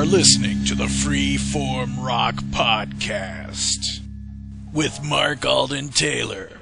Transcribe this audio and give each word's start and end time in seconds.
are 0.00 0.06
listening 0.06 0.64
to 0.64 0.74
the 0.74 0.86
Freeform 0.86 2.02
Rock 2.02 2.36
Podcast 2.44 4.00
with 4.72 4.98
Mark 5.04 5.44
Alden 5.44 5.90
Taylor. 5.90 6.52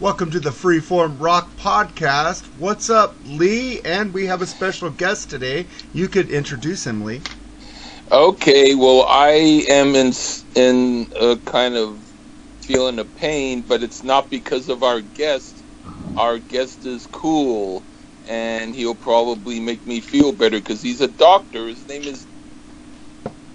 Welcome 0.00 0.32
to 0.32 0.40
the 0.40 0.50
Freeform 0.50 1.20
Rock 1.20 1.48
Podcast. 1.56 2.44
What's 2.58 2.90
up, 2.90 3.14
Lee? 3.24 3.80
And 3.82 4.12
we 4.12 4.26
have 4.26 4.42
a 4.42 4.48
special 4.48 4.90
guest 4.90 5.30
today. 5.30 5.66
You 5.92 6.08
could 6.08 6.28
introduce 6.28 6.84
him, 6.84 7.04
Lee. 7.04 7.20
Okay, 8.10 8.74
well, 8.74 9.04
I 9.08 9.64
am 9.68 9.94
in 9.94 10.12
in 10.56 11.06
a 11.14 11.36
kind 11.44 11.76
of 11.76 11.96
feeling 12.62 12.98
of 12.98 13.16
pain, 13.18 13.60
but 13.60 13.84
it's 13.84 14.02
not 14.02 14.28
because 14.28 14.68
of 14.68 14.82
our 14.82 15.02
guest. 15.02 15.56
Our 16.16 16.38
guest 16.38 16.84
is 16.84 17.06
cool, 17.12 17.84
and 18.26 18.74
he'll 18.74 18.94
probably 18.94 19.60
make 19.60 19.86
me 19.86 20.00
feel 20.00 20.32
better 20.32 20.58
because 20.58 20.82
he's 20.82 21.00
a 21.00 21.08
doctor. 21.08 21.66
His 21.68 21.86
name 21.86 22.02
is 22.02 22.26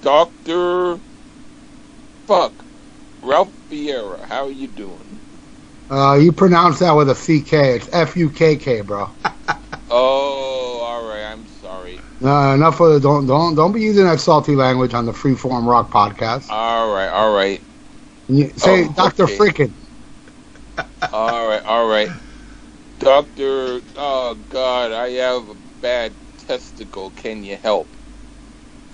Doctor 0.01 1.01
Fuck 2.27 2.65
Ralph 3.21 3.55
Vieira. 3.69 4.25
How 4.25 4.45
are 4.45 4.51
you 4.51 4.67
doing? 4.67 5.21
Uh, 5.89 6.15
you 6.21 6.31
pronounce 6.31 6.79
that 6.79 6.91
with 6.91 7.09
a 7.09 7.15
CK. 7.15 7.53
It's 7.53 7.89
F 7.91 8.15
U 8.15 8.29
K 8.29 8.55
K, 8.57 8.81
bro. 8.81 9.09
oh, 9.89 10.81
all 10.83 11.07
right. 11.09 11.23
I'm 11.31 11.47
sorry. 11.47 11.99
No, 12.21 12.53
enough 12.53 12.79
of 12.79 12.93
the 12.93 12.99
don't 12.99 13.25
don't 13.25 13.55
don't 13.55 13.71
be 13.71 13.81
using 13.81 14.05
that 14.05 14.19
salty 14.19 14.55
language 14.55 14.93
on 14.93 15.05
the 15.05 15.11
Freeform 15.11 15.67
Rock 15.67 15.91
podcast. 15.91 16.49
All 16.49 16.93
right, 16.93 17.09
all 17.09 17.33
right. 17.33 17.61
You, 18.27 18.49
say 18.55 18.85
Oh, 18.85 18.93
Doctor 18.95 19.23
okay. 19.23 19.37
Freaking. 19.37 19.73
All 21.11 21.47
right, 21.47 21.63
all 21.65 21.87
right. 21.87 22.09
Doctor, 22.99 23.81
oh 23.95 24.35
God, 24.49 24.91
I 24.93 25.11
have 25.11 25.49
a 25.49 25.55
bad 25.81 26.17
testicle. 26.37 27.11
Can 27.11 27.43
you 27.43 27.57
help? 27.57 27.97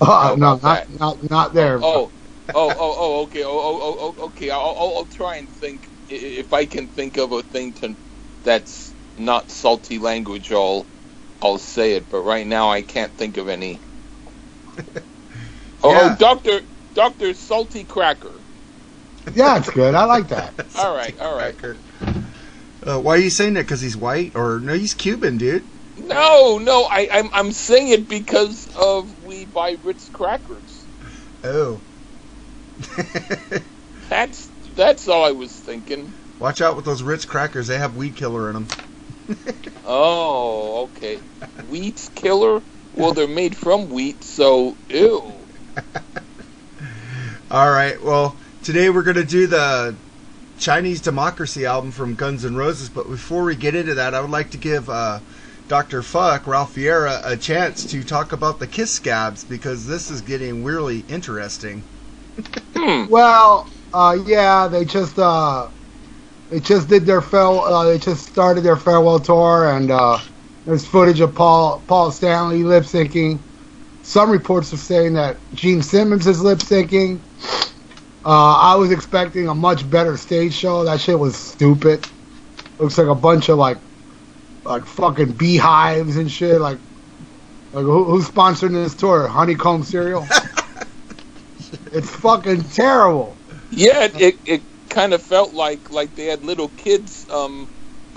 Oh, 0.01 0.35
no, 0.37 0.59
not, 0.61 0.61
that? 0.63 0.89
not 0.89 1.29
not 1.31 1.53
there. 1.53 1.79
Oh, 1.81 2.13
oh, 2.53 2.75
oh, 2.77 2.95
oh, 2.99 3.23
okay. 3.23 3.43
Oh, 3.43 3.49
oh, 3.49 3.79
oh, 3.81 4.15
oh, 4.19 4.25
okay. 4.27 4.49
I'll, 4.51 4.59
I'll, 4.79 4.93
I'll 4.97 5.05
try 5.07 5.37
and 5.37 5.51
think 5.51 5.91
if 6.09 6.53
I 6.53 6.65
can 6.65 6.89
think 6.89 7.17
of 7.17 7.31
a 7.33 7.43
thing 7.43 7.73
to 7.75 7.97
that's 8.43 8.95
not 9.17 9.51
salty 9.51 9.99
language. 9.99 10.51
I'll, 10.51 10.89
I'll 11.41 11.59
say 11.59 11.95
it. 11.95 12.09
But 12.09 12.21
right 12.21 12.47
now, 12.47 12.69
I 12.71 12.83
can't 12.83 13.15
think 13.17 13.37
of 13.37 13.49
any. 13.49 13.81
Oh, 15.83 15.91
Yeah. 15.91 16.09
oh, 16.11 16.15
Doctor, 16.17 16.61
Doctor 16.95 17.33
Salty 17.35 17.85
Cracker. 17.85 18.43
Yeah, 19.33 19.57
it's 19.57 19.69
good. 19.71 19.95
I 19.95 20.05
like 20.05 20.29
that. 20.29 20.55
All 20.75 20.95
right, 20.95 21.17
all 21.19 21.35
right. 21.35 21.57
Cracker. 21.59 21.83
Uh, 22.85 22.99
why 22.99 23.15
are 23.15 23.19
you 23.19 23.29
saying 23.29 23.55
that? 23.55 23.63
Because 23.63 23.81
he's 23.81 23.97
white? 23.97 24.35
Or 24.35 24.59
no, 24.59 24.73
he's 24.73 24.93
Cuban, 24.93 25.37
dude. 25.37 25.63
No, 25.97 26.59
no, 26.59 26.83
I, 26.83 27.07
I'm, 27.11 27.29
I'm 27.33 27.51
saying 27.51 27.87
it 27.87 28.07
because 28.07 28.73
of 28.75 29.25
we 29.25 29.45
buy 29.45 29.77
Ritz 29.83 30.09
crackers. 30.09 30.85
Oh. 31.43 31.79
That's 34.09 34.49
that's 34.75 35.07
all 35.07 35.23
I 35.23 35.31
was 35.31 35.51
thinking. 35.51 36.11
Watch 36.39 36.61
out 36.61 36.75
with 36.75 36.85
those 36.85 37.01
Ritz 37.01 37.25
crackers. 37.25 37.67
They 37.67 37.77
have 37.77 37.95
weed 37.95 38.15
killer 38.15 38.49
in 38.49 38.53
them. 38.53 38.67
Oh, 39.87 40.89
okay. 40.95 41.19
Wheat 41.69 42.09
killer? 42.15 42.61
Well, 42.95 43.13
they're 43.13 43.27
made 43.27 43.55
from 43.55 43.91
wheat, 43.91 44.23
so 44.23 44.75
ew. 44.89 45.31
All 47.51 47.69
right. 47.69 48.03
Well, 48.03 48.35
today 48.63 48.89
we're 48.89 49.03
going 49.03 49.17
to 49.17 49.23
do 49.23 49.45
the 49.45 49.95
Chinese 50.57 51.01
Democracy 51.01 51.65
album 51.65 51.91
from 51.91 52.15
Guns 52.15 52.45
N' 52.45 52.55
Roses. 52.55 52.89
But 52.89 53.09
before 53.09 53.43
we 53.43 53.55
get 53.55 53.75
into 53.75 53.93
that, 53.95 54.13
I 54.13 54.21
would 54.21 54.29
like 54.29 54.51
to 54.51 54.57
give 54.57 54.89
uh, 54.89 55.19
Dr. 55.67 56.01
Fuck, 56.01 56.47
Ralph 56.47 56.75
Vieira, 56.75 57.21
a 57.23 57.35
chance 57.37 57.85
to 57.85 58.03
talk 58.03 58.31
about 58.31 58.59
the 58.59 58.67
Kiss 58.67 58.91
Scabs 58.91 59.43
because 59.43 59.87
this 59.87 60.09
is 60.11 60.21
getting 60.21 60.63
really 60.63 61.03
interesting. 61.07 61.83
Hmm. 62.75 63.05
Well, 63.09 63.67
uh, 63.93 64.17
yeah, 64.25 64.67
they 64.67 64.85
just 64.85 65.17
uh, 65.17 65.67
they 66.49 66.59
just 66.59 66.87
did 66.87 67.05
their 67.05 67.21
fare. 67.21 67.41
Uh, 67.41 67.83
they 67.85 67.97
just 67.97 68.27
started 68.27 68.61
their 68.61 68.75
farewell 68.75 69.19
tour, 69.19 69.71
and 69.71 69.89
uh, 69.89 70.19
there's 70.65 70.85
footage 70.85 71.19
of 71.21 71.33
Paul 71.33 71.81
Paul 71.87 72.11
Stanley 72.11 72.63
lip 72.63 72.83
syncing. 72.83 73.39
Some 74.03 74.29
reports 74.29 74.71
are 74.71 74.77
saying 74.77 75.13
that 75.13 75.37
Gene 75.55 75.81
Simmons 75.81 76.27
is 76.27 76.41
lip 76.41 76.59
syncing. 76.59 77.19
Uh, 78.25 78.57
I 78.57 78.75
was 78.75 78.91
expecting 78.91 79.47
a 79.47 79.53
much 79.53 79.87
better 79.87 80.17
stage 80.17 80.53
show. 80.53 80.83
That 80.83 80.99
shit 80.99 81.19
was 81.19 81.35
stupid. 81.35 82.07
Looks 82.79 82.97
like 82.97 83.07
a 83.07 83.13
bunch 83.13 83.49
of 83.49 83.59
like 83.59 83.77
like 84.63 84.83
fucking 84.85 85.33
beehives 85.33 86.17
and 86.17 86.31
shit. 86.31 86.59
Like, 86.59 86.79
like 87.71 87.83
who, 87.83 88.03
who's 88.03 88.27
sponsoring 88.27 88.71
this 88.71 88.95
tour? 88.95 89.27
Honeycomb 89.27 89.83
cereal. 89.83 90.25
it's 91.93 92.09
fucking 92.09 92.63
terrible. 92.63 93.37
Yeah, 93.69 94.05
it, 94.05 94.19
it, 94.19 94.35
it 94.45 94.61
kind 94.89 95.13
of 95.13 95.21
felt 95.21 95.53
like 95.53 95.91
like 95.91 96.15
they 96.15 96.25
had 96.25 96.43
little 96.43 96.69
kids 96.69 97.29
um, 97.29 97.67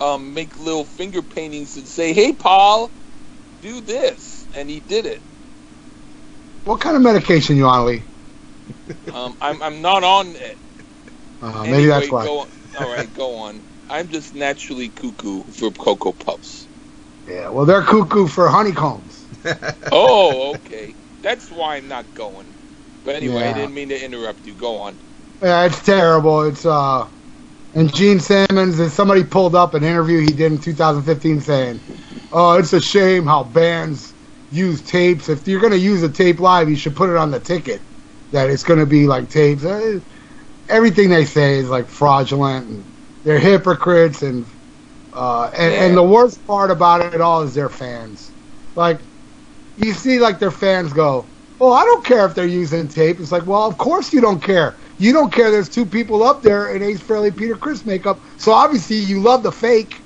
um, 0.00 0.32
make 0.32 0.58
little 0.58 0.84
finger 0.84 1.20
paintings 1.20 1.76
and 1.76 1.86
say, 1.86 2.14
"Hey, 2.14 2.32
Paul, 2.32 2.90
do 3.60 3.82
this," 3.82 4.46
and 4.56 4.70
he 4.70 4.80
did 4.80 5.04
it. 5.04 5.20
What 6.64 6.80
kind 6.80 6.96
of 6.96 7.02
medication 7.02 7.56
you 7.56 7.66
on, 7.66 7.84
Lee? 7.84 8.02
Um, 9.12 9.36
I'm 9.40 9.62
I'm 9.62 9.80
not 9.82 10.04
on 10.04 10.36
it. 10.36 10.60
Uh, 11.40 11.64
maybe 11.64 11.86
that's 11.86 12.10
why. 12.10 12.24
Go 12.24 12.40
on. 12.40 12.48
All 12.74 12.88
right, 12.88 13.12
go 13.12 13.36
on. 13.36 13.64
I'm 13.88 14.08
just 14.08 14.34
naturally 14.34 14.90
cuckoo 14.90 15.44
for 15.52 15.70
Cocoa 15.70 16.12
Puffs. 16.12 16.68
Yeah, 17.26 17.50
well, 17.50 17.66
they're 17.66 17.82
cuckoo 17.82 18.26
for 18.26 18.48
honeycombs. 18.48 19.28
Oh, 19.90 20.52
okay. 20.56 20.96
That's 21.22 21.50
why 21.50 21.76
I'm 21.76 21.88
not 21.88 22.14
going. 22.14 22.54
But 23.04 23.16
anyway, 23.16 23.44
I 23.48 23.52
didn't 23.52 23.74
mean 23.74 23.88
to 23.90 24.04
interrupt 24.04 24.46
you. 24.46 24.54
Go 24.54 24.78
on. 24.78 25.00
Yeah, 25.42 25.64
it's 25.66 25.82
terrible. 25.84 26.42
It's 26.42 26.66
uh, 26.66 27.08
and 27.74 27.94
Gene 27.94 28.20
Simmons. 28.20 28.78
And 28.78 28.90
somebody 28.90 29.24
pulled 29.24 29.54
up 29.54 29.74
an 29.74 29.84
interview 29.84 30.20
he 30.20 30.26
did 30.28 30.52
in 30.52 30.58
2015 30.58 31.40
saying, 31.40 31.82
"Oh, 32.32 32.58
it's 32.58 32.72
a 32.72 32.80
shame 32.80 33.26
how 33.26 33.44
bands 33.44 34.14
use 34.50 34.82
tapes. 34.82 35.28
If 35.28 35.46
you're 35.48 35.60
gonna 35.60 35.76
use 35.76 36.02
a 36.02 36.08
tape 36.10 36.40
live, 36.40 36.68
you 36.68 36.76
should 36.76 36.96
put 36.96 37.10
it 37.10 37.16
on 37.16 37.30
the 37.30 37.40
ticket 37.40 37.87
that 38.32 38.50
it's 38.50 38.64
gonna 38.64 38.86
be 38.86 39.06
like 39.06 39.28
tapes." 39.30 39.64
Uh, 39.64 40.00
Everything 40.68 41.08
they 41.08 41.24
say 41.24 41.58
is 41.58 41.70
like 41.70 41.86
fraudulent, 41.88 42.66
and 42.68 42.84
they're 43.24 43.38
hypocrites, 43.38 44.22
and 44.22 44.44
uh, 45.14 45.50
and, 45.56 45.72
Yeah. 45.72 45.84
and 45.84 45.96
the 45.96 46.02
worst 46.02 46.46
part 46.46 46.70
about 46.70 47.14
it 47.14 47.20
all 47.20 47.42
is 47.42 47.54
their 47.54 47.70
fans. 47.70 48.30
Like, 48.74 49.00
you 49.76 49.92
see, 49.94 50.18
like 50.18 50.38
their 50.38 50.50
fans 50.50 50.92
go, 50.92 51.24
"Oh, 51.60 51.72
I 51.72 51.84
don't 51.84 52.04
care 52.04 52.26
if 52.26 52.34
they're 52.34 52.46
using 52.46 52.88
tape." 52.88 53.18
It's 53.20 53.32
like, 53.32 53.46
well, 53.46 53.64
of 53.66 53.78
course 53.78 54.12
you 54.12 54.20
don't 54.20 54.40
care. 54.42 54.74
You 54.98 55.12
don't 55.12 55.32
care. 55.32 55.50
There's 55.50 55.68
two 55.70 55.86
people 55.86 56.22
up 56.22 56.42
there 56.42 56.74
in 56.74 56.82
Ace 56.82 57.00
Frehley, 57.00 57.34
Peter 57.34 57.56
Criss 57.56 57.86
makeup. 57.86 58.20
So 58.36 58.52
obviously 58.52 58.96
you 58.96 59.20
love 59.20 59.42
the 59.42 59.52
fake. 59.52 60.04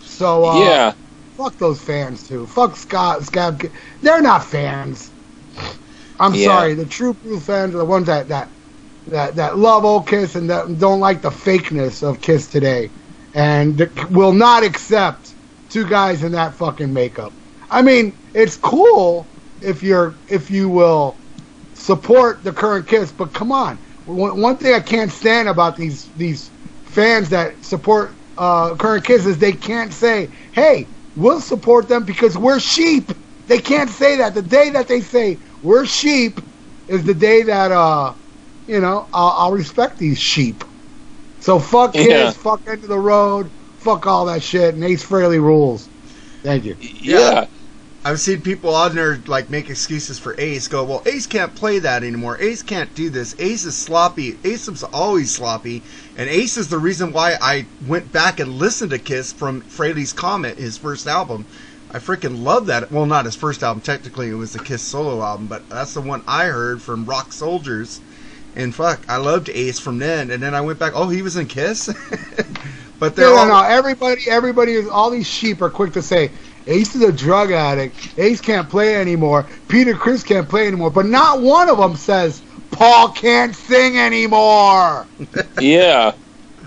So 0.00 0.44
uh, 0.46 0.58
yeah. 0.64 0.92
fuck 1.36 1.56
those 1.58 1.80
fans 1.80 2.26
too. 2.26 2.46
Fuck 2.46 2.76
Scott 2.76 3.24
Scab. 3.24 3.62
They're 4.02 4.22
not 4.22 4.44
fans. 4.44 5.10
I'm 6.20 6.34
Yeah. 6.34 6.36
sorry. 6.36 6.74
The 6.74 6.86
true 6.86 7.16
true 7.22 7.40
fans 7.40 7.74
are 7.76 7.80
the 7.80 7.86
ones 7.86 8.08
that 8.08 8.28
that 8.30 8.54
that 9.08 9.36
that 9.36 9.58
love 9.58 9.84
old 9.86 10.08
Kiss 10.08 10.36
and 10.36 10.50
that 10.50 10.78
don't 10.78 11.00
like 11.00 11.22
the 11.22 11.30
fakeness 11.30 12.02
of 12.08 12.22
Kiss 12.22 12.48
today, 12.48 12.92
and 13.34 13.90
will 14.10 14.34
not 14.34 14.64
accept 14.64 15.36
two 15.70 15.86
guys 15.86 16.24
in 16.24 16.32
that 16.34 16.56
fucking 16.56 16.94
makeup. 16.94 17.36
I 17.70 17.82
mean, 17.82 18.20
it's 18.34 18.58
cool 18.58 19.32
if 19.62 19.82
you're 19.84 20.22
if 20.28 20.50
you 20.50 20.70
will 20.70 21.22
support 21.74 22.44
the 22.44 22.52
current 22.54 22.88
Kiss, 22.88 23.12
but 23.12 23.34
come 23.34 23.52
on. 23.52 23.80
One, 24.06 24.40
one 24.42 24.58
thing 24.58 24.74
I 24.74 24.80
can't 24.80 25.12
stand 25.12 25.48
about 25.48 25.76
these 25.76 26.10
these 26.16 26.52
fans 26.84 27.30
that 27.30 27.64
support 27.64 28.18
uh, 28.38 28.76
current 28.76 29.04
Kiss 29.04 29.26
is 29.26 29.38
they 29.38 29.54
can't 29.54 29.94
say, 29.94 30.32
"Hey, 30.52 30.92
we'll 31.16 31.42
support 31.42 31.88
them 31.88 32.04
because 32.04 32.38
we're 32.38 32.60
sheep." 32.60 33.12
They 33.48 33.60
can't 33.60 33.90
say 33.90 34.18
that. 34.18 34.34
The 34.34 34.42
day 34.42 34.70
that 34.72 34.88
they 34.88 35.02
say 35.02 35.40
we're 35.62 35.86
sheep 35.86 36.40
is 36.88 37.04
the 37.04 37.14
day 37.14 37.42
that 37.42 37.72
uh, 37.72 38.14
you 38.66 38.80
know, 38.80 39.08
I'll, 39.12 39.34
I'll 39.36 39.52
respect 39.52 39.98
these 39.98 40.18
sheep. 40.18 40.64
So 41.40 41.58
fuck 41.58 41.94
Kiss, 41.94 42.06
Yeah. 42.08 42.30
fuck 42.30 42.62
End 42.68 42.82
of 42.82 42.88
the 42.88 42.98
Road, 42.98 43.50
fuck 43.78 44.06
all 44.06 44.26
that 44.26 44.42
shit, 44.42 44.74
and 44.74 44.84
Ace 44.84 45.04
Frehley 45.04 45.40
rules. 45.40 45.88
Thank 46.42 46.64
you. 46.64 46.76
Yeah. 46.80 47.46
I've 48.02 48.20
seen 48.20 48.40
people 48.40 48.74
on 48.74 48.94
there 48.94 49.22
like 49.26 49.50
make 49.50 49.68
excuses 49.68 50.18
for 50.18 50.34
Ace. 50.40 50.68
Go, 50.68 50.84
well, 50.84 51.02
Ace 51.04 51.26
can't 51.26 51.54
play 51.54 51.80
that 51.80 52.02
anymore. 52.02 52.38
Ace 52.40 52.62
can't 52.62 52.94
do 52.94 53.10
this. 53.10 53.34
Ace 53.38 53.66
is 53.66 53.76
sloppy. 53.76 54.38
Ace 54.42 54.68
is 54.68 54.82
always 54.82 55.34
sloppy, 55.34 55.82
and 56.16 56.28
Ace 56.30 56.56
is 56.56 56.68
the 56.70 56.78
reason 56.78 57.12
why 57.12 57.36
I 57.42 57.66
went 57.86 58.10
back 58.10 58.40
and 58.40 58.58
listened 58.58 58.92
to 58.92 58.98
Kiss 58.98 59.32
from 59.34 59.60
Frehley's 59.62 60.14
Comet, 60.14 60.56
his 60.56 60.78
first 60.78 61.06
album. 61.06 61.44
I 61.90 61.98
freaking 61.98 62.42
love 62.42 62.66
that. 62.66 62.90
Well, 62.92 63.06
not 63.06 63.24
his 63.26 63.36
first 63.36 63.62
album. 63.62 63.82
Technically, 63.82 64.30
it 64.30 64.34
was 64.34 64.52
the 64.52 64.60
Kiss 64.60 64.82
solo 64.82 65.22
album, 65.22 65.48
but 65.48 65.68
that's 65.68 65.94
the 65.94 66.00
one 66.02 66.22
I 66.26 66.46
heard 66.46 66.82
from 66.82 67.06
Rock 67.06 67.32
Soldiers. 67.32 68.02
And 68.54 68.74
fuck, 68.74 69.04
I 69.08 69.16
loved 69.18 69.50
Ace 69.50 69.80
from 69.80 69.98
then. 69.98 70.30
And 70.30 70.42
then 70.42 70.54
I 70.54 70.60
went 70.62 70.78
back. 70.78 70.92
Oh, 70.94 71.08
he 71.08 71.22
was 71.22 71.36
in 71.36 71.48
Kiss. 71.48 71.88
but 72.98 73.16
they're 73.16 73.34
No, 73.34 73.34
all 73.34 73.46
no, 73.46 73.62
no. 73.62 73.62
Everybody, 73.62 74.22
everybody 74.28 74.72
is. 74.74 74.88
All 74.88 75.10
these 75.10 75.28
sheep 75.28 75.62
are 75.62 75.70
quick 75.70 75.92
to 75.94 76.02
say 76.02 76.32
Ace 76.66 76.94
is 76.94 77.02
a 77.02 77.12
drug 77.12 77.52
addict. 77.52 77.96
Ace 78.18 78.40
can't 78.40 78.68
play 78.70 78.96
anymore. 78.96 79.48
Peter 79.68 79.94
Criss 79.94 80.24
can't 80.24 80.48
play 80.48 80.66
anymore. 80.68 80.90
But 80.90 81.06
not 81.06 81.42
one 81.42 81.68
of 81.70 81.78
them 81.78 81.96
says 81.96 82.42
Paul 82.70 83.12
can't 83.12 83.54
sing 83.54 83.98
anymore. 83.98 85.08
Yeah. 85.58 86.12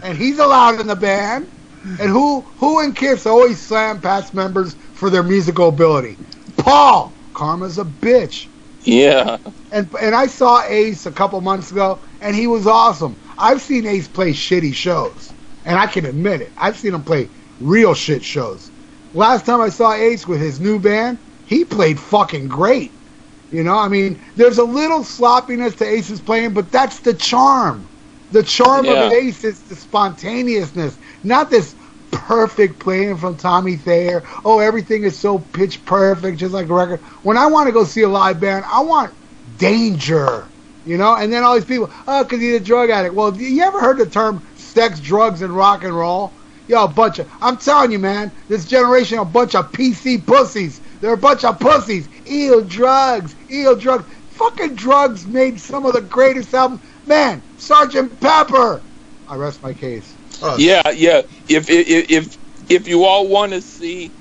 and 0.02 0.18
he's 0.18 0.40
allowed 0.40 0.80
in 0.80 0.88
the 0.88 0.96
band. 0.96 1.52
And 1.98 2.10
who 2.10 2.42
who 2.58 2.82
in 2.82 2.94
Kiss 2.94 3.26
always 3.26 3.62
slam 3.62 4.02
past 4.02 4.34
members 4.34 4.76
for 5.04 5.10
their 5.10 5.22
musical 5.22 5.68
ability? 5.68 6.16
Paul. 6.56 7.12
Karma's 7.34 7.78
a 7.78 7.84
bitch. 7.84 8.48
Yeah. 8.84 9.38
And 9.74 9.90
and 10.00 10.16
I 10.16 10.28
saw 10.28 10.64
Ace 10.66 11.06
a 11.06 11.12
couple 11.12 11.42
months 11.42 11.72
ago, 11.72 12.00
and 12.22 12.34
he 12.34 12.48
was 12.48 12.68
awesome. 12.68 13.18
I've 13.38 13.62
seen 13.62 13.86
Ace 13.86 14.08
play 14.08 14.32
shitty 14.32 14.74
shows, 14.74 15.34
and 15.66 15.78
I 15.78 15.88
can 15.88 16.06
admit 16.06 16.40
it. 16.40 16.52
I've 16.58 16.78
seen 16.78 16.94
him 16.94 17.04
play 17.04 17.28
real 17.60 17.94
shit 17.94 18.24
shows. 18.24 18.72
Last 19.14 19.46
time 19.46 19.60
I 19.60 19.68
saw 19.68 19.92
Ace 19.92 20.26
with 20.26 20.40
his 20.40 20.62
new 20.62 20.80
band, 20.80 21.18
he 21.48 21.66
played 21.66 22.00
fucking 22.00 22.48
great. 22.48 22.92
You 23.52 23.64
know, 23.64 23.76
I 23.78 23.90
mean, 23.90 24.18
there's 24.38 24.58
a 24.58 24.64
little 24.64 25.04
sloppiness 25.04 25.76
to 25.76 25.86
Ace's 25.86 26.22
playing, 26.22 26.54
but 26.54 26.72
that's 26.72 27.00
the 27.00 27.14
charm. 27.14 27.86
The 28.32 28.42
charm 28.44 28.86
Yeah. 28.86 29.08
of 29.08 29.12
Ace 29.12 29.44
is 29.44 29.60
the 29.64 29.76
spontaneousness, 29.76 30.98
not 31.26 31.50
this 31.50 31.76
perfect 32.14 32.80
playing 32.80 33.18
from 33.18 33.36
Tommy 33.36 33.76
Thayer. 33.76 34.24
Oh, 34.46 34.60
everything 34.60 35.04
is 35.04 35.18
so 35.18 35.40
pitch 35.40 35.84
perfect, 35.86 36.38
just 36.38 36.54
like 36.54 36.70
a 36.70 36.74
record. 36.74 37.00
When 37.24 37.38
I 37.38 37.48
want 37.48 37.68
to 37.68 37.74
go 37.74 37.84
see 37.84 38.02
a 38.02 38.10
live 38.10 38.40
band, 38.40 38.66
I 38.68 38.82
want 38.82 39.14
danger, 39.58 40.46
you 40.86 40.98
know. 40.98 41.16
And 41.16 41.32
then 41.32 41.44
all 41.44 41.56
these 41.56 41.66
people, 41.66 41.90
oh, 42.08 42.24
because 42.24 42.42
he's 42.42 42.56
a 42.56 42.60
drug 42.60 42.90
addict. 42.90 43.14
Well, 43.14 43.36
you 43.36 43.64
ever 43.64 43.80
heard 43.80 43.98
the 43.98 44.06
term 44.06 44.42
sex, 44.56 45.00
drugs, 45.00 45.42
and 45.42 45.56
rock 45.56 45.84
and 45.84 45.96
roll? 45.96 46.32
Yo, 46.68 46.86
a 46.86 46.88
bunch 46.88 47.20
of, 47.20 47.30
I'm 47.42 47.58
telling 47.58 47.92
you, 47.92 48.00
man, 48.00 48.32
this 48.48 48.66
generation, 48.66 49.20
a 49.20 49.26
bunch 49.26 49.54
of 49.54 49.72
PC 49.72 50.26
pussies. 50.26 50.80
They're 51.02 51.14
a 51.14 51.18
bunch 51.18 51.44
of 51.44 51.60
pussies. 51.60 52.08
Ew, 52.26 52.64
drugs, 52.64 53.36
ew, 53.50 53.76
drugs. 53.76 54.06
Fucking 54.32 54.76
drugs 54.76 55.28
made 55.28 55.60
some 55.60 55.86
of 55.86 55.94
the 55.94 56.02
greatest 56.02 56.54
albums. 56.54 56.82
Man, 57.06 57.42
Sergeant 57.58 58.18
Pepper. 58.22 58.82
I 59.28 59.36
rest 59.36 59.62
my 59.62 59.74
case. 59.74 60.14
Oh, 60.44 60.58
Yeah, 60.58 60.82
yeah. 60.94 61.22
If 61.48 61.70
if 61.70 62.10
if 62.12 62.40
if 62.70 62.88
you 62.88 63.06
all 63.06 63.28
want 63.30 63.54
to 63.54 63.62
see, 63.62 64.16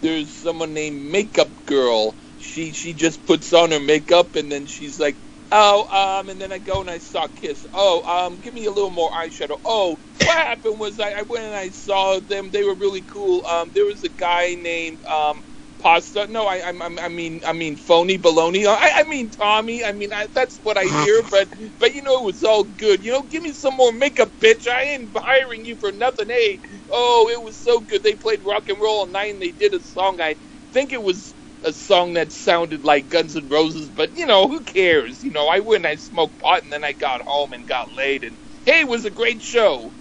there's 0.00 0.32
someone 0.32 0.74
named 0.74 1.10
Makeup 1.12 1.64
Girl. 1.66 2.18
She 2.36 2.72
she 2.72 2.94
just 2.94 3.26
puts 3.26 3.52
on 3.52 3.70
her 3.72 3.80
makeup 3.80 4.36
and 4.36 4.50
then 4.52 4.66
she's 4.66 4.98
like, 5.00 5.20
oh 5.52 5.86
um, 6.20 6.30
and 6.30 6.40
then 6.40 6.52
I 6.52 6.58
go 6.58 6.80
and 6.80 6.90
I 6.90 6.98
saw 6.98 7.28
Kiss. 7.28 7.66
Oh 7.74 8.02
um, 8.26 8.38
give 8.38 8.54
me 8.54 8.66
a 8.66 8.72
little 8.72 8.90
more 8.90 9.10
eyeshadow. 9.12 9.58
Oh, 9.64 10.00
what 10.22 10.46
happened 10.46 10.80
was 10.80 11.00
I, 11.00 11.12
I 11.12 11.22
went 11.22 11.44
and 11.44 11.54
I 11.54 11.70
saw 11.70 12.20
them. 12.20 12.50
They 12.50 12.64
were 12.64 12.76
really 12.76 13.02
cool. 13.02 13.44
Um, 13.46 13.72
there 13.72 13.86
was 13.86 14.04
a 14.04 14.10
guy 14.10 14.54
named 14.56 15.04
um. 15.06 15.44
Pasta? 15.84 16.26
No, 16.28 16.46
I, 16.48 16.56
I, 16.72 16.72
I 17.02 17.08
mean, 17.10 17.42
I 17.46 17.52
mean, 17.52 17.76
phony 17.76 18.18
baloney. 18.18 18.66
I, 18.66 19.02
I 19.02 19.04
mean, 19.04 19.30
Tommy. 19.30 19.84
I 19.84 19.92
mean, 19.92 20.14
I, 20.14 20.28
that's 20.34 20.58
what 20.64 20.78
I 20.78 20.84
hear. 20.86 21.22
But, 21.30 21.50
but 21.78 21.94
you 21.94 22.02
know, 22.02 22.20
it 22.20 22.24
was 22.26 22.44
all 22.44 22.64
good. 22.64 23.04
You 23.04 23.12
know, 23.12 23.22
give 23.24 23.44
me 23.44 23.52
some 23.52 23.76
more 23.76 23.92
makeup, 23.92 24.32
bitch. 24.40 24.68
I 24.68 24.82
ain't 24.84 25.16
hiring 25.16 25.66
you 25.66 25.76
for 25.76 25.92
nothing. 25.92 26.30
Hey, 26.30 26.62
oh, 26.90 27.30
it 27.32 27.42
was 27.42 27.58
so 27.58 27.80
good. 27.80 28.02
They 28.02 28.16
played 28.16 28.44
rock 28.44 28.68
and 28.70 28.80
roll 28.80 29.00
all 29.00 29.06
night, 29.08 29.34
and 29.34 29.42
they 29.42 29.52
did 29.52 29.74
a 29.74 29.80
song. 29.80 30.20
I 30.22 30.38
think 30.72 30.92
it 30.94 31.02
was 31.02 31.36
a 31.62 31.72
song 31.72 32.14
that 32.14 32.32
sounded 32.32 32.84
like 32.84 33.08
Guns 33.10 33.36
N' 33.36 33.48
Roses, 33.48 33.90
but 33.90 34.16
you 34.16 34.26
know, 34.26 34.48
who 34.48 34.62
cares? 34.64 35.22
You 35.22 35.32
know, 35.32 35.48
I 35.48 35.60
went, 35.60 35.86
I 35.86 35.96
smoked 35.96 36.38
pot, 36.40 36.64
and 36.64 36.72
then 36.72 36.84
I 36.84 36.94
got 36.94 37.22
home 37.22 37.52
and 37.54 37.68
got 37.68 37.92
laid, 37.92 38.24
and 38.24 38.38
hey, 38.64 38.80
it 38.82 38.88
was 38.88 39.04
a 39.06 39.12
great 39.12 39.42
show. 39.42 39.94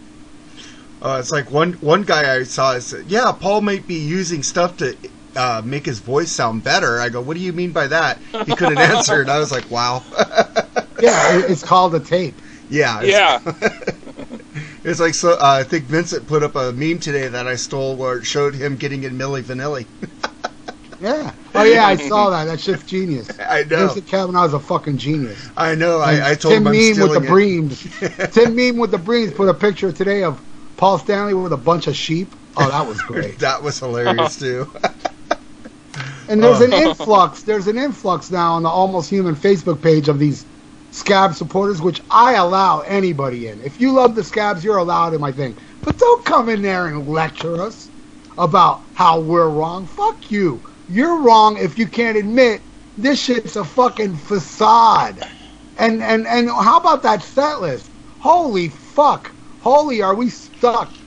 Uh, 1.01 1.17
it's 1.19 1.31
like 1.31 1.51
one 1.51 1.73
one 1.75 2.03
guy 2.03 2.35
I 2.35 2.43
saw 2.43 2.79
said, 2.79 3.11
"Yeah, 3.11 3.33
Paul 3.33 3.61
might 3.61 3.87
be 3.87 3.95
using 3.95 4.43
stuff 4.43 4.77
to 4.77 4.97
uh, 5.35 5.61
make 5.63 5.85
his 5.85 5.99
voice 5.99 6.31
sound 6.31 6.63
better." 6.63 6.99
I 6.99 7.09
go, 7.09 7.21
"What 7.21 7.35
do 7.35 7.41
you 7.43 7.53
mean 7.53 7.71
by 7.71 7.87
that?" 7.87 8.19
He 8.45 8.55
couldn't 8.55 8.77
answer, 8.77 9.21
and 9.21 9.29
I 9.31 9.39
was 9.39 9.51
like, 9.51 9.69
"Wow." 9.71 10.03
Yeah, 11.01 11.41
it's 11.49 11.63
called 11.63 11.93
a 11.95 11.99
tape. 11.99 12.33
yeah, 12.69 13.01
it's, 13.01 13.09
Yeah. 13.11 13.39
it's 14.85 15.01
like 15.01 15.15
so. 15.15 15.31
Uh, 15.33 15.57
I 15.59 15.63
think 15.63 15.83
Vincent 15.83 16.27
put 16.27 16.43
up 16.43 16.55
a 16.55 16.71
meme 16.71 16.99
today 16.99 17.27
that 17.27 17.45
I 17.45 17.55
stole 17.55 17.97
where 17.97 18.19
it 18.19 18.25
showed 18.25 18.55
him 18.55 18.77
getting 18.77 19.03
in 19.03 19.17
Milli 19.17 19.41
Vanilli. 19.43 19.85
Yeah. 21.01 21.33
Oh 21.53 21.63
yeah, 21.63 21.85
I 21.85 21.97
saw 21.97 22.29
that. 22.29 22.45
That 22.45 22.61
shit's 22.61 22.83
genius. 22.83 23.27
I 23.37 23.63
know, 23.63 23.87
Vincent 23.87 24.07
Kavanaugh's 24.07 24.53
a 24.53 24.59
fucking 24.59 24.97
genius. 24.99 25.49
I 25.57 25.75
know. 25.75 25.99
I, 25.99 26.31
I 26.31 26.35
told 26.35 26.53
Tim 26.53 26.61
him 26.63 26.67
I'm 26.67 26.71
Mean 26.71 27.01
with 27.01 27.11
the 27.11 27.23
it. 27.23 27.29
Breams. 27.29 28.31
Tim 28.33 28.55
Mean 28.55 28.77
with 28.77 28.91
the 28.91 28.97
Breams 28.97 29.35
put 29.35 29.49
a 29.49 29.53
picture 29.53 29.91
today 29.91 30.23
of 30.23 30.41
Paul 30.77 30.97
Stanley 30.99 31.33
with 31.33 31.51
a 31.51 31.57
bunch 31.57 31.87
of 31.87 31.97
sheep. 31.97 32.33
Oh, 32.55 32.69
that 32.69 32.85
was 32.87 33.01
great. 33.01 33.39
that 33.39 33.63
was 33.63 33.79
hilarious 33.79 34.37
too. 34.37 34.71
And 36.27 36.41
there's 36.41 36.61
Oh. 36.61 36.65
an 36.65 36.73
influx. 36.87 37.43
There's 37.43 37.67
an 37.67 37.77
influx 37.77 38.31
now 38.31 38.53
on 38.53 38.63
the 38.63 38.69
Almost 38.69 39.09
Human 39.09 39.35
Facebook 39.35 39.81
page 39.81 40.07
of 40.07 40.19
these 40.19 40.45
scab 40.91 41.35
supporters, 41.35 41.81
which 41.81 42.01
I 42.09 42.33
allow 42.35 42.79
anybody 42.81 43.47
in. 43.47 43.59
If 43.61 43.79
you 43.79 43.91
love 43.91 44.15
the 44.15 44.23
scabs, 44.23 44.63
you're 44.63 44.77
allowed 44.77 45.13
in 45.13 45.21
my 45.21 45.31
thing. 45.31 45.57
But 45.81 45.97
don't 45.97 46.25
come 46.25 46.49
in 46.49 46.61
there 46.61 46.87
and 46.87 47.07
lecture 47.07 47.61
us 47.61 47.91
about 48.37 48.85
how 48.93 49.19
we're 49.19 49.49
wrong. 49.49 49.85
Fuck 49.85 50.31
you. 50.31 50.63
You're 50.87 51.21
wrong 51.21 51.57
if 51.57 51.77
you 51.77 51.87
can't 51.87 52.17
admit 52.17 52.63
this 52.97 53.19
shit's 53.21 53.55
a 53.57 53.65
fucking 53.65 54.15
facade. 54.15 55.27
And 55.77 56.01
and 56.01 56.25
and 56.27 56.49
how 56.49 56.77
about 56.79 57.03
that 57.03 57.21
set 57.23 57.61
list? 57.61 57.91
Holy 58.19 58.69
fuck. 58.69 59.35
Holy 59.59 60.01
are 60.01 60.15
we 60.15 60.29
stuck, 60.29 60.97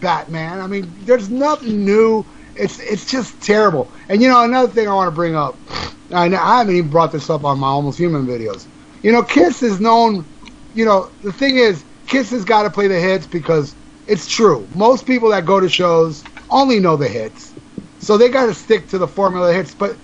Batman. 0.00 0.60
I 0.60 0.66
mean, 0.66 0.92
there's 1.04 1.30
nothing 1.30 1.84
new. 1.84 2.24
It's 2.54 2.78
it's 2.80 3.10
just 3.10 3.40
terrible. 3.42 3.90
And 4.08 4.22
you 4.22 4.28
know, 4.28 4.42
another 4.44 4.72
thing 4.72 4.88
I 4.88 4.94
want 4.94 5.08
to 5.08 5.14
bring 5.14 5.34
up. 5.34 5.56
I, 6.12 6.26
I 6.26 6.58
haven't 6.58 6.76
even 6.76 6.90
brought 6.90 7.12
this 7.12 7.28
up 7.28 7.44
on 7.44 7.58
my 7.58 7.66
Almost 7.66 7.98
Human 7.98 8.26
videos. 8.26 8.66
You 9.02 9.12
know, 9.12 9.22
Kiss 9.22 9.62
is 9.62 9.80
known. 9.80 10.24
You 10.74 10.84
know, 10.84 11.10
the 11.22 11.32
thing 11.32 11.56
is, 11.56 11.84
Kiss 12.06 12.30
has 12.30 12.44
got 12.44 12.62
to 12.62 12.70
play 12.70 12.88
the 12.88 12.98
hits 12.98 13.26
because 13.26 13.74
it's 14.06 14.26
true. 14.28 14.66
Most 14.74 15.06
people 15.06 15.30
that 15.30 15.44
go 15.46 15.60
to 15.60 15.68
shows 15.68 16.22
only 16.50 16.78
know 16.80 16.96
the 16.96 17.08
hits, 17.08 17.52
so 17.98 18.16
they 18.16 18.28
got 18.28 18.46
to 18.46 18.54
stick 18.54 18.88
to 18.88 18.98
the 18.98 19.08
formula 19.08 19.52
hits. 19.52 19.74
But 19.74 19.96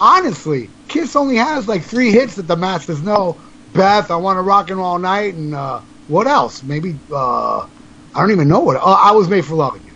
honestly, 0.00 0.68
Kiss 0.88 1.16
only 1.16 1.36
has 1.36 1.68
like 1.68 1.82
three 1.82 2.10
hits 2.10 2.36
that 2.36 2.48
the 2.48 2.56
masses 2.56 3.02
know. 3.02 3.36
Beth, 3.72 4.10
I 4.10 4.16
want 4.16 4.36
to 4.36 4.42
rock 4.42 4.70
and 4.70 4.78
roll 4.78 4.98
night, 4.98 5.34
and 5.34 5.54
uh, 5.54 5.80
what 6.06 6.26
else? 6.26 6.62
Maybe 6.62 6.96
uh, 7.12 7.66
I 8.14 8.20
don't 8.20 8.30
even 8.30 8.48
know 8.48 8.60
what. 8.60 8.76
Uh, 8.76 8.80
I 8.84 9.12
was 9.12 9.28
made 9.28 9.44
for 9.44 9.54
loving 9.54 9.82
you. 9.84 9.92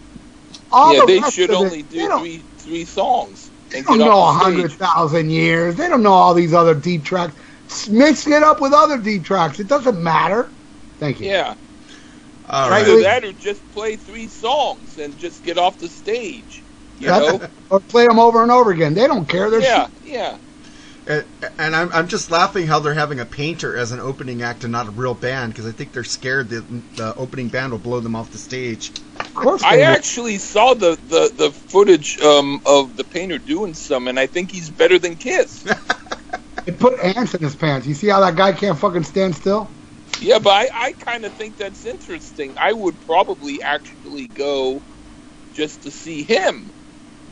All 0.73 0.95
yeah, 0.95 1.01
the 1.01 1.07
they 1.07 1.31
should 1.31 1.51
of 1.51 1.57
it, 1.57 1.59
only 1.65 1.83
do 1.83 2.19
three 2.19 2.43
three 2.59 2.85
songs. 2.85 3.51
they 3.71 3.83
don't 3.83 3.99
know 3.99 4.11
a 4.13 4.17
off 4.17 4.39
the 4.39 4.45
hundred 4.45 4.71
stage. 4.71 4.79
thousand 4.79 5.31
years. 5.31 5.77
They 5.77 5.89
don't 5.89 6.03
know 6.03 6.13
all 6.13 6.35
these 6.35 6.53
other 6.55 6.75
deep 6.75 7.05
tracks. 7.05 7.35
S- 7.71 7.89
Mix 7.89 8.27
it 8.27 8.43
up 8.43 8.61
with 8.61 8.73
other 8.73 8.99
deep 8.99 9.25
tracks. 9.25 9.61
It 9.61 9.69
doesn't 9.69 10.03
matter. 10.03 10.51
Thank 10.99 11.21
you. 11.21 11.29
Yeah, 11.29 11.55
All 12.51 12.69
Right, 12.71 12.71
right. 12.71 12.83
either 12.83 12.97
we- 12.97 13.03
that 13.03 13.25
or 13.25 13.33
just 13.33 13.61
play 13.73 13.97
three 13.97 14.27
songs 14.27 14.99
and 14.99 15.17
just 15.19 15.45
get 15.45 15.59
off 15.59 15.79
the 15.79 15.89
stage. 15.89 16.63
You 16.99 17.07
That's- 17.09 17.41
know? 17.41 17.49
Or 17.71 17.81
play 17.81 18.07
them 18.07 18.19
over 18.19 18.43
and 18.43 18.51
over 18.51 18.71
again. 18.73 18.95
They 18.95 19.07
don't 19.07 19.29
care. 19.29 19.49
They're 19.51 19.61
yeah, 19.61 19.87
yeah. 20.05 20.37
And, 21.09 21.27
and 21.59 21.77
I'm, 21.77 21.93
I'm 21.93 22.09
just 22.09 22.31
laughing 22.33 22.69
how 22.69 22.81
they're 22.81 22.95
having 22.95 23.21
a 23.21 23.27
painter 23.27 23.77
as 23.77 23.93
an 23.93 24.01
opening 24.01 24.43
act 24.43 24.65
and 24.65 24.73
not 24.73 24.89
a 24.89 24.93
real 24.93 25.15
band 25.15 25.55
because 25.55 25.67
I 25.67 25.73
think 25.73 25.93
they're 25.95 26.05
scared 26.05 26.51
that 26.51 26.69
the 26.97 27.15
opening 27.17 27.51
band 27.51 27.73
will 27.73 27.81
blow 27.81 28.01
them 28.01 28.17
off 28.17 28.33
the 28.33 28.39
stage. 28.39 28.93
of 29.21 29.35
course. 29.35 29.65
I 29.65 29.79
They 29.79 29.83
will. 29.83 29.97
actually 29.97 30.39
saw 30.39 30.75
the, 30.75 30.99
the, 31.07 31.33
the 31.37 31.53
footage 31.53 32.19
um, 32.21 32.61
of 32.67 32.97
the 32.97 33.05
painter 33.05 33.39
doing 33.39 33.75
some, 33.75 34.09
and 34.09 34.19
I 34.21 34.27
think 34.29 34.53
he's 34.53 34.71
better 34.71 34.99
than 34.99 35.17
Kiss. 35.17 35.65
They 36.67 36.73
put 36.73 37.01
ants 37.01 37.35
in 37.35 37.43
his 37.43 37.57
pants. 37.57 37.87
You 37.87 37.95
see 37.95 38.09
how 38.09 38.21
that 38.21 38.37
guy 38.37 38.53
can't 38.53 38.79
fucking 38.79 39.05
stand 39.05 39.37
still? 39.37 39.73
yeah, 40.21 40.39
but 40.41 40.51
I, 40.51 40.69
I 40.75 40.93
kind 40.95 41.25
of 41.27 41.35
think 41.35 41.57
that's 41.57 41.85
interesting. 41.87 42.57
I 42.61 42.73
would 42.73 43.01
probably 43.01 43.63
actually 43.63 44.29
go 44.29 44.85
just 45.53 45.85
to 45.85 45.91
see 45.93 46.25
him, 46.25 46.73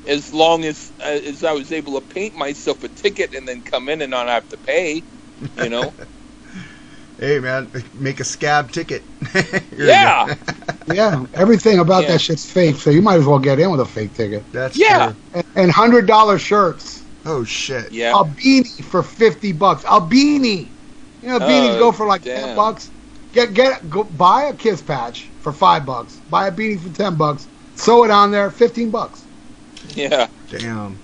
as 0.06 0.32
long 0.32 0.64
as 0.64 0.92
uh, 1.00 1.04
as 1.08 1.42
I 1.44 1.52
was 1.52 1.72
able 1.72 2.00
to 2.00 2.06
paint 2.06 2.34
myself 2.34 2.82
a 2.84 2.88
ticket 2.88 3.34
and 3.34 3.46
then 3.46 3.62
come 3.62 3.88
in 3.88 4.00
and 4.02 4.10
not 4.10 4.28
have 4.28 4.48
to 4.48 4.58
pay. 4.58 5.02
You 5.56 5.68
know? 5.70 5.94
Hey 7.18 7.38
man, 7.38 7.70
make 7.94 8.20
a 8.20 8.24
scab 8.24 8.72
ticket. 8.72 9.02
Yeah. 9.76 10.34
Yeah. 10.88 11.26
Everything 11.34 11.80
about 11.80 12.02
Yeah. 12.04 12.12
that 12.12 12.20
shit's 12.20 12.48
fake. 12.48 12.76
So 12.76 12.90
you 12.90 13.02
might 13.02 13.16
as 13.18 13.26
well 13.26 13.40
get 13.40 13.58
in 13.58 13.70
with 13.72 13.80
a 13.80 13.86
fake 13.86 14.14
ticket. 14.14 14.44
That's 14.52 14.76
Yeah. 14.76 15.06
true. 15.06 15.16
And, 15.32 15.44
and 15.56 15.70
hundred 15.72 16.06
dollar 16.06 16.38
shirts. 16.38 17.02
Oh 17.24 17.42
shit. 17.42 17.90
yeah. 17.90 18.12
A 18.12 18.22
beanie 18.24 18.84
for 18.84 19.02
fifty 19.02 19.52
bucks. 19.52 19.82
A 19.84 20.00
beanie. 20.00 20.74
You 21.22 21.30
know, 21.30 21.40
beanies 21.40 21.76
Oh, 21.76 21.78
go 21.80 21.92
for 21.92 22.06
like 22.06 22.22
ten 22.22 22.54
bucks. 22.54 22.92
Get 23.32 23.52
get 23.54 23.88
go 23.90 24.04
buy 24.04 24.44
a 24.44 24.54
kiss 24.54 24.80
patch 24.82 25.32
for 25.40 25.52
five 25.52 25.84
bucks. 25.84 26.20
Buy 26.28 26.46
a 26.48 26.52
beanie 26.52 26.78
for 26.80 26.90
ten 26.90 27.16
bucks. 27.16 27.48
Sew 27.74 28.04
it 28.04 28.10
on 28.10 28.30
there, 28.30 28.50
fifteen 28.50 28.90
bucks. 28.90 29.25
Yeah. 29.94 30.28
Damn. 30.50 30.98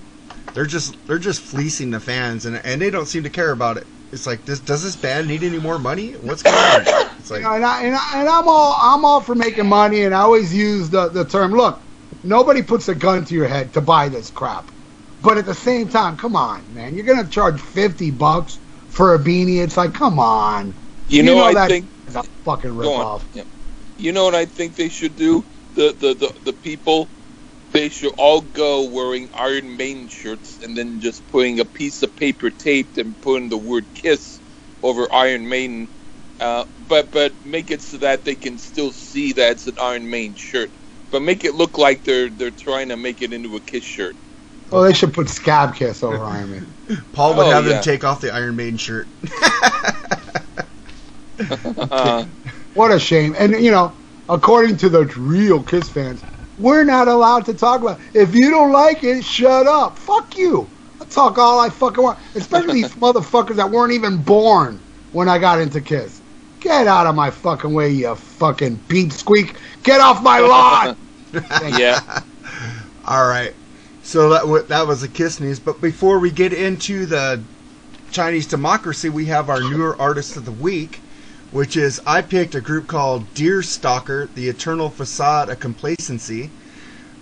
They're 0.54 0.66
just 0.66 0.96
they're 1.06 1.18
just 1.18 1.40
fleecing 1.40 1.90
the 1.90 2.00
fans 2.00 2.46
and 2.46 2.56
and 2.64 2.80
they 2.80 2.90
don't 2.90 3.06
seem 3.06 3.22
to 3.22 3.30
care 3.30 3.52
about 3.52 3.76
it. 3.78 3.86
It's 4.12 4.26
like 4.26 4.44
this 4.44 4.60
does 4.60 4.82
this 4.82 4.96
band 4.96 5.28
need 5.28 5.42
any 5.42 5.58
more 5.58 5.78
money? 5.78 6.12
What's 6.12 6.42
going 6.42 6.54
on? 6.54 7.08
It's 7.18 7.30
You 7.30 7.40
know, 7.40 7.52
and, 7.52 7.64
I, 7.64 7.82
and, 7.84 7.94
I, 7.96 8.20
and 8.20 8.28
I'm 8.28 8.46
all 8.46 8.76
I'm 8.78 9.04
all 9.04 9.20
for 9.20 9.34
making 9.34 9.66
money, 9.66 10.02
and 10.02 10.14
I 10.14 10.20
always 10.20 10.54
use 10.54 10.90
the, 10.90 11.08
the 11.08 11.24
term. 11.24 11.52
Look, 11.52 11.78
nobody 12.22 12.62
puts 12.62 12.88
a 12.88 12.94
gun 12.94 13.24
to 13.24 13.34
your 13.34 13.48
head 13.48 13.72
to 13.74 13.80
buy 13.80 14.08
this 14.08 14.30
crap. 14.30 14.70
But 15.22 15.38
at 15.38 15.46
the 15.46 15.54
same 15.54 15.88
time, 15.88 16.16
come 16.16 16.36
on, 16.36 16.62
man, 16.74 16.94
you're 16.94 17.06
gonna 17.06 17.28
charge 17.28 17.60
fifty 17.60 18.10
bucks 18.10 18.58
for 18.88 19.14
a 19.14 19.18
beanie. 19.18 19.62
It's 19.62 19.76
like, 19.76 19.94
come 19.94 20.18
on. 20.18 20.74
You 21.08 21.22
know, 21.22 21.38
I 21.38 21.54
that 21.54 21.68
think 21.68 21.86
is 22.08 22.16
a 22.16 22.22
fucking 22.44 22.76
Go 22.76 22.92
on. 22.92 23.20
ripoff. 23.20 23.22
Yeah. 23.34 23.44
You 23.98 24.12
know 24.12 24.24
what 24.24 24.34
I 24.34 24.44
think 24.44 24.74
they 24.74 24.88
should 24.88 25.16
do? 25.16 25.44
The, 25.74 25.92
the 25.92 26.14
the 26.14 26.34
the 26.44 26.52
people 26.52 27.08
they 27.72 27.88
should 27.90 28.12
all 28.18 28.42
go 28.42 28.90
wearing 28.90 29.30
Iron 29.34 29.76
Maiden 29.76 30.08
shirts 30.08 30.60
and 30.62 30.76
then 30.76 31.00
just 31.00 31.26
putting 31.28 31.60
a 31.60 31.66
piece 31.66 32.02
of 32.02 32.16
paper 32.16 32.50
taped 32.50 32.98
and 32.98 33.20
putting 33.20 33.50
the 33.50 33.58
word 33.58 33.88
"Kiss" 33.94 34.40
over 34.82 35.08
Iron 35.12 35.48
Maiden. 35.48 35.90
Uh, 36.40 36.64
but 36.78 37.12
but 37.12 37.36
make 37.44 37.70
it 37.70 37.82
so 37.82 37.98
that 37.98 38.24
they 38.24 38.36
can 38.36 38.58
still 38.58 38.92
see 38.92 39.32
that 39.34 39.52
it's 39.52 39.66
an 39.68 39.76
Iron 39.80 40.10
Maiden 40.10 40.36
shirt. 40.36 40.72
But 41.10 41.22
make 41.22 41.44
it 41.44 41.54
look 41.54 41.78
like 41.78 42.04
they're 42.04 42.30
they're 42.30 42.50
trying 42.52 42.90
to 42.90 42.96
make 42.98 43.22
it 43.22 43.32
into 43.34 43.56
a 43.56 43.60
Kiss 43.62 43.84
shirt. 43.84 44.16
Well, 44.70 44.82
they 44.82 44.94
should 44.94 45.14
put 45.14 45.28
Scab 45.30 45.74
Kiss 45.74 46.02
over 46.02 46.24
Iron 46.24 46.50
Man. 46.50 46.76
Paul 47.12 47.36
would 47.36 47.46
Oh, 47.46 47.52
have 47.54 47.64
yeah. 47.64 47.74
them 47.74 47.80
take 47.80 48.04
off 48.04 48.20
the 48.20 48.32
Iron 48.34 48.56
Maiden 48.56 48.78
shirt. 48.78 49.10
Uh, 51.90 52.26
What 52.74 52.92
a 52.92 52.98
shame. 52.98 53.34
And 53.38 53.52
you 53.54 53.70
know, 53.70 53.96
according 54.28 54.76
to 54.78 54.88
the 54.88 55.04
real 55.16 55.62
Kiss 55.62 55.88
fans, 55.90 56.24
we're 56.62 56.84
not 56.84 57.08
allowed 57.08 57.44
to 57.46 57.54
talk 57.54 57.80
about. 57.80 58.00
If 58.14 58.34
you 58.34 58.50
don't 58.50 58.72
like 58.72 59.04
it, 59.04 59.24
shut 59.24 59.66
up. 59.66 59.98
Fuck 59.98 60.36
you. 60.38 60.68
I 61.00 61.04
talk 61.04 61.36
all 61.38 61.58
I 61.60 61.68
fucking 61.68 62.02
want. 62.02 62.18
Especially 62.34 62.82
these 62.82 62.92
motherfuckers 62.94 63.56
that 63.56 63.70
weren't 63.70 63.92
even 63.92 64.22
born 64.22 64.80
when 65.12 65.28
I 65.28 65.38
got 65.38 65.60
into 65.60 65.80
Kiss. 65.80 66.20
Get 66.60 66.86
out 66.86 67.06
of 67.06 67.14
my 67.16 67.30
fucking 67.30 67.72
way, 67.74 67.90
you 67.90 68.14
fucking 68.14 68.78
beep 68.86 69.12
squeak. 69.12 69.56
Get 69.82 70.00
off 70.00 70.22
my 70.22 70.38
lawn. 70.40 70.96
yeah. 71.76 72.22
All 73.04 73.26
right. 73.28 73.52
So 74.04 74.30
that 74.30 74.46
wa 74.46 74.60
that 74.62 74.86
was 74.86 75.00
the 75.00 75.08
Kiss 75.08 75.40
news. 75.40 75.58
But 75.58 75.80
before 75.80 76.18
we 76.18 76.30
get 76.30 76.52
into 76.52 77.06
the 77.06 77.42
Chinese 78.12 78.46
democracy, 78.46 79.08
we 79.08 79.26
have 79.26 79.48
our 79.50 79.60
newer 79.60 79.96
artist 80.00 80.36
of 80.36 80.44
the 80.44 80.52
week, 80.52 81.00
which 81.52 81.76
is 81.76 82.00
I 82.06 82.22
picked 82.22 82.54
a 82.54 82.60
group 82.60 82.86
called 82.88 83.32
Deer 83.34 83.62
Stalker, 83.62 84.28
the 84.34 84.48
Eternal 84.48 84.90
Facade 84.90 85.48
of 85.48 85.60
Complacency. 85.60 86.50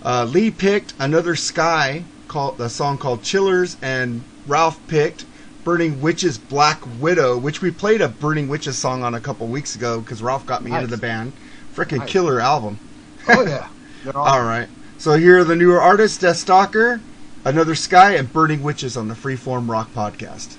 Uh, 0.03 0.25
Lee 0.25 0.49
picked 0.49 0.93
Another 0.99 1.35
Sky, 1.35 2.03
called 2.27 2.59
a 2.59 2.69
song 2.69 2.97
called 2.97 3.21
Chillers, 3.23 3.77
and 3.81 4.23
Ralph 4.47 4.79
picked 4.87 5.25
Burning 5.63 6.01
Witches 6.01 6.37
Black 6.39 6.81
Widow, 6.99 7.37
which 7.37 7.61
we 7.61 7.69
played 7.69 8.01
a 8.01 8.07
Burning 8.09 8.47
Witches 8.47 8.77
song 8.77 9.03
on 9.03 9.13
a 9.13 9.19
couple 9.19 9.45
weeks 9.47 9.75
ago 9.75 9.99
because 9.99 10.23
Ralph 10.23 10.45
got 10.47 10.63
me 10.63 10.73
into 10.73 10.87
the 10.87 10.97
band. 10.97 11.33
Freaking 11.75 11.99
Nice. 11.99 12.09
killer 12.09 12.39
album. 12.39 12.79
oh 13.27 13.45
yeah. 13.45 13.67
All- 14.15 14.25
All 14.25 14.41
right. 14.43 14.67
So 14.97 15.13
here 15.13 15.39
are 15.39 15.43
the 15.43 15.55
newer 15.55 15.79
artists: 15.81 16.17
Death 16.17 16.37
Stalker, 16.37 16.99
Another 17.45 17.75
Sky, 17.75 18.15
and 18.15 18.31
Burning 18.31 18.63
Witches 18.63 18.95
on 18.97 19.07
the 19.07 19.13
Freeform 19.15 19.69
Rock 19.69 19.91
Podcast. 19.93 20.57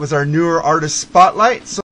That 0.00 0.04
was 0.04 0.12
our 0.14 0.24
newer 0.24 0.62
artist 0.62 0.98
spotlight. 0.98 1.66
So 1.66 1.82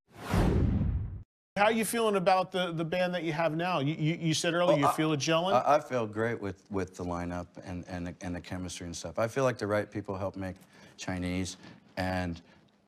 How 1.59 1.65
are 1.65 1.73
you 1.73 1.85
feeling 1.85 2.17
about 2.17 2.53
the, 2.53 2.73
the 2.73 2.85
band 2.85 3.13
that 3.15 3.23
you 3.23 3.35
have 3.35 3.55
now? 3.55 3.81
You, 3.81 3.95
you, 3.99 4.19
you 4.19 4.33
said 4.33 4.55
earlier 4.55 4.79
you 4.79 4.87
I- 4.87 4.93
feel 4.93 5.13
it 5.13 5.21
gelling? 5.21 5.53
I, 5.53 5.75
I 5.77 5.81
feel 5.81 6.07
great 6.07 6.41
with, 6.41 6.63
with 6.71 6.97
the 6.97 7.05
lineup 7.05 7.49
and, 7.67 7.85
and, 7.87 8.07
the, 8.07 8.15
and 8.23 8.35
the 8.35 8.41
chemistry 8.41 8.87
and 8.87 8.97
stuff. 8.97 9.19
I 9.19 9.29
feel 9.29 9.45
like 9.45 9.59
the 9.59 9.67
right 9.67 9.91
people 9.91 10.17
help 10.17 10.37
make 10.37 10.57
Chinese 10.97 11.59
and, 11.99 12.41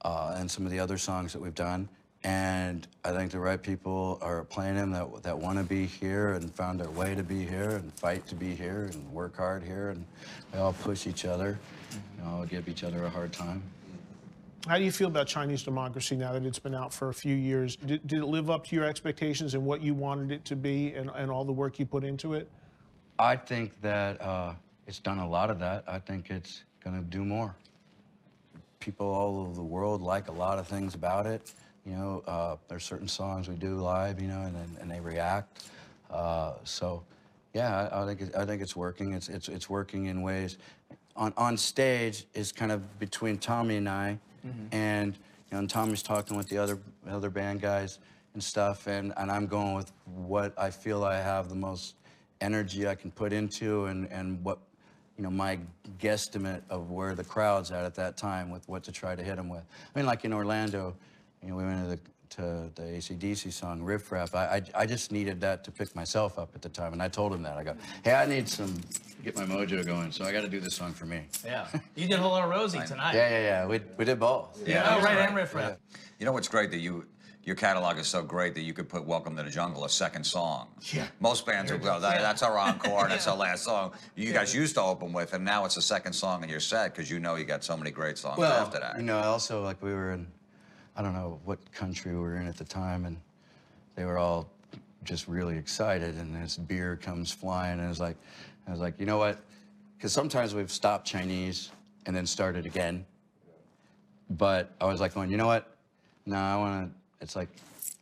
uh, 0.07 0.37
and 0.39 0.51
some 0.51 0.65
of 0.65 0.73
the 0.73 0.79
other 0.81 0.97
songs 0.97 1.35
that 1.35 1.43
we've 1.43 1.55
done. 1.55 1.87
And 2.25 2.89
I 3.05 3.13
think 3.13 3.31
the 3.31 3.41
right 3.41 3.63
people 3.63 4.19
are 4.23 4.45
playing 4.45 4.77
them 4.77 4.91
that, 4.93 5.23
that 5.23 5.39
want 5.39 5.59
to 5.59 5.65
be 5.65 5.85
here 5.85 6.33
and 6.33 6.51
found 6.55 6.81
their 6.81 6.91
way 6.91 7.15
to 7.15 7.23
be 7.23 7.45
here 7.45 7.73
and 7.73 7.93
fight 7.93 8.27
to 8.29 8.35
be 8.35 8.55
here 8.55 8.89
and 8.91 9.13
work 9.13 9.37
hard 9.37 9.65
here. 9.65 9.91
And 9.91 10.03
we 10.55 10.61
all 10.61 10.73
push 10.73 11.07
each 11.07 11.27
other, 11.27 11.59
you 11.93 12.25
know, 12.25 12.47
give 12.49 12.71
each 12.71 12.85
other 12.85 13.05
a 13.05 13.11
hard 13.11 13.35
time. 13.35 13.63
How 14.67 14.77
do 14.77 14.85
you 14.85 14.93
feel 14.93 15.09
about 15.09 15.27
Chinese 15.27 15.63
democracy 15.63 16.17
now 16.17 16.33
that 16.33 16.45
it's 16.45 16.59
been 16.59 16.75
out 16.75 16.93
for 16.93 17.09
a 17.09 17.15
few 17.15 17.35
years? 17.35 17.77
Did, 17.77 18.07
did 18.07 18.19
it 18.19 18.27
live 18.27 18.51
up 18.51 18.67
to 18.67 18.77
your 18.77 18.85
expectations 18.85 19.55
and 19.55 19.65
what 19.65 19.81
you 19.81 19.95
wanted 19.95 20.31
it 20.31 20.45
to 20.47 20.57
be 20.57 20.93
and, 20.93 21.11
and 21.15 21.31
all 21.31 21.45
the 21.47 21.53
work 21.53 21.79
you 21.79 21.87
put 21.87 22.05
into 22.05 22.35
it? 22.35 22.47
I 23.19 23.37
think 23.37 23.81
that 23.81 24.21
uh, 24.21 24.53
it's 24.87 24.99
done 24.99 25.19
a 25.19 25.29
lot 25.29 25.51
of 25.51 25.59
that. 25.61 25.85
I 25.87 25.99
think 25.99 26.31
it's 26.31 26.65
going 26.85 26.97
to 26.97 27.03
do 27.03 27.25
more. 27.25 27.57
People 28.81 29.07
all 29.07 29.41
over 29.41 29.55
the 29.55 29.63
world 29.63 30.03
like 30.03 30.29
a 30.29 30.33
lot 30.33 30.59
of 30.59 30.69
things 30.69 30.95
about 30.95 31.27
it. 31.27 31.55
You 31.87 31.93
know, 31.93 32.23
uh, 32.27 32.57
there's 32.69 32.85
certain 32.85 33.09
songs 33.09 33.49
we 33.49 33.55
do 33.55 33.77
live, 33.77 34.21
you 34.21 34.29
know, 34.29 34.43
and, 34.43 34.79
and, 34.79 34.91
they 34.91 35.01
react. 35.01 35.65
Uh, 36.11 36.53
so, 36.65 37.03
yeah, 37.55 37.89
I, 37.91 38.03
I 38.03 38.07
think 38.07 38.21
it, 38.21 38.37
I 38.37 38.45
think 38.45 38.61
it's 38.61 38.77
working. 38.77 39.15
It's 39.15 39.31
it's 39.31 39.49
it's 39.49 39.71
working 39.71 40.07
in 40.07 40.21
ways. 40.21 40.59
On 41.17 41.33
on 41.39 41.57
stage 41.57 42.27
is 42.35 42.53
kind 42.53 42.71
of 42.71 42.99
between 42.99 43.39
Tommy 43.39 43.77
and 43.77 43.89
I, 43.89 44.19
Mm-hmm. 44.47 44.75
and 44.75 45.15
you 45.15 45.21
know, 45.53 45.59
and 45.59 45.71
Tommy's 45.71 46.03
talking 46.03 46.37
with 46.37 46.49
the 46.49 46.59
other 46.59 46.79
other 47.09 47.31
band 47.31 47.61
guys 47.61 47.99
and 48.35 48.43
stuff, 48.43 48.87
and 48.87 49.13
and 49.17 49.31
I'm 49.31 49.47
going 49.47 49.75
with 49.75 49.93
what 50.05 50.55
I 50.59 50.71
feel 50.71 51.05
I 51.05 51.17
have 51.17 51.49
the 51.49 51.55
most 51.55 51.95
energy 52.41 52.89
I 52.89 52.95
can 52.95 53.11
put 53.11 53.33
into, 53.33 53.87
and 53.87 54.11
and 54.11 54.43
what 54.45 54.59
you 55.17 55.25
know 55.25 55.31
my 55.31 55.59
guesstimate 55.99 56.63
of 56.71 56.91
where 56.91 57.15
the 57.15 57.25
crowd's 57.25 57.71
at 57.71 57.85
at 57.85 57.95
that 57.97 58.17
time 58.17 58.51
with 58.51 58.69
what 58.69 58.83
to 58.85 58.93
try 58.93 59.15
to 59.15 59.23
hit 59.23 59.37
them 59.37 59.49
with. 59.49 59.65
I 59.95 59.99
mean, 59.99 60.07
like 60.07 60.25
in 60.25 60.33
Orlando, 60.33 60.97
you 61.43 61.51
know, 61.51 61.57
we 61.57 61.65
went 61.65 61.83
to 61.83 61.97
the 61.97 62.01
to 62.31 62.71
the 62.75 62.83
ACDC 62.83 63.53
song 63.53 63.83
Riff 63.83 64.11
Raff. 64.13 64.35
I, 64.35 64.57
I 64.75 64.83
I 64.83 64.87
just 64.87 65.13
needed 65.13 65.41
that 65.41 65.65
to 65.65 65.71
pick 65.71 65.95
myself 65.95 66.39
up 66.39 66.51
at 66.55 66.63
the 66.63 66.69
time, 66.69 66.93
and 66.93 67.03
I 67.03 67.09
told 67.09 67.33
him 67.33 67.43
that. 67.43 67.57
I 67.59 67.65
go, 67.65 67.75
hey, 68.05 68.15
I 68.15 68.27
need 68.27 68.49
some 68.49 68.75
get 69.25 69.37
my 69.37 69.45
mojo 69.45 69.85
going, 69.85 70.13
so 70.13 70.25
I 70.25 70.33
got 70.33 70.43
to 70.43 70.49
do 70.49 70.61
this 70.61 70.75
song 70.75 70.93
for 70.93 71.07
me. 71.07 71.23
Yeah. 71.45 71.67
You 71.95 72.09
did 72.09 72.19
a 72.19 72.23
whole 72.23 72.31
lot 72.33 72.45
of 72.45 72.51
Rosie 72.51 72.81
tonight. 72.87 73.15
Yeah, 73.15 73.29
yeah, 73.29 73.41
yeah. 73.41 73.67
We 73.67 73.81
we 73.97 74.05
did 74.05 74.19
both. 74.19 74.59
Yeah, 74.67 74.97
oh, 74.99 75.03
right, 75.03 75.19
and 75.19 75.37
Riff 75.37 75.55
Raff. 75.55 75.77
You 76.19 76.27
know 76.27 76.33
what's 76.33 76.49
great 76.49 76.71
that 76.71 76.79
you 76.79 77.05
your 77.43 77.57
catalog 77.57 77.99
is 77.99 78.07
so 78.07 78.23
great 78.23 78.55
that 78.55 78.63
you 78.63 78.73
could 78.75 78.89
put 78.89 79.05
"Welcome 79.05 79.37
to 79.37 79.43
the 79.43 79.51
Jungle" 79.51 79.85
a 79.85 79.89
second 79.89 80.25
song. 80.25 80.69
Yeah. 80.93 81.07
Most 81.21 81.47
bands 81.47 81.73
would 81.73 81.83
go, 81.83 81.99
that, 81.99 82.21
"That's 82.21 82.43
our 82.43 82.57
encore, 82.59 83.03
and 83.05 83.11
that's 83.11 83.27
our 83.27 83.37
last 83.37 83.65
song." 83.65 83.93
You 84.15 84.33
guys 84.33 84.55
used 84.55 84.75
to 84.77 84.83
open 84.83 85.13
with, 85.13 85.33
and 85.33 85.45
now 85.45 85.65
it's 85.65 85.75
the 85.75 85.83
second 85.83 86.13
song 86.13 86.45
in 86.45 86.49
your 86.51 86.61
set 86.61 86.95
because 86.95 87.11
you 87.11 87.19
know 87.19 87.35
you 87.37 87.45
got 87.45 87.65
so 87.65 87.77
many 87.77 87.91
great 87.91 88.19
songs 88.19 88.39
Well, 88.39 88.53
after 88.53 88.79
that. 88.79 88.97
you 88.99 89.03
know, 89.03 89.19
also 89.21 89.65
like 89.65 89.83
we 89.83 89.91
were 89.93 90.13
in, 90.13 90.27
I 90.97 91.03
don't 91.03 91.15
know 91.15 91.41
what 91.45 91.59
country 91.73 92.13
we 92.13 92.19
were 92.19 92.37
in 92.37 92.47
at 92.47 92.57
the 92.57 92.65
time, 92.65 93.05
and 93.05 93.17
they 93.95 94.05
were 94.05 94.19
all 94.19 94.49
just 95.05 95.29
really 95.29 95.57
excited, 95.57 96.17
and 96.17 96.35
this 96.35 96.57
beer 96.57 96.97
comes 96.97 97.31
flying, 97.33 97.81
and 97.81 97.91
it's 97.91 98.01
like, 98.01 98.17
I 98.67 98.71
was 98.71 98.81
like, 98.81 98.99
you 98.99 99.07
know 99.07 99.19
what? 99.19 99.39
Because 99.97 100.13
sometimes 100.13 100.55
we've 100.55 100.71
stopped 100.71 101.07
Chinese 101.07 101.71
and 102.07 102.15
then 102.15 102.27
started 102.27 102.67
again, 102.67 103.05
but 104.31 104.71
I 104.81 104.87
was 104.87 105.01
like 105.01 105.15
going, 105.15 105.31
you 105.31 105.37
know 105.37 105.47
what? 105.47 105.75
No, 106.27 106.37
I 106.37 106.57
want 106.57 106.91
to. 106.91 107.23
It's 107.23 107.37
like, 107.37 107.49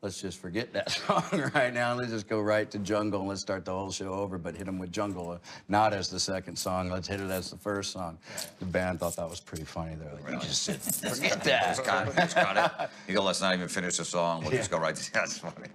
let's 0.02 0.20
just 0.20 0.38
forget 0.38 0.72
that 0.72 0.90
song 1.06 1.50
right 1.54 1.72
now. 1.72 1.94
Let's 1.94 2.10
just 2.10 2.28
go 2.28 2.40
right 2.40 2.70
to 2.70 2.78
Jungle 2.78 3.20
and 3.20 3.28
let's 3.28 3.40
start 3.40 3.64
the 3.64 3.72
whole 3.72 3.90
show 3.90 4.12
over, 4.12 4.38
but 4.38 4.56
hit 4.56 4.66
them 4.66 4.78
with 4.78 4.92
Jungle, 4.92 5.30
uh, 5.30 5.38
not 5.68 5.92
as 5.92 6.08
the 6.08 6.20
second 6.20 6.56
song. 6.56 6.90
Let's 6.90 7.08
hit 7.08 7.20
it 7.20 7.30
as 7.30 7.50
the 7.50 7.56
first 7.56 7.92
song. 7.92 8.18
The 8.58 8.66
band 8.66 9.00
thought 9.00 9.16
that 9.16 9.28
was 9.28 9.40
pretty 9.40 9.64
funny. 9.64 9.94
They're 9.96 10.12
like, 10.14 10.32
you 10.32 10.40
just 10.40 10.62
said, 10.62 10.80
forget 10.80 11.42
that. 11.44 11.76
Just 11.76 11.84
cut 11.84 12.08
it. 12.08 12.14
Just 12.16 12.36
cut 12.36 12.56
it. 12.80 12.90
You 13.08 13.14
go, 13.14 13.22
let's 13.22 13.40
not 13.40 13.54
even 13.54 13.68
finish 13.68 13.96
the 13.96 14.04
song. 14.04 14.42
We'll 14.42 14.50
just 14.50 14.70
go 14.70 14.78
right 14.78 14.94
to 14.94 15.12
that's 15.12 15.38
funny. 15.38 15.68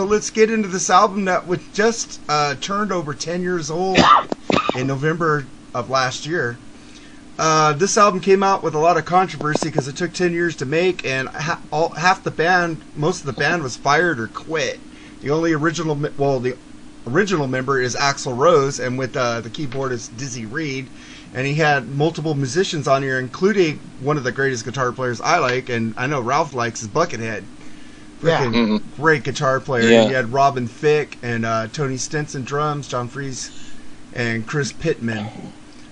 So 0.00 0.06
let's 0.06 0.30
get 0.30 0.50
into 0.50 0.66
this 0.66 0.88
album 0.88 1.26
that 1.26 1.46
was 1.46 1.58
just 1.74 2.22
uh, 2.26 2.54
turned 2.54 2.90
over 2.90 3.12
10 3.12 3.42
years 3.42 3.70
old 3.70 3.98
in 4.78 4.86
November 4.86 5.44
of 5.74 5.90
last 5.90 6.24
year. 6.24 6.56
Uh, 7.38 7.74
this 7.74 7.98
album 7.98 8.18
came 8.18 8.42
out 8.42 8.62
with 8.62 8.74
a 8.74 8.78
lot 8.78 8.96
of 8.96 9.04
controversy 9.04 9.68
because 9.68 9.86
it 9.88 9.96
took 9.96 10.14
10 10.14 10.32
years 10.32 10.56
to 10.56 10.64
make, 10.64 11.04
and 11.04 11.28
ha- 11.28 11.60
all, 11.70 11.90
half 11.90 12.24
the 12.24 12.30
band, 12.30 12.80
most 12.96 13.20
of 13.20 13.26
the 13.26 13.34
band 13.34 13.62
was 13.62 13.76
fired 13.76 14.18
or 14.18 14.28
quit. 14.28 14.80
The 15.20 15.28
only 15.28 15.52
original, 15.52 16.00
well, 16.16 16.40
the 16.40 16.56
original 17.06 17.46
member 17.46 17.78
is 17.78 17.94
Axl 17.94 18.34
Rose, 18.34 18.80
and 18.80 18.96
with 18.96 19.14
uh, 19.14 19.42
the 19.42 19.50
keyboardist 19.50 20.16
Dizzy 20.16 20.46
Reed, 20.46 20.86
and 21.34 21.46
he 21.46 21.56
had 21.56 21.86
multiple 21.86 22.34
musicians 22.34 22.88
on 22.88 23.02
here, 23.02 23.18
including 23.18 23.78
one 24.00 24.16
of 24.16 24.24
the 24.24 24.32
greatest 24.32 24.64
guitar 24.64 24.92
players 24.92 25.20
I 25.20 25.40
like, 25.40 25.68
and 25.68 25.92
I 25.98 26.06
know 26.06 26.22
Ralph 26.22 26.54
likes, 26.54 26.80
is 26.80 26.88
Buckethead. 26.88 27.44
Yeah. 28.22 28.44
Freaking 28.44 28.82
great 28.96 29.24
guitar 29.24 29.60
player. 29.60 29.88
Yeah. 29.88 30.04
He 30.06 30.12
had 30.12 30.32
Robin 30.32 30.68
Finck 30.68 31.16
and 31.22 31.44
uh, 31.44 31.68
Tommy 31.68 31.96
Stinson 31.96 32.44
drums, 32.44 32.88
John 32.88 33.08
Fries, 33.08 33.50
and 34.14 34.46
Chris 34.46 34.72
Pittman. 34.72 35.28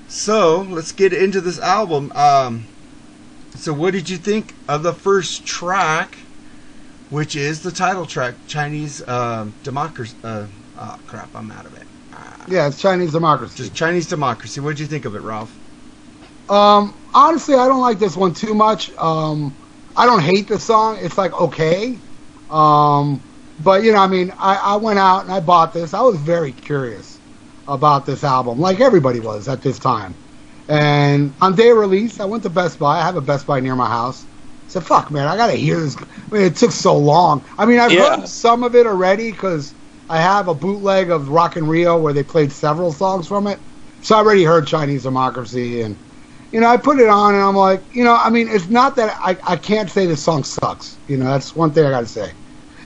So 0.08 0.62
let's 0.62 0.92
get 0.92 1.12
into 1.12 1.40
this 1.40 1.58
album. 1.58 2.12
Um, 2.12 2.64
so 3.54 3.72
what 3.72 3.92
did 3.92 4.08
you 4.08 4.16
think 4.16 4.54
of 4.68 4.82
the 4.82 4.92
first 4.92 5.44
track, 5.46 6.16
which 7.10 7.36
is 7.36 7.62
the 7.62 7.70
title 7.70 8.06
track, 8.06 8.34
Chinese 8.46 9.06
um, 9.08 9.54
Democracy? 9.62 10.16
Uh, 10.22 10.46
oh 10.78 10.98
crap, 11.06 11.34
I'm 11.34 11.50
out 11.50 11.66
of 11.66 11.76
it. 11.76 11.88
Yeah, 12.48 12.66
it's 12.66 12.80
Chinese 12.80 13.12
democracy. 13.12 13.56
Just 13.56 13.74
Chinese 13.74 14.06
Democracy. 14.06 14.60
What 14.60 14.70
did 14.70 14.80
you 14.80 14.86
think 14.86 15.04
of 15.04 15.14
it, 15.14 15.20
Ralph? 15.20 15.54
Um, 16.48 16.94
honestly, 17.14 17.54
I 17.54 17.68
don't 17.68 17.82
like 17.82 17.98
this 17.98 18.16
one 18.16 18.32
too 18.32 18.54
much. 18.54 18.90
Um, 18.96 19.54
I 19.96 20.06
don't 20.06 20.22
hate 20.22 20.48
the 20.48 20.58
song. 20.58 20.98
It's 21.00 21.18
like 21.18 21.38
okay. 21.38 21.98
Um, 22.50 23.24
but 23.58 23.82
you 23.82 23.92
know, 23.92 23.98
I 23.98 24.06
mean, 24.06 24.32
I, 24.38 24.56
I 24.56 24.76
went 24.76 24.98
out 24.98 25.24
and 25.24 25.32
I 25.32 25.40
bought 25.40 25.72
this. 25.72 25.94
I 25.94 26.00
was 26.02 26.18
very 26.20 26.52
curious 26.52 27.20
about 27.66 28.06
this 28.06 28.24
album, 28.24 28.58
like 28.58 28.80
everybody 28.80 29.20
was 29.20 29.48
at 29.48 29.62
this 29.62 29.78
time. 29.78 30.18
And 30.68 31.36
on 31.40 31.54
day 31.56 31.70
of 31.70 31.78
release, 31.78 32.20
I 32.20 32.26
went 32.26 32.42
to 32.44 32.50
Best 32.50 32.78
Buy. 32.78 32.98
I 33.00 33.04
have 33.04 33.16
a 33.16 33.20
Best 33.22 33.46
Buy 33.46 33.60
near 33.60 33.76
my 33.76 33.88
house. 33.88 34.26
I 34.26 34.72
said, 34.72 34.84
"Fuck, 34.84 35.10
man, 35.10 35.26
I 35.28 35.36
gotta 35.36 35.54
hear 35.54 35.80
this." 35.80 35.96
I 35.98 36.34
mean, 36.34 36.42
it 36.44 36.56
took 36.56 36.72
so 36.72 36.96
long. 36.96 37.44
I 37.58 37.66
mean, 37.66 37.80
I've 37.80 37.94
Yeah. 37.94 38.16
heard 38.16 38.28
some 38.28 38.64
of 38.64 38.74
it 38.74 38.86
already 38.86 39.30
because 39.32 39.74
I 40.08 40.18
have 40.20 40.48
a 40.48 40.54
bootleg 40.54 41.10
of 41.10 41.30
Rock 41.30 41.56
in 41.56 41.66
Rio 41.66 41.98
where 41.98 42.12
they 42.12 42.24
played 42.24 42.52
several 42.52 42.92
songs 42.92 43.26
from 43.28 43.46
it. 43.46 43.60
So 44.00 44.16
I 44.16 44.18
already 44.20 44.44
heard 44.44 44.66
Chinese 44.66 45.02
Democracy 45.04 45.82
and 45.82 46.00
you 46.50 46.60
know, 46.60 46.66
I 46.68 46.76
put 46.76 46.98
it 46.98 47.08
on 47.08 47.34
and 47.34 47.42
I'm 47.42 47.56
like, 47.56 47.94
you 47.94 48.04
know, 48.04 48.14
I 48.14 48.30
mean, 48.30 48.48
it's 48.48 48.68
not 48.68 48.96
that 48.96 49.16
I, 49.22 49.36
I 49.46 49.56
can't 49.56 49.90
say 49.90 50.06
this 50.06 50.22
song 50.22 50.44
sucks. 50.44 50.98
You 51.06 51.18
know, 51.18 51.26
that's 51.26 51.54
one 51.54 51.72
thing 51.72 51.84
I 51.84 51.90
got 51.90 52.00
to 52.00 52.06
say. 52.06 52.32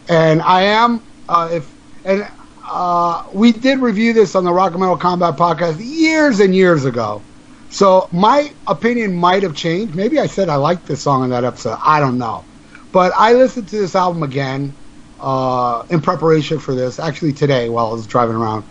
And 0.09 0.43
I 0.43 0.63
am, 0.63 1.07
uh, 1.29 1.51
if, 1.53 1.77
and 2.05 2.29
uh, 2.69 3.25
we 3.33 3.53
did 3.53 3.79
review 3.79 4.13
this 4.13 4.35
on 4.35 4.45
the 4.45 4.53
Rock 4.53 4.73
and 4.73 4.81
Metal 4.81 4.97
Combat 4.97 5.37
podcast 5.37 5.79
years 5.81 6.41
and 6.41 6.55
years 6.55 6.85
ago. 6.85 7.27
So 7.69 8.09
my 8.13 8.55
opinion 8.67 9.15
might 9.15 9.43
have 9.45 9.55
changed. 9.55 9.95
Maybe 9.95 10.19
I 10.19 10.27
said 10.27 10.49
I 10.49 10.57
liked 10.57 10.87
this 10.87 11.03
song 11.03 11.25
in 11.25 11.31
that 11.31 11.45
episode. 11.45 11.79
I 11.85 12.01
don't 12.01 12.19
know. 12.19 12.49
But 12.93 13.13
I 13.17 13.33
listened 13.35 13.69
to 13.69 13.79
this 13.79 13.95
album 13.95 14.23
again 14.23 14.77
uh, 15.21 15.85
in 15.89 16.01
preparation 16.03 16.59
for 16.59 16.75
this, 16.75 16.99
actually 16.99 17.33
today 17.33 17.69
while 17.69 17.87
I 17.87 17.93
was 17.93 18.07
driving 18.07 18.35
around. 18.37 18.65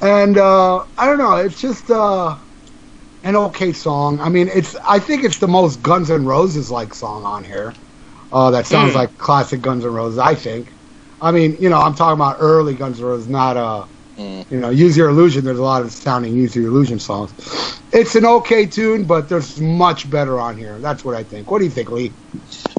And 0.00 0.36
uh, 0.36 0.84
I 0.98 1.06
don't 1.06 1.18
know, 1.18 1.36
it's 1.36 1.60
just. 1.60 1.90
An 3.26 3.36
okay 3.36 3.74
song. 3.74 4.20
I 4.20 4.30
mean, 4.30 4.48
it's 4.54 4.76
I 4.88 5.00
think 5.00 5.24
it's 5.24 5.38
the 5.38 5.48
most 5.48 5.82
Guns 5.82 6.10
N' 6.10 6.26
Roses 6.26 6.70
like 6.70 6.94
song 6.94 7.24
on 7.24 7.44
here. 7.44 7.74
Uh, 8.32 8.50
that 8.52 8.66
sounds 8.66 8.94
Hmm. 8.94 8.96
like 8.96 9.18
classic 9.18 9.62
Guns 9.62 9.84
N' 9.84 9.92
Roses. 9.92 10.18
I 10.20 10.34
think. 10.36 10.76
I 11.20 11.32
mean, 11.32 11.56
you 11.60 11.70
know, 11.70 11.80
I'm 11.80 11.94
talking 11.94 12.18
about 12.18 12.36
early 12.40 12.76
Guns 12.76 13.00
N' 13.00 13.06
Roses, 13.06 13.28
not 13.28 13.56
uh, 13.58 13.86
Hmm. 14.16 14.42
you 14.50 14.60
know, 14.60 14.70
Use 14.70 14.96
Your 14.96 15.10
Illusion. 15.10 15.44
There's 15.44 15.58
a 15.60 15.64
lot 15.64 15.82
of 15.82 15.92
sounding 15.92 16.34
Use 16.34 16.56
Your 16.56 16.68
Illusion 16.68 17.00
songs. 17.00 17.34
It's 17.92 18.16
an 18.16 18.26
okay 18.26 18.66
tune, 18.66 19.06
but 19.06 19.28
there's 19.28 19.60
much 19.60 20.10
better 20.10 20.40
on 20.40 20.58
here. 20.58 20.80
That's 20.80 21.04
what 21.04 21.16
I 21.16 21.24
think. 21.24 21.50
What 21.50 21.60
do 21.60 21.66
you 21.66 21.72
think, 21.72 21.90
Lee? 21.90 22.16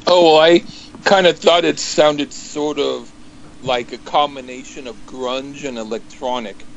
Oh, 0.06 0.34
well, 0.34 0.40
I 0.42 0.64
kind 1.04 1.26
of 1.26 1.38
thought 1.40 1.64
it 1.64 1.80
sounded 1.80 2.32
sort 2.34 2.78
of 2.78 3.14
like 3.60 3.92
a 3.92 3.98
combination 3.98 4.86
of 4.86 5.06
grunge 5.06 5.68
and 5.68 5.78
electronic. 5.78 6.68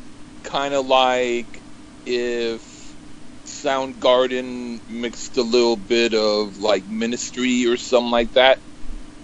Kind 0.44 0.74
of 0.76 0.88
like 0.88 1.64
if 2.06 2.71
Soundgarden 3.64 4.82
mixed 4.88 5.38
a 5.38 5.44
little 5.44 5.78
bit 5.78 6.14
of 6.14 6.58
like 6.58 6.88
Ministry 6.88 7.66
or 7.68 7.78
something 7.78 8.12
like 8.12 8.34
that. 8.34 8.64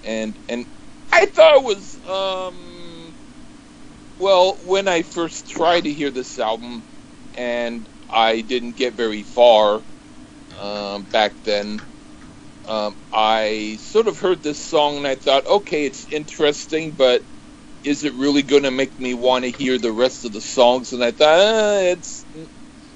And 0.03 0.37
and 0.49 0.67
I 1.11 1.25
thought 1.27 1.57
it 1.57 1.63
was 1.63 1.99
um 2.07 3.15
well 4.19 4.59
when 4.63 4.87
I 4.87 5.03
first 5.03 5.49
tried 5.49 5.85
to 5.85 5.93
hear 5.93 6.11
this 6.11 6.39
album 6.39 6.85
and 7.35 7.89
I 8.09 8.41
didn't 8.41 8.77
get 8.77 8.95
very 8.95 9.23
far 9.23 9.83
um, 10.57 11.05
back 11.05 11.43
then. 11.43 11.83
Um, 12.65 12.97
I 13.13 13.77
sort 13.81 14.07
of 14.07 14.19
heard 14.19 14.43
this 14.43 14.59
song 14.59 14.97
and 14.97 15.07
I 15.07 15.15
thought, 15.15 15.47
okay, 15.47 15.85
it's 15.85 16.05
interesting, 16.11 16.93
but 16.95 17.25
is 17.83 18.03
it 18.05 18.13
really 18.15 18.43
going 18.43 18.63
to 18.63 18.71
make 18.71 18.99
me 18.99 19.13
want 19.15 19.45
to 19.45 19.51
hear 19.51 19.79
the 19.79 19.91
rest 19.93 20.25
of 20.25 20.33
the 20.33 20.41
songs? 20.41 20.93
And 20.93 21.03
I 21.03 21.11
thought, 21.11 21.39
uh, 21.39 21.79
it's 21.83 22.25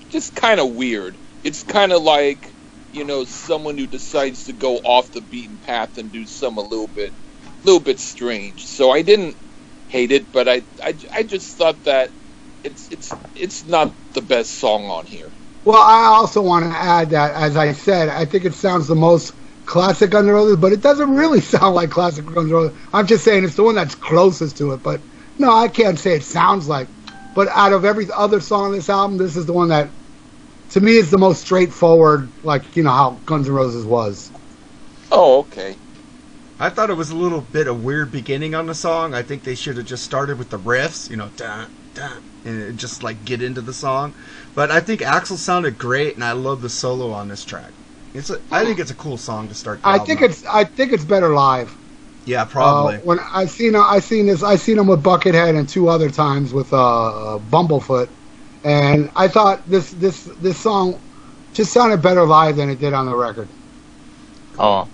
just 0.09 0.35
kind 0.35 0.59
of 0.59 0.71
weird. 0.71 1.20
It's 1.43 1.63
kind 1.63 1.91
of 1.91 2.03
like, 2.03 2.55
you 2.91 3.05
know, 3.05 3.25
someone 3.25 3.77
who 3.77 3.87
decides 3.87 4.45
to 4.45 4.53
go 4.53 4.77
off 4.77 5.11
the 5.11 5.21
beaten 5.21 5.57
path 5.59 5.97
and 5.97 6.11
do 6.11 6.25
some 6.25 6.57
a 6.57 6.61
little 6.61 6.87
bit, 6.87 7.13
little 7.63 7.79
bit 7.79 7.99
strange. 7.99 8.65
So 8.65 8.91
I 8.91 9.01
didn't 9.01 9.37
hate 9.87 10.11
it, 10.11 10.31
but 10.31 10.47
I, 10.49 10.63
I, 10.83 10.97
I 11.15 11.23
just 11.23 11.57
thought 11.57 11.83
that 11.83 12.11
it's, 12.63 12.89
it's, 12.91 13.11
it's 13.35 13.65
not 13.65 13.95
the 14.13 14.21
best 14.21 14.53
song 14.53 14.85
on 14.85 15.05
here. 15.05 15.31
Well, 15.65 15.81
I 15.81 16.05
also 16.05 16.41
want 16.41 16.65
to 16.65 16.71
add 16.77 17.11
that, 17.11 17.35
as 17.35 17.55
I 17.55 17.73
said, 17.73 18.09
I 18.09 18.25
think 18.25 18.45
it 18.45 18.53
sounds 18.53 18.87
the 18.87 18.95
most 18.95 19.33
classic 19.65 20.13
under 20.15 20.33
Roses, 20.33 20.57
but 20.57 20.73
it 20.73 20.81
doesn't 20.81 21.15
really 21.15 21.41
sound 21.53 21.75
like 21.75 21.91
classic 21.91 22.25
N' 22.27 22.49
Roses. 22.49 22.77
I'm 22.93 23.07
just 23.07 23.23
saying 23.23 23.43
it's 23.43 23.55
the 23.55 23.63
one 23.63 23.75
that's 23.75 23.95
closest 23.95 24.57
to 24.57 24.71
it. 24.73 24.83
But 24.83 25.01
no, 25.37 25.51
I 25.53 25.67
can't 25.67 25.99
say 25.99 26.15
it 26.15 26.23
sounds 26.23 26.67
like. 26.67 26.89
But 27.35 27.47
out 27.49 27.73
of 27.73 27.85
every 27.85 28.07
other 28.15 28.41
song 28.41 28.65
on 28.65 28.71
this 28.73 28.89
album, 28.89 29.17
this 29.17 29.35
is 29.37 29.45
the 29.45 29.53
one 29.53 29.69
that, 29.69 29.89
to 30.71 30.81
me, 30.81 30.93
it's 30.97 31.11
the 31.11 31.17
most 31.17 31.41
straightforward. 31.41 32.33
Like 32.43 32.75
you 32.75 32.83
know 32.83 32.91
how 32.91 33.21
Guns 33.25 33.47
N' 33.47 33.53
Roses 33.53 33.85
was. 33.85 34.31
Oh, 35.11 35.39
okay. 35.39 35.77
I 36.59 36.69
thought 36.69 36.89
it 36.89 36.95
was 36.95 37.09
a 37.09 37.15
little 37.15 37.41
bit 37.41 37.67
of 37.67 37.83
weird 37.83 38.11
beginning 38.11 38.55
on 38.55 38.67
the 38.67 38.75
song. 38.75 39.13
I 39.13 39.23
think 39.23 39.43
they 39.43 39.55
should 39.55 39.77
have 39.77 39.85
just 39.85 40.03
started 40.03 40.37
with 40.37 40.49
the 40.49 40.59
riffs, 40.59 41.09
you 41.09 41.17
know, 41.17 41.29
dun, 41.35 41.71
dun, 41.93 42.23
and 42.45 42.77
just 42.77 43.03
like 43.03 43.25
get 43.25 43.41
into 43.41 43.61
the 43.61 43.73
song. 43.73 44.15
But 44.53 44.71
I 44.71 44.79
think 44.79 45.01
Axl 45.01 45.37
sounded 45.37 45.77
great, 45.77 46.15
and 46.15 46.23
I 46.23 46.33
love 46.33 46.61
the 46.61 46.69
solo 46.69 47.11
on 47.11 47.27
this 47.29 47.43
track. 47.45 47.73
It's 48.13 48.29
a, 48.29 48.41
I 48.51 48.63
think 48.65 48.79
it's 48.79 48.91
a 48.91 48.95
cool 48.95 49.17
song 49.17 49.47
to 49.49 49.55
start. 49.55 49.83
The 49.83 49.89
I 49.89 49.93
album 49.93 50.05
think 50.05 50.21
out. 50.21 50.29
it's 50.29 50.43
I 50.45 50.63
think 50.65 50.93
it's 50.93 51.05
better 51.05 51.29
live. 51.33 51.77
yeah, 52.25 52.45
probably. 52.45 52.97
Uh, 52.97 53.01
when 53.01 53.19
I 53.19 53.45
seen 53.45 53.75
I 53.75 53.99
seen 53.99 54.27
this 54.27 54.43
I 54.43 54.55
seen 54.55 54.77
him 54.77 54.87
with 54.87 55.03
Buckethead 55.03 55.57
and 55.57 55.67
two 55.67 55.89
other 55.89 56.09
times 56.09 56.53
with 56.53 56.71
uh, 56.73 57.39
Bumblefoot, 57.41 58.09
and 58.63 59.11
I 59.15 59.27
thought 59.27 59.67
this 59.67 59.91
this 59.91 60.23
this 60.25 60.59
song 60.59 61.01
just 61.53 61.71
sounded 61.73 62.01
better 62.01 62.25
live 62.25 62.55
than 62.57 62.69
it 62.69 62.79
did 62.79 62.93
on 62.93 63.05
the 63.05 63.15
record. 63.15 63.49
Oh, 64.57 64.87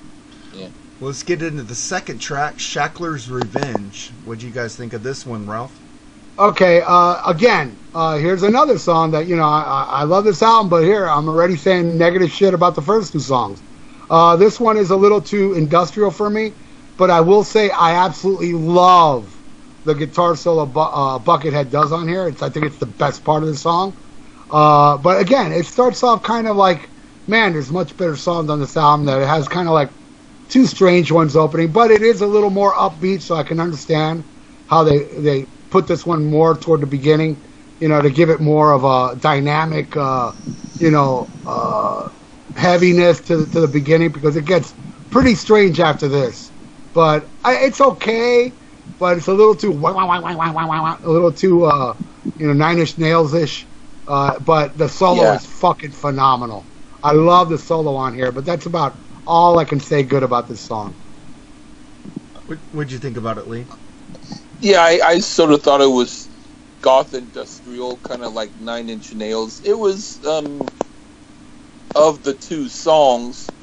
Well, 0.99 1.07
let's 1.07 1.23
get 1.23 1.41
into 1.41 1.63
the 1.63 1.75
second 1.75 2.19
track, 2.19 2.59
Shackler's 2.59 3.29
Revenge. 3.29 4.13
What 4.23 4.39
do 4.39 4.47
you 4.47 4.51
guys 4.53 4.75
think 4.75 4.93
of 4.93 5.03
this 5.03 5.25
one, 5.25 5.45
Ralph? 5.47 5.81
Okay, 6.39 6.81
uh, 6.85 7.21
again, 7.29 7.79
uh, 7.93 8.17
here's 8.17 8.43
another 8.43 8.77
song 8.77 9.11
that 9.11 9.27
you 9.27 9.35
know 9.35 9.43
I, 9.43 9.61
I 9.61 9.83
I 10.01 10.03
love 10.03 10.23
this 10.25 10.41
album, 10.41 10.69
but 10.69 10.83
here 10.83 11.07
I'm 11.07 11.27
already 11.27 11.55
saying 11.55 11.97
negative 11.97 12.31
shit 12.31 12.53
about 12.53 12.75
the 12.75 12.81
first 12.81 13.11
two 13.13 13.19
songs. 13.19 13.63
Uh, 14.09 14.35
this 14.35 14.59
one 14.59 14.77
is 14.77 14.89
a 14.91 14.95
little 14.95 15.21
too 15.21 15.53
industrial 15.53 16.11
for 16.11 16.29
me, 16.29 16.53
but 16.97 17.09
I 17.09 17.21
will 17.21 17.43
say 17.43 17.69
I 17.71 17.93
absolutely 18.05 18.53
love 18.53 19.36
the 19.87 19.95
guitar 19.95 20.35
solo 20.35 20.67
Bu- 20.67 20.79
uh, 20.81 21.19
Buckethead 21.19 21.71
does 21.71 21.91
on 21.93 22.07
here. 22.07 22.27
It's 22.27 22.43
I 22.43 22.49
think 22.49 22.67
it's 22.67 22.79
the 22.79 22.87
best 22.87 23.23
part 23.25 23.43
of 23.43 23.49
the 23.49 23.57
song. 23.57 23.97
Uh, 24.49 24.97
but 24.97 25.21
again, 25.21 25.53
it 25.53 25.65
starts 25.65 26.03
off 26.03 26.23
kind 26.23 26.47
of 26.47 26.55
like, 26.57 26.91
man, 27.27 27.53
there's 27.53 27.71
much 27.71 27.97
better 27.97 28.15
songs 28.17 28.49
on 28.49 28.59
this 28.59 28.77
album 28.77 29.05
that 29.07 29.21
it 29.21 29.27
has 29.27 29.47
kind 29.47 29.67
of 29.67 29.73
like 29.73 29.93
two 30.49 30.65
strange 30.65 31.11
ones 31.11 31.35
opening, 31.35 31.71
but 31.71 31.91
it 31.91 32.01
is 32.01 32.21
a 32.21 32.27
little 32.27 32.49
more 32.51 32.73
upbeat, 32.73 33.21
so 33.21 33.35
I 33.35 33.43
can 33.43 33.59
understand 33.59 34.25
how 34.67 34.83
they 34.83 35.05
they 35.19 35.47
put 35.69 35.87
this 35.87 36.05
one 36.05 36.25
more 36.25 36.55
toward 36.57 36.81
the 36.81 36.87
beginning, 36.87 37.43
you 37.79 37.87
know, 37.89 38.01
to 38.01 38.09
give 38.09 38.29
it 38.29 38.39
more 38.41 38.71
of 38.73 38.83
a 38.83 39.19
dynamic, 39.19 39.95
uh, 39.97 40.33
you 40.79 40.91
know, 40.91 41.33
uh, 41.45 42.09
heaviness 42.55 43.21
to 43.21 43.37
the, 43.37 43.47
to 43.47 43.61
the 43.61 43.67
beginning 43.67 44.11
because 44.11 44.35
it 44.37 44.45
gets 44.45 44.75
pretty 45.09 45.35
strange 45.35 45.79
after 45.79 46.07
this. 46.07 46.53
But 46.93 47.33
I, 47.43 47.65
it's 47.65 47.81
okay, 47.81 48.57
but 48.99 49.17
it's 49.17 49.27
a 49.27 49.33
little 49.33 49.55
too 49.55 49.71
wah, 49.71 49.93
wah, 49.93 50.05
wah, 50.07 50.21
wah, 50.21 50.35
wah, 50.37 50.53
wah, 50.53 50.67
wah, 50.67 50.99
a 51.03 51.09
little 51.09 51.33
too, 51.33 51.65
uh, 51.65 51.95
you 52.35 52.47
know, 52.47 52.53
Nine 52.53 52.79
Inch 52.79 52.97
Nails 52.97 53.33
ish. 53.33 53.67
Uh, 54.07 54.39
but 54.39 54.77
the 54.77 54.89
solo 54.89 55.31
Yeah. 55.31 55.33
is 55.33 55.45
fucking 55.45 55.91
phenomenal. 55.91 56.69
I 57.03 57.13
love 57.13 57.49
the 57.49 57.57
solo 57.59 57.95
on 57.95 58.15
here, 58.15 58.31
but 58.31 58.45
that's 58.45 58.65
about 58.67 58.99
all 59.27 59.59
I 59.59 59.65
can 59.65 59.79
say 59.79 60.03
good 60.03 60.23
about 60.23 60.47
this 60.47 60.61
song. 60.61 60.97
What 62.47 62.59
What'd 62.71 62.91
you 62.91 62.99
think 62.99 63.17
about 63.17 63.37
it, 63.39 63.47
Lee? 63.47 63.67
yeah. 64.59 64.81
I, 64.81 64.99
I 65.05 65.19
sort 65.19 65.51
of 65.53 65.63
thought 65.63 65.81
it 65.81 65.87
was 65.87 66.29
goth 66.81 67.13
industrial, 67.15 67.99
kind 67.99 68.23
of 68.23 68.33
like 68.33 68.55
Nine 68.55 68.89
Inch 68.89 69.13
Nails. 69.13 69.61
It 69.61 69.75
was 69.75 70.23
um, 70.25 70.73
of 71.95 72.23
the 72.23 72.33
two 72.33 72.69
songs, 72.69 73.53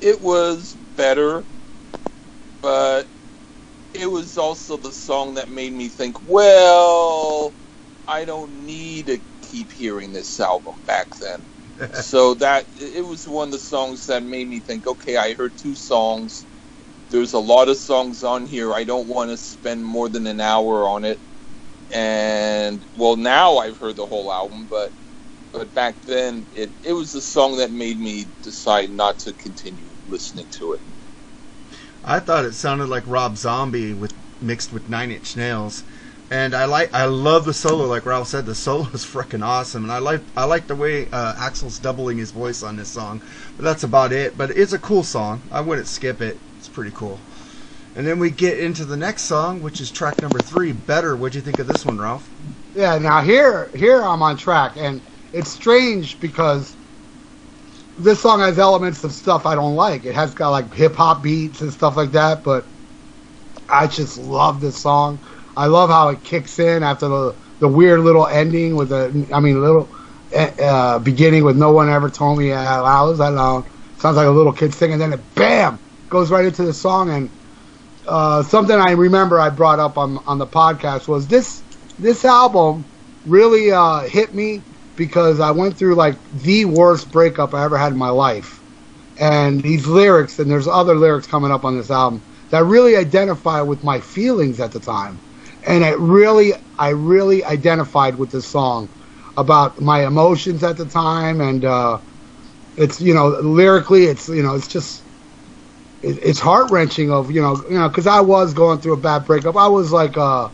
it 0.00 0.20
was 0.22 0.74
better, 0.96 1.48
but 2.62 3.10
it 4.00 4.06
was 4.06 4.36
also 4.38 4.76
the 4.76 4.92
song 4.92 5.34
that 5.34 5.50
made 5.50 5.72
me 5.72 5.88
think, 5.88 6.16
well, 6.22 7.56
I 8.06 8.24
don't 8.24 8.66
need 8.66 9.06
to 9.06 9.22
keep 9.42 9.72
hearing 9.72 10.12
this 10.12 10.40
album 10.40 10.82
back 10.86 11.08
then. 11.20 11.46
so 11.92 12.34
that 12.34 12.66
it 12.76 13.04
was 13.04 13.28
one 13.28 13.48
of 13.48 13.52
the 13.52 13.58
songs 13.58 14.06
that 14.06 14.22
made 14.24 14.48
me 14.48 14.60
think, 14.60 14.86
okay, 14.86 15.16
I 15.16 15.34
heard 15.34 15.56
two 15.56 15.74
songs. 15.74 16.46
There's 17.10 17.34
a 17.34 17.38
lot 17.38 17.68
of 17.68 17.78
songs 17.78 18.24
on 18.24 18.46
here. 18.46 18.74
I 18.74 18.84
don't 18.84 19.08
want 19.08 19.30
to 19.30 19.36
spend 19.36 19.84
more 19.84 20.08
than 20.08 20.26
an 20.26 20.40
hour 20.40 20.88
on 20.88 21.04
it. 21.04 21.22
And 21.92 22.86
well, 22.96 23.16
now 23.16 23.58
I've 23.58 23.78
heard 23.78 23.96
the 23.96 24.06
whole 24.06 24.32
album, 24.32 24.66
but 24.68 24.92
but 25.52 25.74
back 25.74 26.02
then 26.02 26.46
it 26.52 26.74
it 26.84 26.92
was 26.92 27.12
the 27.12 27.22
song 27.22 27.58
that 27.58 27.72
made 27.72 27.98
me 27.98 28.26
decide 28.42 28.90
not 28.90 29.20
to 29.20 29.34
continue 29.34 29.90
listening 30.06 30.48
to 30.58 30.74
it. 30.74 30.82
I 32.08 32.20
thought 32.20 32.44
it 32.44 32.54
sounded 32.54 32.88
like 32.88 33.02
Rob 33.04 33.36
Zombie 33.36 33.92
with 33.92 34.14
mixed 34.40 34.72
with 34.72 34.88
Nine 34.88 35.10
Inch 35.10 35.36
Nails, 35.36 35.82
and 36.30 36.54
I 36.54 36.64
like 36.64 36.94
I 36.94 37.06
love 37.06 37.44
the 37.44 37.52
solo. 37.52 37.86
Like 37.86 38.06
Ralph 38.06 38.28
said, 38.28 38.46
the 38.46 38.54
solo 38.54 38.86
is 38.94 39.04
freaking 39.04 39.44
awesome, 39.44 39.82
and 39.82 39.92
I 39.92 39.98
like 39.98 40.20
I 40.36 40.44
like 40.44 40.68
the 40.68 40.76
way 40.76 41.08
uh, 41.10 41.34
Axl's 41.34 41.80
doubling 41.80 42.18
his 42.18 42.30
voice 42.30 42.62
on 42.62 42.76
this 42.76 42.88
song. 42.88 43.20
But 43.56 43.64
that's 43.64 43.82
about 43.82 44.12
it. 44.12 44.38
But 44.38 44.52
it's 44.52 44.72
a 44.72 44.78
cool 44.78 45.02
song. 45.02 45.42
I 45.50 45.60
wouldn't 45.60 45.88
skip 45.88 46.20
it. 46.20 46.38
It's 46.58 46.68
pretty 46.68 46.92
cool. 46.94 47.18
And 47.96 48.06
then 48.06 48.20
we 48.20 48.30
get 48.30 48.60
into 48.60 48.84
the 48.84 48.96
next 48.96 49.22
song, 49.22 49.60
which 49.60 49.80
is 49.80 49.90
track 49.90 50.22
number 50.22 50.38
three. 50.38 50.70
Better. 50.70 51.16
What'd 51.16 51.34
you 51.34 51.40
think 51.40 51.58
of 51.58 51.66
this 51.66 51.84
one, 51.84 51.98
Ralph? 51.98 52.28
Yeah, 52.76 52.98
now 52.98 53.20
here 53.20 53.68
here 53.74 54.00
I'm 54.00 54.22
on 54.22 54.36
track, 54.36 54.76
and 54.76 55.00
it's 55.32 55.50
strange 55.50 56.20
because 56.20 56.76
this 57.98 58.20
song 58.20 58.40
has 58.40 58.58
elements 58.58 59.04
of 59.04 59.12
stuff 59.12 59.46
I 59.46 59.54
don't 59.54 59.74
like. 59.74 60.04
It 60.04 60.14
has 60.14 60.34
got 60.34 60.50
like 60.50 60.72
hip 60.72 60.94
hop 60.94 61.22
beats 61.22 61.60
and 61.60 61.72
stuff 61.72 61.96
like 61.96 62.12
that, 62.12 62.44
but 62.44 62.64
I 63.68 63.86
just 63.86 64.18
love 64.18 64.60
this 64.60 64.76
song. 64.76 65.18
I 65.56 65.66
love 65.66 65.88
how 65.88 66.08
it 66.08 66.22
kicks 66.22 66.58
in 66.58 66.82
after 66.82 67.08
the 67.08 67.34
the 67.58 67.68
weird 67.68 68.00
little 68.00 68.26
ending 68.26 68.76
with 68.76 68.90
the 68.90 69.26
I 69.32 69.40
mean 69.40 69.60
little 69.60 69.88
uh, 70.34 70.98
beginning 70.98 71.44
with 71.44 71.56
no 71.56 71.72
one 71.72 71.88
ever 71.88 72.10
told 72.10 72.38
me 72.38 72.52
I 72.52 73.02
was 73.02 73.20
alone. 73.20 73.64
Sounds 73.98 74.16
like 74.16 74.26
a 74.26 74.30
little 74.30 74.52
kid 74.52 74.74
singing, 74.74 74.98
then 74.98 75.12
it 75.12 75.20
bam 75.34 75.78
goes 76.08 76.30
right 76.30 76.44
into 76.44 76.64
the 76.64 76.72
song 76.72 77.10
and 77.10 77.30
uh, 78.06 78.42
something 78.42 78.76
I 78.76 78.92
remember 78.92 79.40
I 79.40 79.50
brought 79.50 79.80
up 79.80 79.98
on 79.98 80.18
on 80.26 80.38
the 80.38 80.46
podcast 80.46 81.08
was 81.08 81.26
this 81.26 81.62
this 81.98 82.24
album 82.24 82.84
really 83.24 83.72
uh, 83.72 84.00
hit 84.00 84.34
me 84.34 84.62
because 84.96 85.40
I 85.40 85.50
went 85.50 85.76
through 85.76 85.94
like 85.94 86.16
the 86.32 86.64
worst 86.64 87.10
breakup 87.12 87.54
I 87.54 87.64
ever 87.64 87.76
had 87.76 87.92
in 87.92 87.98
my 87.98 88.10
life, 88.10 88.60
and 89.18 89.62
these 89.62 89.86
lyrics 89.86 90.38
and 90.38 90.50
there's 90.50 90.68
other 90.68 90.94
lyrics 90.94 91.26
coming 91.26 91.50
up 91.50 91.64
on 91.64 91.76
this 91.76 91.90
album 91.90 92.22
that 92.50 92.64
really 92.64 92.96
identify 92.96 93.60
with 93.60 93.82
my 93.84 94.00
feelings 94.00 94.60
at 94.60 94.72
the 94.72 94.80
time, 94.80 95.18
and 95.66 95.84
it 95.84 95.98
really 95.98 96.52
I 96.78 96.90
really 96.90 97.44
identified 97.44 98.16
with 98.16 98.30
this 98.30 98.46
song 98.46 98.88
about 99.36 99.80
my 99.80 100.06
emotions 100.06 100.64
at 100.64 100.76
the 100.76 100.86
time 100.86 101.40
and 101.40 101.64
uh, 101.64 101.98
it's 102.76 103.00
you 103.00 103.14
know 103.14 103.28
lyrically 103.28 104.04
it's 104.04 104.28
you 104.28 104.42
know 104.42 104.54
it's 104.54 104.68
just 104.68 105.02
it, 106.02 106.18
it's 106.22 106.40
heart 106.40 106.70
wrenching 106.70 107.10
of 107.10 107.30
you 107.30 107.40
know 107.40 107.56
you 107.68 107.78
know 107.78 107.88
because 107.88 108.06
I 108.06 108.20
was 108.20 108.54
going 108.54 108.80
through 108.80 108.94
a 108.94 108.98
bad 108.98 109.26
breakup. 109.26 109.56
I 109.56 109.68
was 109.68 109.92
like 109.92 110.16
uh, 110.16 110.48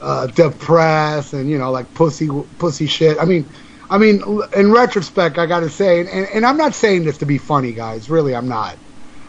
uh, 0.00 0.26
depressed 0.28 1.32
and 1.32 1.48
you 1.48 1.58
know 1.58 1.70
like 1.70 1.92
pussy 1.94 2.28
pussy 2.58 2.86
shit. 2.86 3.18
I 3.20 3.24
mean, 3.24 3.48
I 3.90 3.98
mean 3.98 4.22
in 4.54 4.70
retrospect, 4.70 5.36
I 5.36 5.46
got 5.46 5.60
to 5.60 5.68
say, 5.68 6.00
and, 6.00 6.08
and 6.08 6.46
I'm 6.46 6.56
not 6.56 6.74
saying 6.74 7.04
this 7.04 7.18
to 7.18 7.26
be 7.26 7.38
funny, 7.38 7.72
guys. 7.72 8.08
Really, 8.08 8.34
I'm 8.34 8.48
not. 8.48 8.76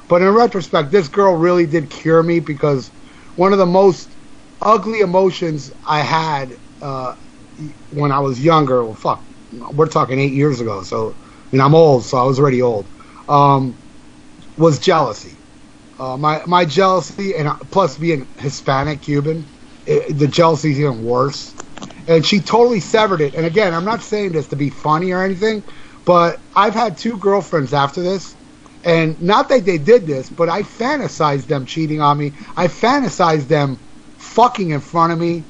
But 0.08 0.22
in 0.22 0.30
retrospect, 0.30 0.92
this 0.92 1.08
girl 1.08 1.36
really 1.36 1.66
did 1.66 1.90
cure 1.90 2.22
me 2.22 2.40
because 2.40 2.90
one 3.38 3.54
of 3.54 3.60
the 3.60 3.66
most 3.66 4.10
ugly 4.62 5.00
emotions 5.00 5.74
I 5.88 6.02
had 6.02 6.56
uh, 6.82 7.16
when 7.92 8.12
I 8.12 8.20
was 8.20 8.44
younger. 8.44 8.84
Well, 8.84 8.94
fuck, 8.94 9.24
we're 9.74 9.88
talking 9.88 10.20
eight 10.20 10.34
years 10.34 10.62
ago, 10.62 10.84
so 10.84 11.16
know 11.52 11.66
I'm 11.66 11.76
old, 11.76 12.04
so 12.04 12.18
I 12.18 12.24
was 12.24 12.40
already 12.40 12.62
old. 12.62 12.86
Um, 13.28 13.76
was 14.58 14.80
jealousy. 14.80 15.34
Uh, 16.00 16.18
my 16.18 16.42
my 16.46 16.66
jealousy 16.66 17.36
and 17.36 17.48
uh, 17.48 17.56
plus 17.72 17.98
being 17.98 18.26
Hispanic 18.38 19.02
Cuban, 19.02 19.46
it, 19.86 20.18
the 20.18 20.28
jealousy 20.28 20.72
is 20.72 20.80
even 20.80 21.04
worse. 21.04 21.54
And 22.12 22.26
she 22.26 22.42
totally 22.42 22.82
severed 22.82 23.22
it. 23.22 23.36
And 23.36 23.46
again, 23.46 23.74
I'm 23.74 23.86
not 23.86 24.02
saying 24.02 24.34
this 24.34 24.50
to 24.50 24.58
be 24.58 24.70
funny 24.70 25.12
or 25.14 25.24
anything, 25.24 25.64
but 26.06 26.42
I've 26.54 26.74
had 26.74 26.98
two 26.98 27.18
girlfriends 27.18 27.74
after 27.74 28.02
this, 28.02 28.36
and 28.84 29.22
not 29.22 29.48
that 29.48 29.64
they 29.66 29.78
did 29.78 30.08
this, 30.08 30.30
but 30.30 30.50
I 30.50 30.64
fantasized 30.64 31.48
them 31.48 31.66
cheating 31.66 32.02
on 32.02 32.18
me. 32.18 32.34
I 32.58 32.68
fantasized 32.68 33.48
them 33.48 33.78
fucking 34.18 34.72
in 34.72 34.82
front 34.82 35.14
of 35.14 35.20
me, 35.20 35.46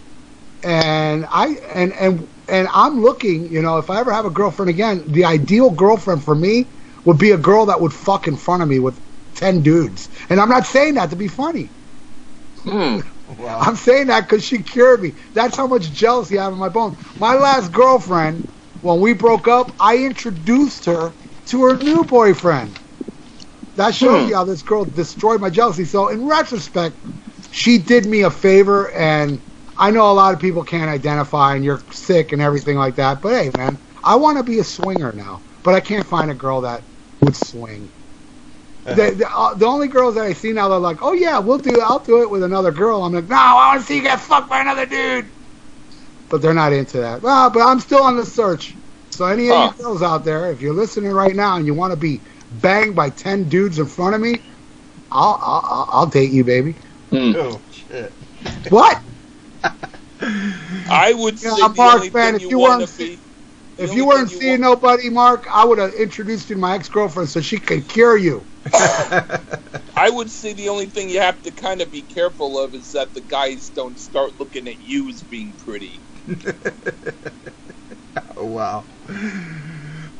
and 0.63 1.25
I 1.31 1.55
and 1.73 1.93
and 1.93 2.27
and 2.47 2.67
I'm 2.71 3.01
looking. 3.01 3.51
You 3.51 3.63
know, 3.63 3.79
if 3.79 3.89
I 3.89 3.99
ever 3.99 4.11
have 4.11 4.25
a 4.25 4.29
girlfriend 4.29 4.69
again, 4.69 5.05
the 5.07 5.25
ideal 5.25 5.71
girlfriend 5.71 6.23
for 6.23 6.35
me 6.35 6.73
would 7.05 7.17
be 7.17 7.31
a 7.31 7.37
girl 7.37 7.65
that 7.67 7.81
would 7.81 7.93
fuck 7.93 8.27
in 8.27 8.37
front 8.37 8.61
of 8.61 8.69
me 8.69 8.77
with 8.77 9.01
ten 9.33 9.63
dudes. 9.63 10.09
And 10.29 10.39
I'm 10.39 10.49
not 10.49 10.67
saying 10.67 10.93
that 10.95 11.09
to 11.09 11.15
be 11.15 11.27
funny. 11.27 11.73
Hmm. 12.63 12.99
I'm 13.39 13.75
saying 13.75 14.07
that 14.07 14.21
because 14.21 14.43
she 14.43 14.59
cured 14.59 15.01
me. 15.01 15.13
That's 15.33 15.55
how 15.55 15.67
much 15.67 15.91
jealousy 15.91 16.37
I 16.37 16.43
have 16.43 16.53
in 16.53 16.59
my 16.59 16.69
bones. 16.69 16.97
My 17.19 17.35
last 17.35 17.71
girlfriend, 17.71 18.43
when 18.81 18.99
we 18.99 19.13
broke 19.13 19.47
up, 19.47 19.71
I 19.79 19.97
introduced 19.97 20.85
her 20.85 21.13
to 21.47 21.63
her 21.63 21.77
new 21.77 22.03
boyfriend. 22.03 22.79
That 23.75 23.95
shows 23.95 24.23
hmm. 24.23 24.29
you 24.29 24.35
how 24.35 24.43
this 24.43 24.61
girl 24.61 24.85
destroyed 24.85 25.41
my 25.41 25.49
jealousy. 25.49 25.85
So, 25.85 26.09
in 26.09 26.27
retrospect, 26.27 26.95
she 27.51 27.77
did 27.77 28.05
me 28.05 28.21
a 28.21 28.29
favor, 28.29 28.91
and 28.91 29.41
I 29.77 29.91
know 29.91 30.11
a 30.11 30.13
lot 30.13 30.33
of 30.33 30.39
people 30.39 30.63
can't 30.63 30.89
identify, 30.89 31.55
and 31.55 31.63
you're 31.63 31.81
sick 31.91 32.33
and 32.33 32.41
everything 32.41 32.77
like 32.77 32.95
that. 32.95 33.21
But 33.21 33.33
hey, 33.33 33.51
man, 33.57 33.77
I 34.03 34.15
want 34.15 34.37
to 34.37 34.43
be 34.43 34.59
a 34.59 34.63
swinger 34.63 35.11
now, 35.13 35.41
but 35.63 35.73
I 35.73 35.79
can't 35.79 36.05
find 36.05 36.29
a 36.29 36.35
girl 36.35 36.61
that 36.61 36.83
would 37.21 37.35
swing. 37.35 37.89
The, 38.95 39.11
the, 39.11 39.29
uh, 39.31 39.53
the 39.53 39.65
only 39.67 39.87
girls 39.87 40.15
that 40.15 40.25
I 40.25 40.33
see 40.33 40.51
now, 40.53 40.67
they're 40.67 40.79
like, 40.79 40.97
oh 41.03 41.13
yeah, 41.13 41.37
we'll 41.39 41.59
do, 41.59 41.79
I'll 41.81 41.99
do 41.99 42.21
it 42.23 42.29
with 42.29 42.43
another 42.43 42.71
girl. 42.71 43.03
I'm 43.03 43.13
like, 43.13 43.29
no, 43.29 43.35
I 43.35 43.53
want 43.75 43.81
to 43.81 43.85
see 43.85 43.97
you 43.97 44.01
get 44.01 44.19
fucked 44.19 44.49
by 44.49 44.61
another 44.61 44.85
dude. 44.85 45.29
But 46.29 46.41
they're 46.41 46.53
not 46.53 46.73
into 46.73 46.97
that. 46.99 47.21
Well, 47.21 47.49
but 47.51 47.61
I'm 47.61 47.79
still 47.79 48.01
on 48.03 48.17
the 48.17 48.25
search. 48.25 48.75
So 49.11 49.25
any 49.25 49.49
of 49.49 49.55
Huh. 49.55 49.73
you 49.77 49.83
girls 49.83 50.01
out 50.01 50.25
there, 50.25 50.51
if 50.51 50.61
you're 50.61 50.73
listening 50.73 51.11
right 51.11 51.35
now 51.35 51.57
and 51.57 51.65
you 51.65 51.73
want 51.73 51.91
to 51.91 51.97
be 51.97 52.21
banged 52.49 52.95
by 52.95 53.09
ten 53.09 53.47
dudes 53.49 53.77
in 53.79 53.85
front 53.85 54.15
of 54.15 54.21
me, 54.21 54.35
I'll 55.11 55.37
I'll, 55.41 55.65
I'll- 55.69 55.89
I'll 55.91 56.05
date 56.07 56.31
you, 56.31 56.43
baby. 56.43 56.75
Oh 57.13 57.61
shit. 57.69 58.13
What? 58.69 59.01
I 60.21 61.13
would 61.15 61.37
Yeah, 61.39 61.55
say 61.55 61.67
Mark, 61.77 61.95
only 61.97 62.09
man, 62.11 62.35
if 62.35 62.41
you, 62.41 62.49
you 62.51 62.59
weren't 62.59 62.87
to 62.87 62.97
be. 62.97 63.19
If 63.77 63.93
you 63.93 64.05
weren't 64.05 64.29
thing 64.29 64.39
seeing 64.39 64.61
want- 64.61 64.81
nobody, 64.81 65.09
Mark, 65.09 65.47
I 65.51 65.65
would 65.65 65.77
have 65.77 65.93
introduced 65.93 66.49
you 66.49 66.55
to 66.55 66.59
my 66.61 66.75
ex-girlfriend 66.75 67.29
so 67.29 67.41
she 67.41 67.57
could 67.57 67.87
cure 67.87 68.17
you. 68.17 68.45
I 69.95 70.09
would 70.09 70.31
say 70.31 70.53
the 70.53 70.69
only 70.69 70.87
thing 70.87 71.09
you 71.09 71.19
have 71.19 71.41
to 71.43 71.51
kind 71.51 71.81
of 71.81 71.91
be 71.91 72.03
careful 72.03 72.59
of 72.59 72.73
is 72.75 72.91
that 72.91 73.13
the 73.13 73.21
guys 73.21 73.69
don't 73.69 73.99
start 73.99 74.39
looking 74.39 74.67
at 74.67 74.81
you 74.81 75.09
as 75.09 75.23
being 75.23 75.53
pretty. 75.55 76.03
Oh 78.37 78.45
wow. 78.47 78.85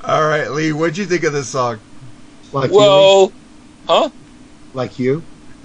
All 0.04 0.28
right, 0.28 0.52
Lee, 0.52 0.74
what'd 0.74 0.98
you 0.98 1.06
think 1.06 1.24
of 1.24 1.34
this 1.34 1.50
song? 1.50 1.82
Like 2.52 2.72
Well, 2.72 3.36
huh? 3.86 4.12
like 4.74 5.00
you. 5.00 5.26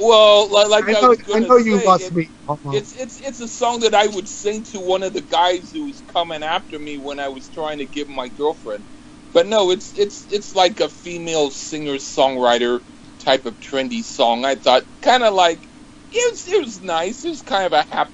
Well, 0.00 0.50
li- 0.52 0.68
like 0.68 0.88
I 0.88 0.94
I, 0.94 1.02
know, 1.02 1.08
was 1.08 1.22
I 1.32 1.40
gonna 1.40 1.48
know 1.48 1.56
you 1.56 1.80
say, 1.80 1.84
must 1.84 2.04
it- 2.06 2.14
be. 2.14 2.32
Uh-huh. 2.48 2.80
It's 2.80 2.92
it's 2.92 3.20
it's 3.20 3.40
a 3.40 3.48
song 3.48 3.80
that 3.80 3.94
I 3.94 4.06
would 4.08 4.28
sing 4.28 4.64
to 4.64 4.80
one 4.80 5.02
of 5.02 5.12
the 5.14 5.22
guys 5.22 5.70
who 5.70 5.86
was 5.86 6.02
coming 6.02 6.42
after 6.42 6.78
me 6.78 6.98
when 6.98 7.20
I 7.20 7.28
was 7.28 7.48
trying 7.48 7.78
to 7.78 7.86
give 7.86 8.08
my 8.08 8.28
girlfriend. 8.28 8.86
But 9.32 9.46
no, 9.48 9.70
it's 9.70 9.92
it's 9.98 10.26
it's 10.30 10.54
like 10.54 10.80
a 10.80 10.90
female 10.90 11.50
singer 11.52 11.94
songwriter 11.96 12.82
type 13.18 13.46
of 13.46 13.60
trendy 13.60 14.04
song. 14.04 14.44
I 14.44 14.56
thought 14.56 14.84
kind 15.02 15.22
of 15.24 15.34
like 15.34 15.68
it 16.12 16.32
was 16.32 16.48
it 16.48 16.62
was 16.64 16.82
nice. 16.82 17.24
It 17.24 17.30
was 17.30 17.42
kind 17.42 17.66
of 17.66 17.74
a 17.74 17.82
happy, 17.84 18.12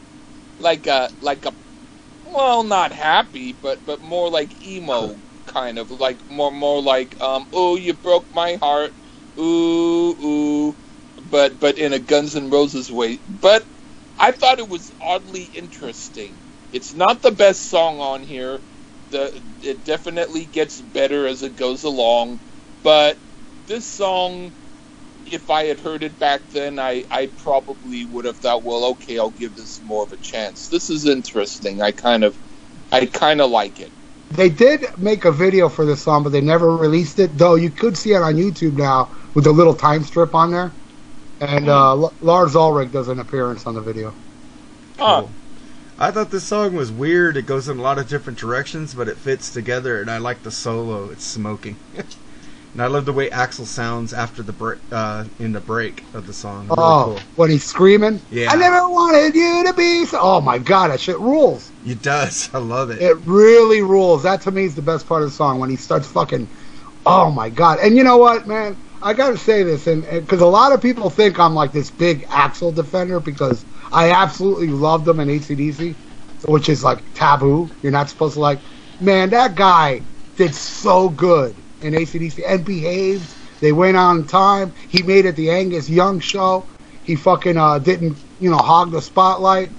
like 0.58 0.86
a 0.88 1.10
like 1.20 1.46
a 1.46 1.56
well 2.24 2.62
not 2.64 2.92
happy, 2.92 3.52
but 3.52 3.84
but 3.84 4.02
more 4.02 4.30
like 4.30 4.64
emo 4.66 5.22
kind 5.46 5.78
of 5.78 5.90
like 5.90 6.22
more 6.30 6.52
more 6.52 6.82
like 6.82 7.20
um 7.22 7.46
oh 7.52 7.76
you 7.76 7.94
broke 7.94 8.28
my 8.34 8.56
heart 8.56 8.92
ooh 9.38 10.16
ooh 10.24 10.78
but 11.24 11.58
but 11.60 11.78
in 11.78 11.92
a 11.94 11.98
Guns 12.00 12.36
N' 12.36 12.50
Roses 12.50 12.90
way. 12.92 13.20
But 13.28 13.66
I 14.18 14.32
thought 14.32 14.60
it 14.60 14.68
was 14.68 14.92
oddly 15.00 15.44
interesting. 15.44 16.42
It's 16.72 16.94
not 16.94 17.22
the 17.22 17.32
best 17.32 17.68
song 17.68 18.00
on 18.00 18.22
here. 18.24 18.62
The 19.10 19.42
it 19.62 19.84
definitely 19.84 20.46
gets 20.46 20.80
better 20.80 21.26
as 21.26 21.42
it 21.42 21.56
goes 21.56 21.84
along, 21.84 22.40
but 22.82 23.18
this 23.66 23.86
song 23.86 24.52
if 25.32 25.50
I 25.50 25.64
had 25.64 25.80
heard 25.80 26.02
it 26.02 26.18
back 26.18 26.50
then, 26.50 26.78
I, 26.78 27.04
I 27.10 27.30
probably 27.42 28.04
would 28.06 28.24
have 28.24 28.36
thought, 28.38 28.64
well, 28.64 28.84
okay, 28.92 29.18
I'll 29.18 29.30
give 29.30 29.54
this 29.54 29.80
more 29.82 30.04
of 30.04 30.12
a 30.12 30.16
chance. 30.16 30.68
This 30.68 30.90
is 30.90 31.06
interesting. 31.06 31.82
I 31.82 31.92
kind 31.92 32.24
of, 32.24 32.36
I 32.92 33.06
kind 33.06 33.40
of 33.40 33.50
like 33.50 33.80
it. 33.80 33.92
They 34.30 34.48
did 34.48 34.84
make 34.98 35.24
a 35.24 35.32
video 35.32 35.68
for 35.68 35.84
this 35.84 36.02
song, 36.02 36.22
but 36.22 36.30
they 36.30 36.40
never 36.40 36.76
released 36.76 37.18
it. 37.18 37.36
Though 37.36 37.54
you 37.54 37.70
could 37.70 37.96
see 37.96 38.12
it 38.12 38.22
on 38.22 38.34
YouTube 38.34 38.76
now 38.76 39.10
with 39.34 39.46
a 39.46 39.52
little 39.52 39.74
time 39.74 40.02
strip 40.02 40.34
on 40.34 40.50
there. 40.50 40.72
And 41.40 41.68
uh, 41.68 41.92
L- 41.92 42.14
Lars 42.20 42.56
Ulrich 42.56 42.90
does 42.90 43.08
an 43.08 43.20
appearance 43.20 43.66
on 43.66 43.74
the 43.74 43.80
video. 43.80 44.14
Huh. 44.98 45.26
I 46.00 46.12
thought 46.12 46.30
this 46.30 46.44
song 46.44 46.76
was 46.76 46.92
weird. 46.92 47.36
It 47.36 47.46
goes 47.46 47.68
in 47.68 47.76
a 47.76 47.82
lot 47.82 47.98
of 47.98 48.08
different 48.08 48.38
directions, 48.38 48.94
but 48.94 49.08
it 49.08 49.16
fits 49.16 49.50
together, 49.50 50.00
and 50.00 50.08
I 50.08 50.18
like 50.18 50.44
the 50.44 50.50
solo. 50.52 51.10
It's 51.10 51.24
smoking, 51.24 51.74
and 51.96 52.80
I 52.80 52.86
love 52.86 53.04
the 53.04 53.12
way 53.12 53.28
Axl 53.30 53.66
sounds 53.66 54.12
after 54.12 54.44
the 54.44 54.52
break, 54.52 54.78
uh, 54.92 55.24
in 55.40 55.50
the 55.50 55.60
break 55.60 56.04
of 56.14 56.28
the 56.28 56.32
song. 56.32 56.68
Really 56.68 56.76
oh, 56.78 57.04
cool. 57.04 57.18
when 57.34 57.50
he's 57.50 57.64
screaming, 57.64 58.20
Yeah. 58.30 58.52
I 58.52 58.54
never 58.54 58.88
wanted 58.88 59.34
you 59.34 59.64
to 59.66 59.72
be. 59.72 60.04
So-. 60.04 60.20
Oh 60.20 60.40
my 60.40 60.58
god, 60.58 60.92
that 60.92 61.00
shit 61.00 61.18
rules. 61.18 61.72
It 61.84 62.00
does. 62.00 62.48
I 62.54 62.58
love 62.58 62.90
it. 62.90 63.02
It 63.02 63.16
really 63.24 63.82
rules. 63.82 64.22
That 64.22 64.42
to 64.42 64.52
me 64.52 64.66
is 64.66 64.76
the 64.76 64.82
best 64.82 65.08
part 65.08 65.22
of 65.24 65.30
the 65.30 65.34
song 65.34 65.58
when 65.58 65.68
he 65.68 65.76
starts 65.76 66.06
fucking. 66.06 66.48
Oh 67.06 67.32
my 67.32 67.48
god! 67.48 67.80
And 67.80 67.96
you 67.96 68.04
know 68.04 68.18
what, 68.18 68.46
man? 68.46 68.76
I 69.02 69.14
gotta 69.14 69.38
say 69.38 69.64
this, 69.64 69.88
and 69.88 70.04
because 70.04 70.42
a 70.42 70.46
lot 70.46 70.72
of 70.72 70.80
people 70.80 71.10
think 71.10 71.40
I'm 71.40 71.54
like 71.54 71.72
this 71.72 71.90
big 71.90 72.22
Axl 72.26 72.72
defender 72.72 73.18
because 73.18 73.64
I 73.92 74.10
absolutely 74.10 74.68
loved 74.68 75.06
him 75.08 75.20
in 75.20 75.28
ACDC, 75.28 75.94
which 76.46 76.68
is 76.68 76.84
like 76.84 77.12
taboo. 77.14 77.70
You're 77.82 77.92
not 77.92 78.08
supposed 78.10 78.34
to 78.34 78.40
like. 78.40 78.60
Man, 79.00 79.30
that 79.30 79.54
guy 79.54 80.02
did 80.36 80.54
so 80.54 81.08
good 81.08 81.54
in 81.80 81.94
ACDC 81.94 82.42
and 82.46 82.64
behaved. 82.64 83.34
They 83.60 83.72
went 83.72 83.96
on 83.96 84.26
time. 84.26 84.74
He 84.88 85.02
made 85.02 85.24
it 85.26 85.36
the 85.36 85.50
Angus 85.50 85.88
Young 85.88 86.20
show. 86.20 86.68
He 87.02 87.16
fucking 87.16 87.56
uh, 87.56 87.78
didn't, 87.78 88.18
you 88.38 88.50
know, 88.50 88.58
hog 88.58 88.92
the 88.92 89.00
spotlight. 89.00 89.70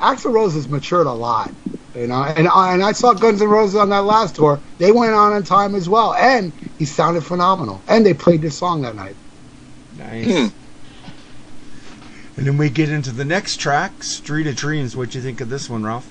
Axl 0.00 0.32
Rose 0.32 0.54
has 0.54 0.68
matured 0.68 1.06
a 1.06 1.12
lot, 1.12 1.52
you 1.94 2.06
know, 2.06 2.22
and 2.22 2.48
I- 2.48 2.72
and 2.72 2.82
I 2.82 2.92
saw 2.92 3.12
Guns 3.12 3.42
N' 3.42 3.48
Roses 3.48 3.76
on 3.76 3.90
that 3.90 4.04
last 4.04 4.36
tour. 4.36 4.62
They 4.78 4.92
went 4.92 5.12
on 5.12 5.34
in 5.36 5.42
time 5.42 5.74
as 5.74 5.88
well, 5.88 6.14
and 6.14 6.52
he 6.78 6.86
sounded 6.86 7.22
phenomenal. 7.24 7.84
And 7.86 8.04
they 8.06 8.14
played 8.14 8.40
this 8.42 8.56
song 8.56 8.82
that 8.82 8.96
night. 8.96 9.16
Nice. 9.92 10.52
And 12.40 12.46
then 12.46 12.56
we 12.56 12.70
get 12.70 12.88
into 12.88 13.10
the 13.10 13.26
next 13.26 13.58
track, 13.58 14.02
"Street 14.02 14.46
of 14.46 14.56
Dreams." 14.56 14.96
What'd 14.96 15.14
you 15.14 15.20
think 15.20 15.42
of 15.42 15.50
this 15.50 15.68
one, 15.68 15.84
Ralph? 15.84 16.08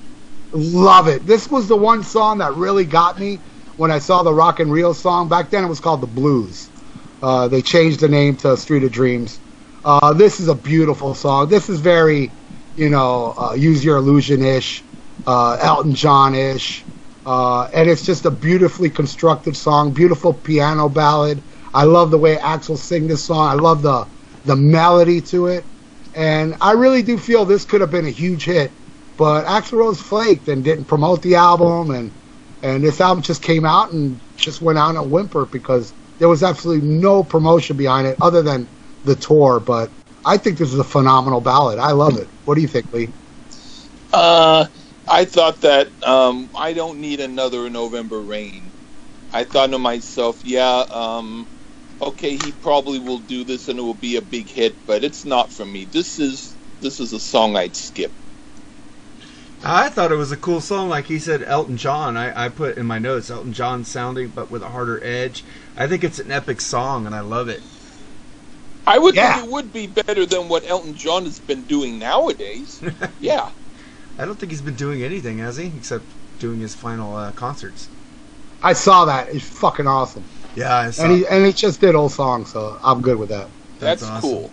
Love 0.53 1.07
it. 1.07 1.25
This 1.25 1.49
was 1.49 1.67
the 1.67 1.75
one 1.75 2.03
song 2.03 2.37
that 2.37 2.55
really 2.55 2.85
got 2.85 3.19
me 3.19 3.39
when 3.77 3.89
I 3.89 3.97
saw 3.97 4.21
the 4.21 4.31
Rock 4.31 4.59
in 4.59 4.69
Rio 4.69 4.93
song. 4.93 5.27
Back 5.27 5.49
then, 5.49 5.63
it 5.63 5.67
was 5.67 5.79
called 5.79 6.01
the 6.01 6.07
Blues. 6.07 6.69
Uh, 7.23 7.47
they 7.47 7.63
changed 7.63 7.99
the 7.99 8.07
name 8.07 8.35
to 8.35 8.55
Street 8.57 8.83
of 8.83 8.91
Dreams. 8.91 9.39
Uh, 9.83 10.13
this 10.13 10.39
is 10.39 10.49
a 10.49 10.53
beautiful 10.53 11.15
song. 11.15 11.49
This 11.49 11.67
is 11.67 11.79
very, 11.79 12.29
you 12.75 12.89
know, 12.89 13.33
uh, 13.35 13.53
Use 13.53 13.83
Your 13.83 13.97
Illusion 13.97 14.43
ish, 14.43 14.83
uh, 15.25 15.57
Elton 15.59 15.95
John 15.95 16.35
ish. 16.35 16.83
Uh, 17.25 17.63
and 17.73 17.89
it's 17.89 18.05
just 18.05 18.25
a 18.25 18.31
beautifully 18.31 18.91
constructed 18.91 19.57
song, 19.57 19.93
beautiful 19.93 20.35
piano 20.35 20.89
ballad. 20.89 21.41
I 21.73 21.85
love 21.85 22.11
the 22.11 22.19
way 22.19 22.35
Axl 22.35 22.77
sing 22.77 23.07
this 23.07 23.23
song. 23.23 23.47
I 23.47 23.53
love 23.53 23.81
the 23.81 24.05
the 24.45 24.55
melody 24.55 25.21
to 25.21 25.47
it, 25.47 25.65
and 26.15 26.55
I 26.61 26.73
really 26.73 27.01
do 27.01 27.17
feel 27.17 27.45
this 27.45 27.65
could 27.65 27.81
have 27.81 27.91
been 27.91 28.05
a 28.05 28.11
huge 28.11 28.43
hit. 28.45 28.71
But 29.17 29.45
Axl 29.45 29.73
Rose 29.73 30.01
flaked 30.01 30.47
and 30.47 30.63
didn't 30.63 30.85
promote 30.85 31.21
the 31.21 31.35
album, 31.35 31.91
and 31.91 32.11
and 32.63 32.83
this 32.83 33.01
album 33.01 33.21
just 33.21 33.41
came 33.41 33.65
out 33.65 33.91
and 33.91 34.19
just 34.37 34.61
went 34.61 34.77
out 34.77 34.95
a 34.95 35.01
whimpered 35.01 35.51
because 35.51 35.93
there 36.19 36.29
was 36.29 36.43
absolutely 36.43 36.87
no 36.87 37.23
promotion 37.23 37.77
behind 37.77 38.07
it 38.07 38.17
other 38.21 38.41
than 38.41 38.67
the 39.05 39.15
tour. 39.15 39.59
But 39.59 39.89
I 40.25 40.37
think 40.37 40.57
this 40.57 40.73
is 40.73 40.79
a 40.79 40.83
phenomenal 40.83 41.41
ballad. 41.41 41.79
I 41.79 41.91
love 41.91 42.17
it. 42.17 42.27
What 42.45 42.55
do 42.55 42.61
you 42.61 42.67
think, 42.67 42.91
Lee? 42.93 43.09
Uh, 44.13 44.65
I 45.07 45.25
thought 45.25 45.61
that 45.61 45.87
um, 46.03 46.49
I 46.55 46.73
don't 46.73 46.99
need 47.01 47.19
another 47.19 47.69
November 47.69 48.19
rain. 48.19 48.63
I 49.31 49.43
thought 49.43 49.69
to 49.71 49.79
myself, 49.79 50.43
yeah, 50.43 50.85
um, 50.89 51.47
okay, 52.01 52.37
he 52.37 52.51
probably 52.53 52.99
will 52.99 53.19
do 53.19 53.43
this 53.45 53.67
and 53.69 53.79
it 53.79 53.83
will 53.83 53.93
be 53.95 54.17
a 54.17 54.21
big 54.21 54.49
hit, 54.49 54.79
but 54.85 55.03
it's 55.03 55.25
not 55.25 55.53
for 55.53 55.65
me. 55.65 55.85
This 55.85 56.19
is 56.19 56.57
this 56.81 56.99
is 56.99 57.13
a 57.13 57.19
song 57.19 57.55
I'd 57.57 57.75
skip. 57.75 58.15
I 59.63 59.89
thought 59.89 60.11
it 60.11 60.15
was 60.17 60.31
a 60.31 60.37
cool 60.37 60.61
song. 60.61 60.89
Like 60.89 61.07
he 61.07 61.19
said, 61.19 61.43
Elton 61.43 61.77
John. 61.77 62.17
I, 62.17 62.45
I 62.45 62.49
put 62.49 62.77
in 62.77 62.85
my 62.85 62.99
notes 62.99 63.29
Elton 63.29 63.53
John 63.53 63.83
sounding, 63.85 64.29
but 64.29 64.51
with 64.51 64.63
a 64.63 64.69
harder 64.69 65.03
edge. 65.03 65.45
I 65.75 65.87
think 65.87 66.03
it's 66.03 66.19
an 66.19 66.31
epic 66.31 66.61
song, 66.61 67.05
and 67.05 67.15
I 67.15 67.21
love 67.21 67.49
it. 67.49 67.63
I 68.85 68.99
would 68.99 69.15
Yeah. 69.15 69.21
think 69.21 69.37
it 69.37 69.49
would 69.49 69.71
be 69.71 69.87
better 69.87 70.25
than 70.25 70.49
what 70.49 70.65
Elton 70.67 70.95
John 70.95 71.25
has 71.25 71.39
been 71.39 71.65
doing 71.65 71.99
nowadays. 71.99 72.83
yeah. 73.19 73.51
I 74.17 74.25
don't 74.25 74.39
think 74.39 74.51
he's 74.51 74.61
been 74.61 74.75
doing 74.75 75.03
anything, 75.03 75.39
has 75.39 75.57
he? 75.57 75.67
Except 75.67 76.05
doing 76.39 76.59
his 76.59 76.75
final 76.75 77.15
uh, 77.15 77.31
concerts. 77.33 77.89
I 78.61 78.73
saw 78.73 79.05
that. 79.05 79.29
It's 79.29 79.45
fucking 79.47 79.87
awesome. 79.87 80.25
Yeah, 80.55 80.75
I 80.75 80.91
saw. 80.91 81.03
And 81.03 81.11
he 81.13 81.27
and 81.27 81.45
he 81.45 81.53
just 81.53 81.79
did 81.79 81.95
old 81.95 82.11
songs, 82.11 82.51
so 82.51 82.77
I'm 82.83 83.01
good 83.01 83.17
with 83.17 83.29
that. 83.29 83.47
That's, 83.79 84.03
awesome. 84.03 84.21
cool. 84.21 84.51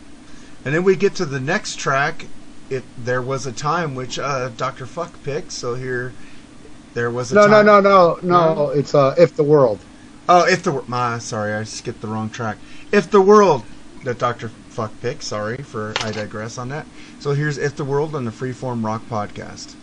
And 0.64 0.74
then 0.74 0.84
we 0.84 0.96
get 0.96 1.14
to 1.16 1.24
the 1.24 1.40
next 1.40 1.78
track. 1.78 2.26
It 2.70 2.84
there 2.96 3.22
was 3.22 3.46
a 3.46 3.52
time 3.52 3.94
which 3.94 4.18
uh, 4.18 4.50
Doctor 4.56 4.86
Fuck 4.86 5.22
picked. 5.22 5.52
So 5.52 5.74
here, 5.74 6.12
there 6.94 7.10
was 7.10 7.32
a 7.32 7.34
No, 7.36 7.46
no, 7.46 7.62
time. 7.62 7.66
no, 7.66 7.80
no, 7.80 8.18
no. 8.22 8.70
It's 8.70 8.94
uh, 8.94 9.14
if 9.18 9.36
the 9.36 9.44
world. 9.44 9.78
Oh, 10.28 10.46
if 10.46 10.62
the 10.62 10.82
my 10.86 11.18
sorry, 11.18 11.54
I 11.54 11.64
skipped 11.64 12.00
the 12.00 12.08
wrong 12.08 12.30
track. 12.30 12.58
If 12.92 13.10
the 13.10 13.20
world 13.20 13.62
that 14.04 14.18
Doctor 14.18 14.48
Fuck 14.48 14.92
picked. 15.00 15.22
Sorry 15.22 15.56
for 15.58 15.94
I 16.02 16.12
digress 16.12 16.58
on 16.58 16.68
that. 16.70 16.86
So 17.18 17.32
here's 17.32 17.58
if 17.58 17.76
the 17.76 17.84
world 17.84 18.14
on 18.14 18.24
the 18.24 18.30
Freeform 18.30 18.84
Rock 18.84 19.02
podcast. 19.08 19.74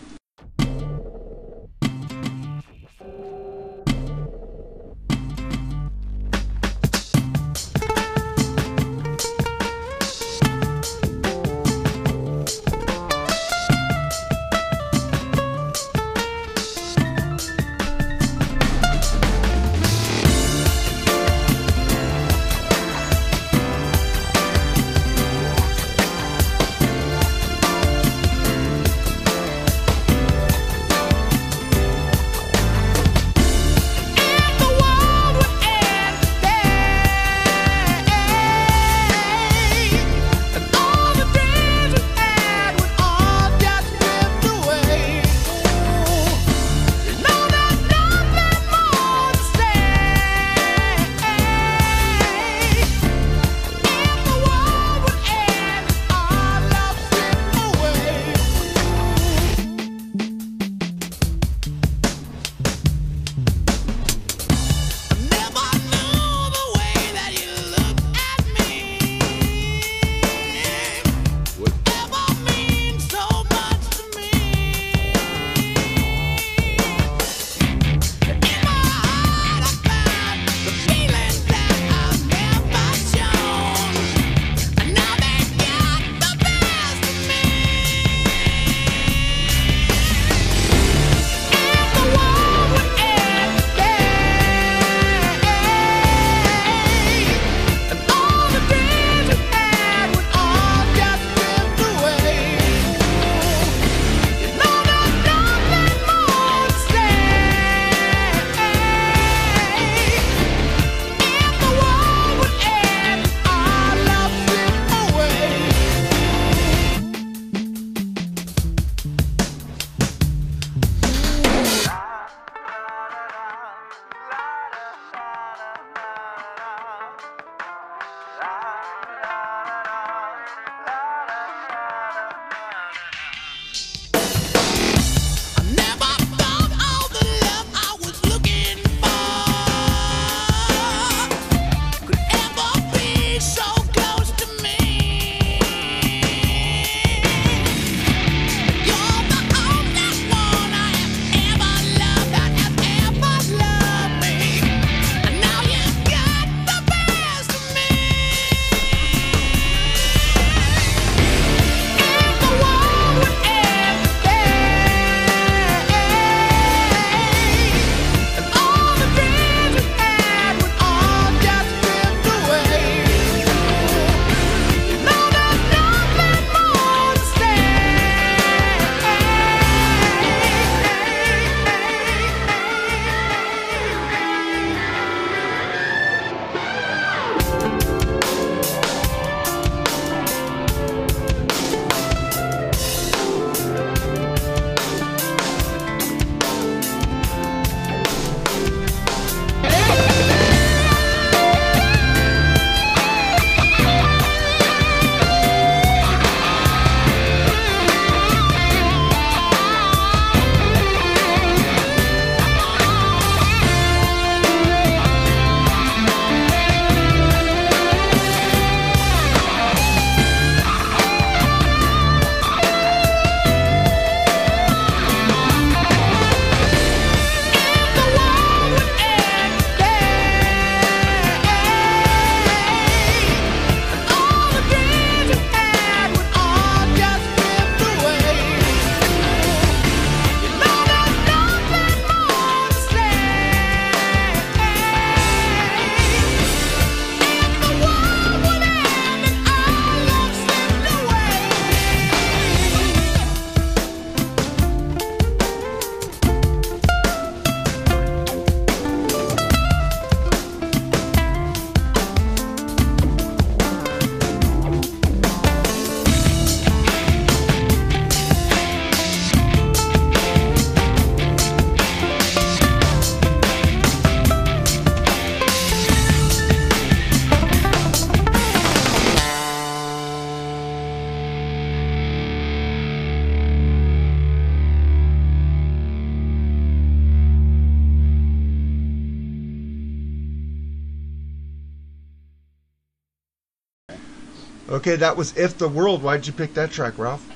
Okay, 294.94 295.00
that 295.00 295.18
was 295.18 295.36
If 295.36 295.58
the 295.58 295.68
World. 295.68 296.04
Why'd 296.04 296.28
you 296.28 296.34
pick 296.34 296.54
that 296.54 296.70
track, 296.70 297.00
Ralph? 297.00 297.28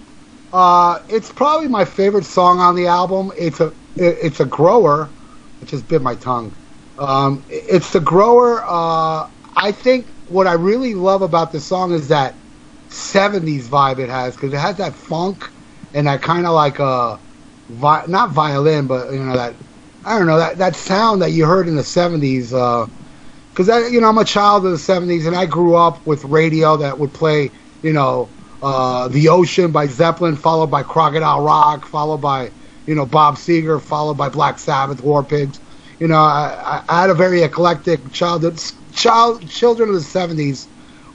Uh, 0.53 0.99
it's 1.09 1.31
probably 1.31 1.67
my 1.67 1.85
favorite 1.85 2.23
song 2.23 2.59
on 2.59 2.75
the 2.75 2.85
album. 2.85 3.31
It's 3.35 3.59
a 3.59 3.69
it, 3.95 4.17
it's 4.21 4.39
a 4.39 4.45
grower. 4.45 5.09
I 5.59 5.65
just 5.65 5.87
bit 5.87 6.03
my 6.03 6.13
tongue. 6.13 6.53
Um, 6.99 7.43
it's 7.49 7.91
the 7.93 7.99
grower. 7.99 8.63
Uh, 8.63 9.27
I 9.55 9.71
think 9.71 10.05
what 10.29 10.45
I 10.45 10.53
really 10.53 10.93
love 10.93 11.23
about 11.23 11.51
this 11.51 11.65
song 11.65 11.93
is 11.93 12.09
that 12.09 12.35
70s 12.89 13.63
vibe 13.63 13.97
it 13.97 14.09
has 14.09 14.35
because 14.35 14.53
it 14.53 14.59
has 14.59 14.77
that 14.77 14.93
funk 14.93 15.49
and 15.95 16.05
that 16.05 16.21
kind 16.21 16.45
of 16.45 16.53
like 16.53 16.77
a 16.77 17.17
vi- 17.69 18.05
not 18.07 18.29
violin, 18.29 18.85
but 18.85 19.11
you 19.11 19.23
know 19.23 19.35
that 19.35 19.55
I 20.05 20.19
don't 20.19 20.27
know 20.27 20.37
that 20.37 20.59
that 20.59 20.75
sound 20.75 21.23
that 21.23 21.31
you 21.31 21.47
heard 21.47 21.67
in 21.67 21.75
the 21.75 21.81
70s. 21.81 22.53
Because 23.57 23.69
I 23.69 23.87
you 23.87 23.99
know 23.99 24.07
I'm 24.07 24.19
a 24.19 24.23
child 24.23 24.67
of 24.67 24.71
the 24.71 24.77
70s 24.77 25.25
and 25.25 25.35
I 25.35 25.47
grew 25.47 25.73
up 25.73 26.05
with 26.05 26.23
radio 26.25 26.77
that 26.77 26.99
would 26.99 27.11
play 27.11 27.49
you 27.81 27.91
know 27.91 28.29
uh, 28.61 29.07
The 29.07 29.29
Ocean 29.29 29.71
by 29.71 29.87
Zeppelin, 29.87 30.35
followed 30.35 30.67
by 30.67 30.83
Crocodile 30.83 31.41
Rock, 31.41 31.87
followed 31.87 32.19
by 32.19 32.51
you 32.85 32.93
know 32.93 33.07
Bob 33.07 33.33
Seger, 33.33 33.81
followed 33.81 34.15
by 34.15 34.29
Black 34.29 34.59
Sabbath, 34.59 35.01
War 35.01 35.23
Pigs. 35.23 35.59
You 35.99 36.07
know 36.07 36.19
I, 36.19 36.83
I 36.87 37.01
had 37.01 37.09
a 37.09 37.15
very 37.15 37.41
eclectic 37.41 38.11
childhood. 38.11 38.61
Child 38.93 39.49
children 39.49 39.89
of 39.89 39.95
the 39.95 40.01
70s 40.01 40.67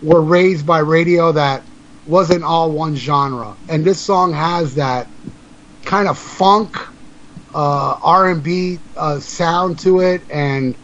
were 0.02 0.20
raised 0.20 0.66
by 0.66 0.80
radio 0.80 1.30
that 1.30 1.62
wasn't 2.08 2.42
all 2.42 2.72
one 2.72 2.96
genre, 2.96 3.54
and 3.68 3.84
this 3.84 4.00
song 4.00 4.32
has 4.32 4.74
that 4.74 5.06
kind 5.84 6.08
of 6.08 6.18
funk, 6.18 6.76
uh, 7.54 7.98
R&B 8.02 8.80
uh, 8.96 9.20
sound 9.20 9.78
to 9.78 10.00
it, 10.00 10.22
and 10.28 10.74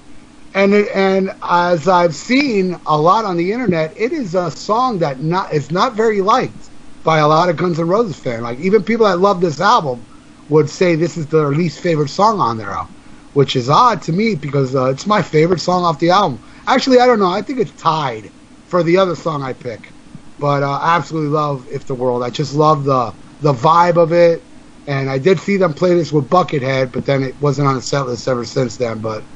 and 0.54 0.74
it, 0.74 0.88
and 0.94 1.30
as 1.42 1.88
I've 1.88 2.14
seen 2.14 2.76
a 2.86 2.98
lot 3.00 3.24
on 3.24 3.36
the 3.36 3.52
internet, 3.52 3.92
it 3.96 4.12
is 4.12 4.34
a 4.34 4.50
song 4.50 4.98
that 5.00 5.20
not 5.20 5.52
it's 5.52 5.70
not 5.70 5.94
very 5.94 6.20
liked 6.22 6.70
by 7.04 7.18
a 7.18 7.28
lot 7.28 7.48
of 7.48 7.56
Guns 7.56 7.78
N' 7.78 7.88
Roses 7.88 8.18
fans. 8.18 8.42
Like 8.42 8.58
even 8.58 8.82
people 8.84 9.06
that 9.06 9.18
love 9.18 9.40
this 9.40 9.60
album 9.60 10.06
would 10.48 10.70
say 10.70 10.94
this 10.96 11.16
is 11.16 11.26
their 11.28 11.50
least 11.50 11.80
favorite 11.80 12.08
song 12.08 12.40
on 12.40 12.56
their 12.58 12.70
album, 12.70 12.94
which 13.32 13.56
is 13.56 13.68
odd 13.70 14.02
to 14.02 14.12
me 14.12 14.34
because 14.34 14.74
uh, 14.74 14.86
it's 14.86 15.06
my 15.06 15.22
favorite 15.22 15.60
song 15.60 15.84
off 15.84 15.98
the 16.00 16.10
album. 16.10 16.40
Actually, 16.66 17.00
I 17.00 17.06
don't 17.06 17.18
know. 17.20 17.30
I 17.30 17.42
think 17.42 17.60
it's 17.60 17.72
tied 17.72 18.32
for 18.64 18.82
the 18.82 18.96
other 18.96 19.14
song 19.16 19.42
I 19.42 19.52
pick. 19.52 19.94
But 20.38 20.62
uh, 20.62 20.78
I 20.78 20.96
absolutely 20.96 21.30
love 21.30 21.66
If 21.70 21.86
the 21.86 21.94
World. 21.94 22.22
I 22.22 22.30
just 22.30 22.54
love 22.54 22.84
the 22.84 23.14
the 23.40 23.52
vibe 23.52 23.96
of 23.96 24.12
it. 24.12 24.46
And 24.86 25.10
I 25.10 25.18
did 25.18 25.38
see 25.38 25.58
them 25.58 25.74
play 25.74 25.94
this 25.94 26.12
with 26.12 26.30
Buckethead, 26.30 26.92
but 26.92 27.04
then 27.04 27.22
it 27.22 27.38
wasn't 27.40 27.68
on 27.68 27.74
the 27.74 27.82
set 27.82 28.06
list 28.06 28.26
ever 28.26 28.44
since 28.44 28.78
then. 28.78 29.00
But 29.00 29.26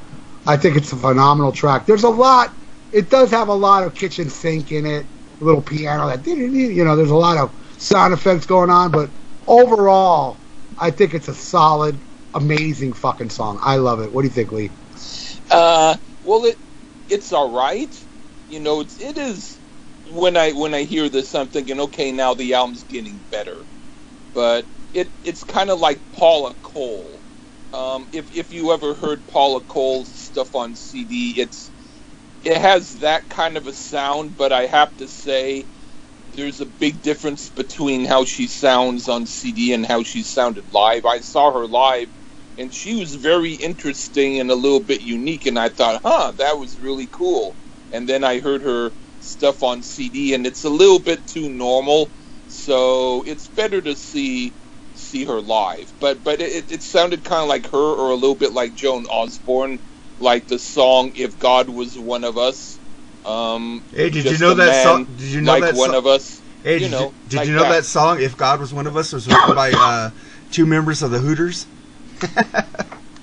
I 0.45 0.57
think 0.57 0.75
it's 0.75 0.91
a 0.91 0.97
phenomenal 0.97 1.51
track. 1.51 1.85
There's 1.85 2.03
a 2.03 2.09
lot. 2.09 2.53
It 2.91 3.09
does 3.09 3.31
have 3.31 3.47
a 3.47 3.53
lot 3.53 3.83
of 3.83 3.95
kitchen 3.95 4.29
sink 4.29 4.71
in 4.71 4.85
it, 4.85 5.05
a 5.39 5.43
little 5.43 5.61
piano 5.61 6.07
that 6.07 6.25
you 6.27 6.83
know. 6.83 6.95
There's 6.95 7.09
a 7.09 7.15
lot 7.15 7.37
of 7.37 7.51
sound 7.77 8.13
effects 8.13 8.45
going 8.45 8.69
on, 8.69 8.91
but 8.91 9.09
overall, 9.47 10.37
I 10.79 10.91
think 10.91 11.13
it's 11.13 11.27
a 11.27 11.33
solid, 11.33 11.97
amazing 12.33 12.93
fucking 12.93 13.29
song. 13.29 13.59
I 13.61 13.77
love 13.77 14.01
it. 14.01 14.11
What 14.11 14.21
do 14.21 14.27
you 14.27 14.33
think, 14.33 14.51
Lee? 14.51 14.69
Uh, 15.49 15.95
well, 16.23 16.45
it 16.45 16.57
it's 17.09 17.31
all 17.31 17.51
right. 17.51 18.05
You 18.49 18.59
know, 18.59 18.81
it's, 18.81 19.01
it 19.01 19.17
is. 19.17 19.59
When 20.11 20.35
I 20.37 20.51
when 20.51 20.73
I 20.73 20.83
hear 20.83 21.09
this, 21.09 21.33
I'm 21.33 21.47
thinking, 21.47 21.79
okay, 21.81 22.11
now 22.11 22.33
the 22.33 22.53
album's 22.53 22.83
getting 22.83 23.17
better. 23.31 23.55
But 24.33 24.65
it 24.93 25.07
it's 25.23 25.43
kind 25.43 25.69
of 25.69 25.79
like 25.79 25.99
Paula 26.11 26.53
Cole. 26.63 27.22
Um, 27.73 28.07
if 28.13 28.31
if 28.35 28.53
you 28.53 28.73
ever 28.73 28.95
heard 28.95 29.27
Paula 29.27 29.63
Cole's 29.65 30.13
stuff 30.13 30.55
on 30.55 30.75
CD, 30.75 31.35
it's 31.41 31.71
it 32.43 32.57
has 32.57 32.99
that 32.99 33.29
kind 33.29 33.57
of 33.57 33.67
a 33.67 33.73
sound, 33.73 34.37
but 34.37 34.53
I 34.53 34.67
have 34.67 34.95
to 34.97 35.07
say 35.07 35.67
there's 36.33 36.61
a 36.61 36.65
big 36.67 37.01
difference 37.01 37.49
between 37.49 38.05
how 38.05 38.25
she 38.25 38.47
sounds 38.47 39.09
on 39.09 39.25
CD 39.27 39.73
and 39.73 39.85
how 39.85 40.03
she 40.03 40.23
sounded 40.23 40.71
live. 40.73 41.05
I 41.05 41.19
saw 41.21 41.51
her 41.53 41.67
live 41.67 42.09
and 42.57 42.73
she 42.73 42.95
was 42.95 43.15
very 43.15 43.53
interesting 43.53 44.39
and 44.39 44.51
a 44.51 44.55
little 44.55 44.83
bit 44.83 45.01
unique 45.01 45.45
and 45.47 45.59
I 45.59 45.69
thought, 45.69 46.01
"Huh, 46.03 46.33
that 46.37 46.57
was 46.59 46.79
really 46.79 47.07
cool." 47.11 47.57
And 47.91 48.09
then 48.09 48.23
I 48.23 48.39
heard 48.39 48.63
her 48.63 48.93
stuff 49.19 49.63
on 49.63 49.83
CD 49.83 50.33
and 50.35 50.47
it's 50.47 50.63
a 50.65 50.69
little 50.69 50.99
bit 51.01 51.27
too 51.27 51.49
normal, 51.49 52.13
so 52.47 53.23
it's 53.27 53.49
better 53.49 53.81
to 53.81 53.95
see 53.95 54.55
see 55.03 55.25
her 55.25 55.41
live. 55.41 55.91
But 55.99 56.23
but 56.23 56.41
it, 56.41 56.71
it 56.71 56.81
sounded 56.81 57.23
kind 57.23 57.41
of 57.43 57.49
like 57.49 57.67
her 57.67 57.77
or 57.77 58.11
a 58.11 58.15
little 58.15 58.35
bit 58.35 58.53
like 58.53 58.73
Joan 58.75 59.05
Osborne, 59.05 59.79
like 60.19 60.47
the 60.47 60.59
song 60.59 61.11
"If 61.15 61.37
God 61.39 61.69
Was 61.69 61.97
One 61.97 62.23
of 62.23 62.37
Us." 62.37 62.79
Um, 63.25 63.83
Hey, 63.91 64.09
did 64.09 64.25
you 64.25 64.37
know 64.37 64.53
that 64.55 64.83
song? 64.83 65.05
Did 65.05 65.21
you 65.27 65.41
know 65.41 65.53
like 65.53 65.63
that 65.63 65.75
one 65.75 65.91
so- 65.91 65.97
of 65.97 66.07
us? 66.07 66.41
Hey, 66.63 66.75
you 66.75 66.79
did, 66.79 66.91
know, 66.91 67.01
you, 67.07 67.13
did 67.29 67.37
like 67.37 67.47
you 67.47 67.55
know 67.55 67.63
that. 67.63 67.83
song? 67.83 68.21
If 68.21 68.37
God 68.37 68.61
was 68.61 68.73
one 68.73 68.87
of 68.87 68.95
us 68.95 69.11
was 69.11 69.27
written 69.27 69.53
by 69.53 69.71
uh, 69.75 70.11
two 70.49 70.65
members 70.65 71.03
of 71.03 71.11
the 71.11 71.19
Hooters, 71.19 71.65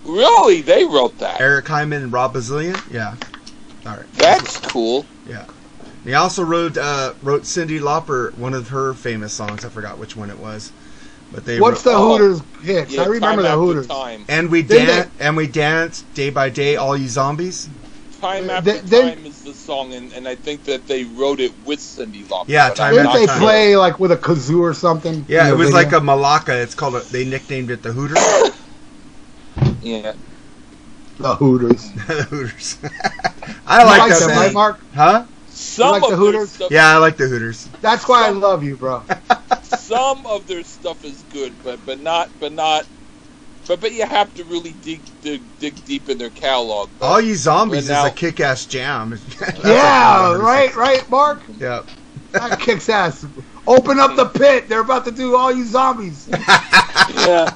Really, 0.04 0.62
they 0.62 0.84
wrote 0.84 1.18
that. 1.18 1.40
Eric 1.40 1.68
Hyman 1.68 2.02
and 2.02 2.12
Rob 2.12 2.32
Bazilian. 2.32 2.76
Yeah. 2.90 3.16
All 3.86 3.96
right. 3.96 4.12
That's 4.14 4.58
cool. 4.58 5.06
Yeah. 5.26 5.44
He 6.04 6.14
also 6.14 6.42
wrote 6.42 6.76
uh, 6.76 7.14
wrote 7.22 7.42
Cyndi 7.42 7.78
Lauper 7.80 8.36
one 8.36 8.54
of 8.54 8.68
her 8.68 8.94
famous 8.94 9.32
songs. 9.32 9.64
I 9.64 9.68
forgot 9.68 9.98
which 9.98 10.16
one 10.16 10.30
it 10.30 10.38
was, 10.38 10.72
but 11.32 11.44
they. 11.44 11.60
What's 11.60 11.84
wrote, 11.84 11.92
the 11.92 11.98
Hooters 11.98 12.42
hits? 12.62 12.92
Yeah, 12.92 13.02
I 13.02 13.06
remember 13.06 13.42
time 13.42 13.50
the 13.52 13.56
Hooters. 13.56 13.86
Time. 13.86 14.24
And 14.28 14.50
we 14.50 14.62
Didn't 14.62 15.10
and 15.18 15.36
we 15.36 15.46
danced 15.46 16.12
day 16.14 16.30
by 16.30 16.50
day, 16.50 16.76
all 16.76 16.96
you 16.96 17.08
zombies. 17.08 17.68
Time 18.20 18.50
after 18.50 18.72
th- 18.72 18.84
then- 18.84 19.16
time 19.16 19.26
is 19.26 19.42
the 19.42 19.54
song, 19.54 19.94
and, 19.94 20.12
and 20.12 20.28
I 20.28 20.34
think 20.34 20.64
that 20.64 20.86
they 20.86 21.04
wrote 21.04 21.40
it 21.40 21.52
with 21.64 21.78
Cyndi 21.80 22.22
Lauper. 22.24 22.48
Yeah, 22.48 22.68
Time 22.68 22.88
I'm 22.88 22.94
Didn't 22.94 23.04
not 23.06 23.14
they 23.14 23.26
Time. 23.26 23.38
play 23.38 23.76
like 23.76 23.98
with 23.98 24.12
a 24.12 24.16
kazoo 24.16 24.60
or 24.60 24.74
something? 24.74 25.24
Yeah, 25.26 25.48
it 25.48 25.56
was 25.56 25.68
video? 25.70 25.82
like 25.82 25.92
a 25.92 26.00
melodica. 26.00 26.62
It's 26.62 26.74
called. 26.74 26.96
A, 26.96 27.00
they 27.00 27.24
nicknamed 27.24 27.70
it 27.70 27.82
the 27.82 27.92
Hooters. 27.92 28.18
Yeah. 29.82 30.12
the 31.18 31.34
Hooters. 31.36 31.90
the 32.06 32.22
Hooters. 32.24 32.78
I 33.66 33.84
like, 33.84 33.98
like 34.00 34.10
that 34.10 34.20
them, 34.20 34.30
right, 34.30 34.52
Mark? 34.52 34.80
Huh? 34.94 35.24
Some 35.48 35.92
like 35.92 36.02
of 36.02 36.10
the 36.10 36.16
Hooters? 36.16 36.50
stuff, 36.50 36.70
Yeah, 36.70 36.94
I 36.94 36.98
like 36.98 37.16
the 37.16 37.28
Hooters. 37.28 37.68
That's 37.80 38.06
why 38.08 38.26
I 38.26 38.30
love 38.30 38.62
you, 38.62 38.76
bro. 38.76 39.02
some 39.78 40.26
of 40.26 40.46
their 40.46 40.62
stuff 40.64 41.04
is 41.04 41.22
good, 41.32 41.52
but 41.64 41.84
but 41.86 42.00
not 42.00 42.30
but 42.40 42.52
not. 42.52 42.86
But 43.66 43.80
but 43.80 43.92
you 43.92 44.04
have 44.04 44.34
to 44.34 44.44
really 44.44 44.72
dig 44.82 45.00
dig, 45.22 45.42
dig 45.60 45.84
deep 45.84 46.08
in 46.08 46.18
their 46.18 46.30
catalog. 46.30 46.88
But, 46.98 47.06
All 47.06 47.20
you 47.20 47.34
zombies 47.36 47.86
But 47.86 47.92
now- 47.94 48.06
is 48.06 48.12
a 48.12 48.14
kick-ass 48.14 48.66
jam. 48.66 49.18
Yeah, 49.64 50.34
right, 50.36 50.74
right, 50.74 51.08
Mark. 51.10 51.40
Hooters 51.42 51.56
is. 51.56 51.62
Yeah. 51.62 51.82
That 52.32 52.60
kicks 52.60 52.88
ass. 52.88 53.26
Open 53.66 53.98
up 54.00 54.16
the 54.16 54.26
pit. 54.26 54.68
They're 54.68 54.80
about 54.80 55.04
to 55.04 55.10
do 55.10 55.36
all 55.36 55.52
you 55.52 55.64
zombies. 55.64 56.28
yeah. 56.30 57.50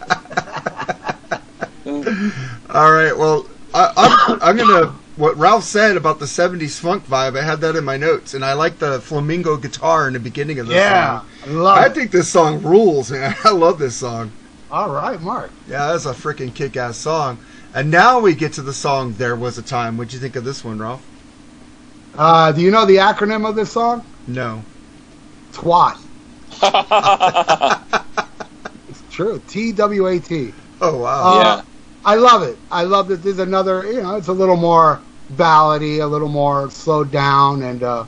All 2.70 2.92
right. 2.92 3.16
Well, 3.16 3.46
I, 3.72 3.92
I'm 3.96 4.38
I'm 4.42 4.56
gonna 4.56 4.94
what 5.16 5.36
Ralph 5.36 5.64
said 5.64 5.96
about 5.96 6.18
the 6.18 6.26
'70s 6.26 6.78
funk 6.78 7.06
vibe. 7.06 7.38
I 7.38 7.42
had 7.44 7.60
that 7.60 7.76
in 7.76 7.84
my 7.84 7.96
notes, 7.96 8.34
and 8.34 8.44
I 8.44 8.52
like 8.54 8.78
the 8.78 9.00
flamenco 9.00 9.56
guitar 9.56 10.06
in 10.06 10.14
the 10.14 10.20
beginning 10.20 10.58
of 10.58 10.66
the 10.66 10.74
Yeah, 10.74 11.20
song. 11.20 11.28
I 11.44 11.46
love 11.50 11.78
I 11.78 11.88
it. 11.88 11.94
think 11.94 12.10
this 12.10 12.30
song 12.30 12.62
rules, 12.62 13.10
man. 13.10 13.34
I 13.44 13.50
love 13.50 13.78
this 13.78 13.96
song. 13.96 14.32
All 14.70 14.90
right, 14.90 15.20
Mark. 15.20 15.52
Yeah, 15.68 15.92
that's 15.92 16.06
a 16.06 16.12
freaking 16.14 16.54
kick-ass 16.54 16.96
song. 16.98 17.38
And 17.72 17.90
now 17.90 18.20
we 18.20 18.34
get 18.34 18.52
to 18.54 18.62
the 18.62 18.72
song 18.74 19.14
"There 19.14 19.36
Was 19.36 19.58
a 19.58 19.62
Time." 19.62 19.96
What'd 19.96 20.12
you 20.12 20.20
think 20.20 20.36
of 20.36 20.44
this 20.44 20.64
one, 20.64 20.78
Ralph? 20.78 21.06
Uh, 22.14 22.52
do 22.52 22.60
you 22.60 22.70
know 22.70 22.86
the 22.86 22.96
acronym 22.96 23.48
of 23.48 23.56
this 23.56 23.72
song? 23.72 24.04
No. 24.26 24.62
TWAT. 25.52 25.98
It's 28.88 29.02
true. 29.10 29.42
T 29.46 29.72
W 29.72 30.06
A 30.06 30.20
T. 30.20 30.54
Oh 30.80 30.98
wow. 30.98 31.22
Uh, 31.24 31.56
Yeah. 31.58 31.62
I 32.04 32.16
love 32.16 32.42
it. 32.42 32.58
I 32.70 32.84
love 32.84 33.08
that 33.08 33.22
there's 33.22 33.38
another, 33.38 33.84
you 33.90 34.02
know, 34.02 34.16
it's 34.16 34.28
a 34.28 34.32
little 34.32 34.56
more 34.56 35.00
ballady, 35.32 36.00
a 36.02 36.06
little 36.06 36.28
more 36.28 36.70
slowed 36.70 37.10
down, 37.10 37.62
and 37.62 37.82
uh, 37.82 38.04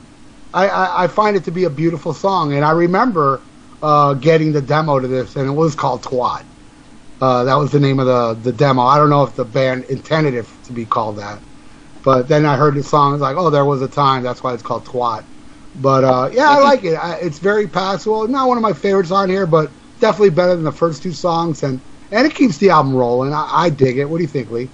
I, 0.53 0.67
I, 0.67 1.03
I 1.03 1.07
find 1.07 1.35
it 1.35 1.43
to 1.45 1.51
be 1.51 1.63
a 1.63 1.69
beautiful 1.69 2.13
song. 2.13 2.53
And 2.53 2.63
I 2.63 2.71
remember 2.71 3.41
uh, 3.81 4.13
getting 4.15 4.51
the 4.51 4.61
demo 4.61 4.99
to 4.99 5.07
this, 5.07 5.35
and 5.35 5.47
it 5.47 5.53
was 5.53 5.75
called 5.75 6.03
Twat. 6.03 6.45
Uh, 7.19 7.43
that 7.45 7.55
was 7.55 7.71
the 7.71 7.79
name 7.79 7.99
of 7.99 8.05
the, 8.05 8.35
the 8.51 8.55
demo. 8.55 8.83
I 8.83 8.97
don't 8.97 9.09
know 9.09 9.23
if 9.23 9.35
the 9.35 9.45
band 9.45 9.85
intended 9.85 10.35
it 10.35 10.45
to 10.65 10.73
be 10.73 10.85
called 10.85 11.17
that. 11.17 11.41
But 12.03 12.27
then 12.27 12.45
I 12.45 12.55
heard 12.55 12.75
the 12.75 12.83
song, 12.83 13.13
it's 13.13 13.21
like, 13.21 13.35
oh, 13.37 13.49
there 13.49 13.65
was 13.65 13.81
a 13.81 13.87
time. 13.87 14.23
That's 14.23 14.43
why 14.43 14.53
it's 14.53 14.63
called 14.63 14.85
Twat. 14.85 15.25
But 15.75 16.03
uh, 16.03 16.29
yeah, 16.31 16.49
I 16.49 16.59
like 16.59 16.83
it. 16.83 16.93
I, 16.95 17.15
it's 17.15 17.39
very 17.39 17.67
passable. 17.67 18.27
Not 18.27 18.47
one 18.47 18.57
of 18.57 18.61
my 18.61 18.73
favorites 18.73 19.11
on 19.11 19.29
here, 19.29 19.47
but 19.47 19.71
definitely 19.99 20.29
better 20.29 20.55
than 20.55 20.63
the 20.63 20.71
first 20.71 21.01
two 21.01 21.11
songs. 21.11 21.63
And 21.63 21.81
and 22.11 22.27
it 22.27 22.35
keeps 22.35 22.57
the 22.59 22.69
album 22.71 22.95
rolling. 22.95 23.33
I, 23.33 23.47
I 23.51 23.69
dig 23.71 23.97
it. 23.97 24.05
What 24.05 24.17
do 24.17 24.23
you 24.23 24.29
think, 24.29 24.51
Lee? 24.51 24.71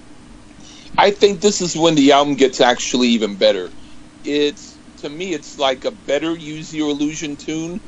I 0.98 1.12
think 1.12 1.42
this 1.42 1.62
is 1.62 1.76
when 1.78 1.96
the 1.96 2.14
album 2.14 2.36
gets 2.36 2.62
actually 2.62 3.10
even 3.10 3.38
better. 3.38 3.72
It's 4.24 4.82
to 5.00 5.10
me, 5.10 5.34
it's 5.34 5.58
like 5.60 5.86
a 5.86 5.92
better 5.92 6.36
Use 6.38 6.74
Your 6.74 6.92
Illusion 6.92 7.38
tune. 7.38 7.82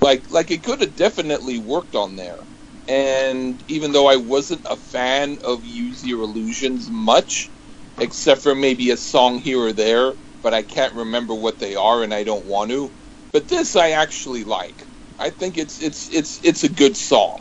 Like 0.00 0.30
like 0.30 0.50
it 0.50 0.64
could 0.64 0.80
have 0.80 0.96
definitely 0.96 1.58
worked 1.58 1.96
on 1.96 2.16
there. 2.16 2.38
And 2.88 3.62
even 3.68 3.92
though 3.92 4.08
I 4.08 4.16
wasn't 4.16 4.66
a 4.70 4.76
fan 4.76 5.38
of 5.44 5.64
Use 5.64 6.04
Your 6.04 6.22
Illusions 6.22 6.88
much, 6.90 7.52
except 8.00 8.42
for 8.42 8.54
maybe 8.56 8.90
a 8.90 8.98
song 8.98 9.38
here 9.38 9.60
or 9.60 9.72
there, 9.74 10.14
but 10.42 10.54
I 10.54 10.62
can't 10.64 10.94
remember 10.94 11.34
what 11.34 11.58
they 11.60 11.76
are, 11.76 12.02
and 12.02 12.14
I 12.14 12.24
don't 12.24 12.46
want 12.46 12.70
to. 12.72 12.94
but 13.32 13.48
this 13.48 13.76
I 13.76 13.90
actually 13.92 14.44
like. 14.44 14.84
I 15.18 15.30
think 15.30 15.58
it's 15.58 15.80
it's 15.82 16.08
it's 16.12 16.40
it's 16.44 16.64
a 16.64 16.70
good 16.72 16.96
song. 16.96 17.38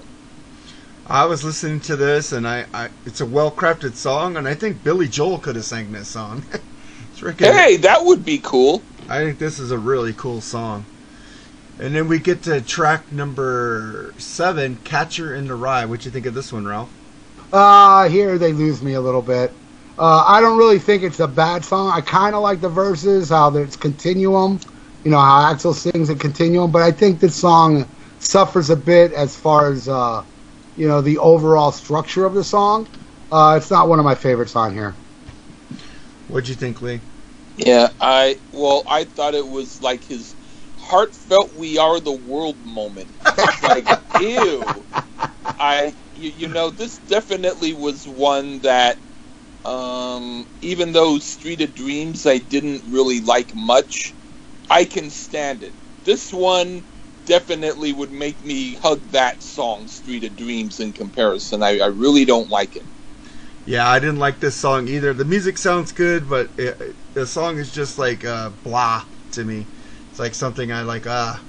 I 1.11 1.25
was 1.25 1.43
listening 1.43 1.81
to 1.81 1.97
this, 1.97 2.31
and 2.31 2.47
I, 2.47 2.65
I 2.73 2.87
it's 3.05 3.19
a 3.19 3.25
well 3.25 3.51
crafted 3.51 3.95
song, 3.95 4.37
and 4.37 4.47
I 4.47 4.53
think 4.53 4.81
Billy 4.81 5.09
Joel 5.09 5.39
could 5.39 5.57
have 5.57 5.65
sang 5.65 5.91
this 5.91 6.07
song. 6.07 6.41
it's. 7.21 7.53
Hey, 7.53 7.75
that 7.77 8.05
would 8.05 8.23
be 8.23 8.39
cool. 8.41 8.81
I 9.09 9.19
think 9.19 9.37
this 9.37 9.59
is 9.59 9.71
a 9.71 9.77
really 9.77 10.13
cool 10.13 10.39
song. 10.39 10.85
And 11.79 11.93
then 11.93 12.07
we 12.07 12.17
get 12.17 12.43
to 12.43 12.61
track 12.61 13.11
number 13.11 14.13
seven, 14.19 14.77
"Catcher 14.85 15.35
in 15.35 15.49
the 15.49 15.55
Rye." 15.55 15.83
What 15.83 16.05
you 16.05 16.11
think 16.11 16.25
of 16.27 16.33
this 16.33 16.53
one, 16.53 16.65
Ralph? 16.65 16.89
Uh, 17.51 18.07
here 18.07 18.37
they 18.37 18.53
lose 18.53 18.81
me 18.81 18.93
a 18.93 19.01
little 19.01 19.21
bit. 19.21 19.51
Uh, 19.99 20.23
I 20.25 20.39
don't 20.39 20.57
really 20.57 20.79
think 20.79 21.03
it's 21.03 21.19
a 21.19 21.27
bad 21.27 21.65
song. 21.65 21.91
I 21.93 21.99
kind 21.99 22.35
of 22.35 22.41
like 22.41 22.61
the 22.61 22.69
verses, 22.69 23.27
how 23.27 23.53
it's 23.57 23.75
continuum, 23.75 24.61
you 25.03 25.11
know, 25.11 25.19
how 25.19 25.53
Axl 25.53 25.73
sings 25.73 26.09
a 26.09 26.15
continuum. 26.15 26.71
But 26.71 26.83
I 26.83 26.91
think 26.91 27.19
this 27.19 27.35
song 27.35 27.85
suffers 28.19 28.69
a 28.69 28.77
bit 28.77 29.11
as 29.11 29.35
far 29.35 29.73
as, 29.73 29.89
uh, 29.89 30.23
you 30.81 30.87
know, 30.87 30.99
the 30.99 31.19
overall 31.19 31.71
structure 31.71 32.25
of 32.25 32.33
the 32.33 32.43
song. 32.43 32.87
Uh, 33.31 33.53
it's 33.55 33.69
not 33.69 33.87
one 33.87 33.99
of 33.99 34.05
my 34.05 34.15
favorites 34.15 34.55
on 34.55 34.73
here. 34.73 34.95
What'd 36.27 36.49
you 36.49 36.55
think, 36.55 36.81
Lee? 36.81 36.99
Yeah, 37.55 37.89
I 37.99 38.37
well, 38.51 38.83
I 38.89 39.03
thought 39.03 39.35
it 39.35 39.45
was 39.45 39.79
like 39.83 40.03
his 40.03 40.33
heartfelt 40.79 41.51
"We 41.55 41.77
Are 41.77 41.99
the 41.99 42.11
World" 42.13 42.57
moment. 42.65 43.11
like, 43.61 43.85
ew. 44.19 44.87
I, 45.59 45.93
you, 46.15 46.31
you 46.31 46.47
know, 46.47 46.71
this 46.71 46.97
definitely 46.97 47.73
was 47.73 48.07
one 48.07 48.61
that, 48.61 48.97
um, 49.63 50.47
even 50.61 50.93
though 50.93 51.19
"Street 51.19 51.61
of 51.61 51.75
Dreams" 51.75 52.25
I 52.25 52.39
didn't 52.39 52.91
really 52.91 53.21
like 53.21 53.53
much, 53.53 54.15
I 54.67 54.85
can 54.85 55.11
stand 55.11 55.61
it. 55.61 55.75
This 56.05 56.33
one 56.33 56.85
definitely 57.31 57.93
would 57.93 58.11
make 58.11 58.43
me 58.43 58.75
hug 58.75 58.99
that 59.11 59.41
song, 59.41 59.87
"Street 59.87 60.25
of 60.25 60.35
Dreams," 60.35 60.81
in 60.81 60.91
comparison. 60.91 61.63
I, 61.63 61.79
I 61.79 61.85
really 61.85 62.25
don't 62.25 62.49
like 62.49 62.75
it. 62.75 62.83
Yeah, 63.65 63.87
I 63.87 63.99
didn't 63.99 64.19
like 64.19 64.41
this 64.41 64.53
song 64.53 64.89
either. 64.89 65.13
The 65.13 65.23
music 65.23 65.57
sounds 65.57 65.93
good, 65.93 66.29
but 66.29 66.49
it, 66.57 66.93
the 67.13 67.25
song 67.25 67.57
is 67.57 67.73
just 67.73 67.97
like 67.97 68.25
uh, 68.25 68.49
blah 68.65 69.05
to 69.31 69.45
me. 69.45 69.65
It's 70.09 70.19
like 70.19 70.33
something 70.33 70.73
I 70.73 70.81
like. 70.81 71.07
Ah, 71.07 71.41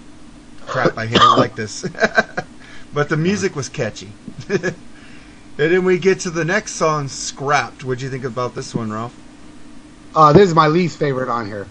crap! 0.61 0.97
I 0.97 1.09
don't 1.09 1.37
like 1.37 1.57
this. 1.57 1.83
but 2.95 3.09
the 3.09 3.17
music 3.17 3.57
was 3.57 3.69
catchy. 3.69 4.13
and 4.49 4.77
then 5.57 5.85
we 5.85 5.99
get 5.99 6.21
to 6.21 6.31
the 6.31 6.45
next 6.45 6.75
song, 6.75 7.09
"Scrapped." 7.09 7.83
What'd 7.83 8.03
you 8.03 8.09
think 8.09 8.23
about 8.23 8.55
this 8.55 8.73
one, 8.73 8.93
Ralph? 8.93 9.19
Uh, 10.15 10.33
this 10.33 10.49
is 10.49 10.55
my 10.55 10.69
least 10.69 10.97
favorite 10.97 11.29
on 11.29 11.47
here. 11.47 11.67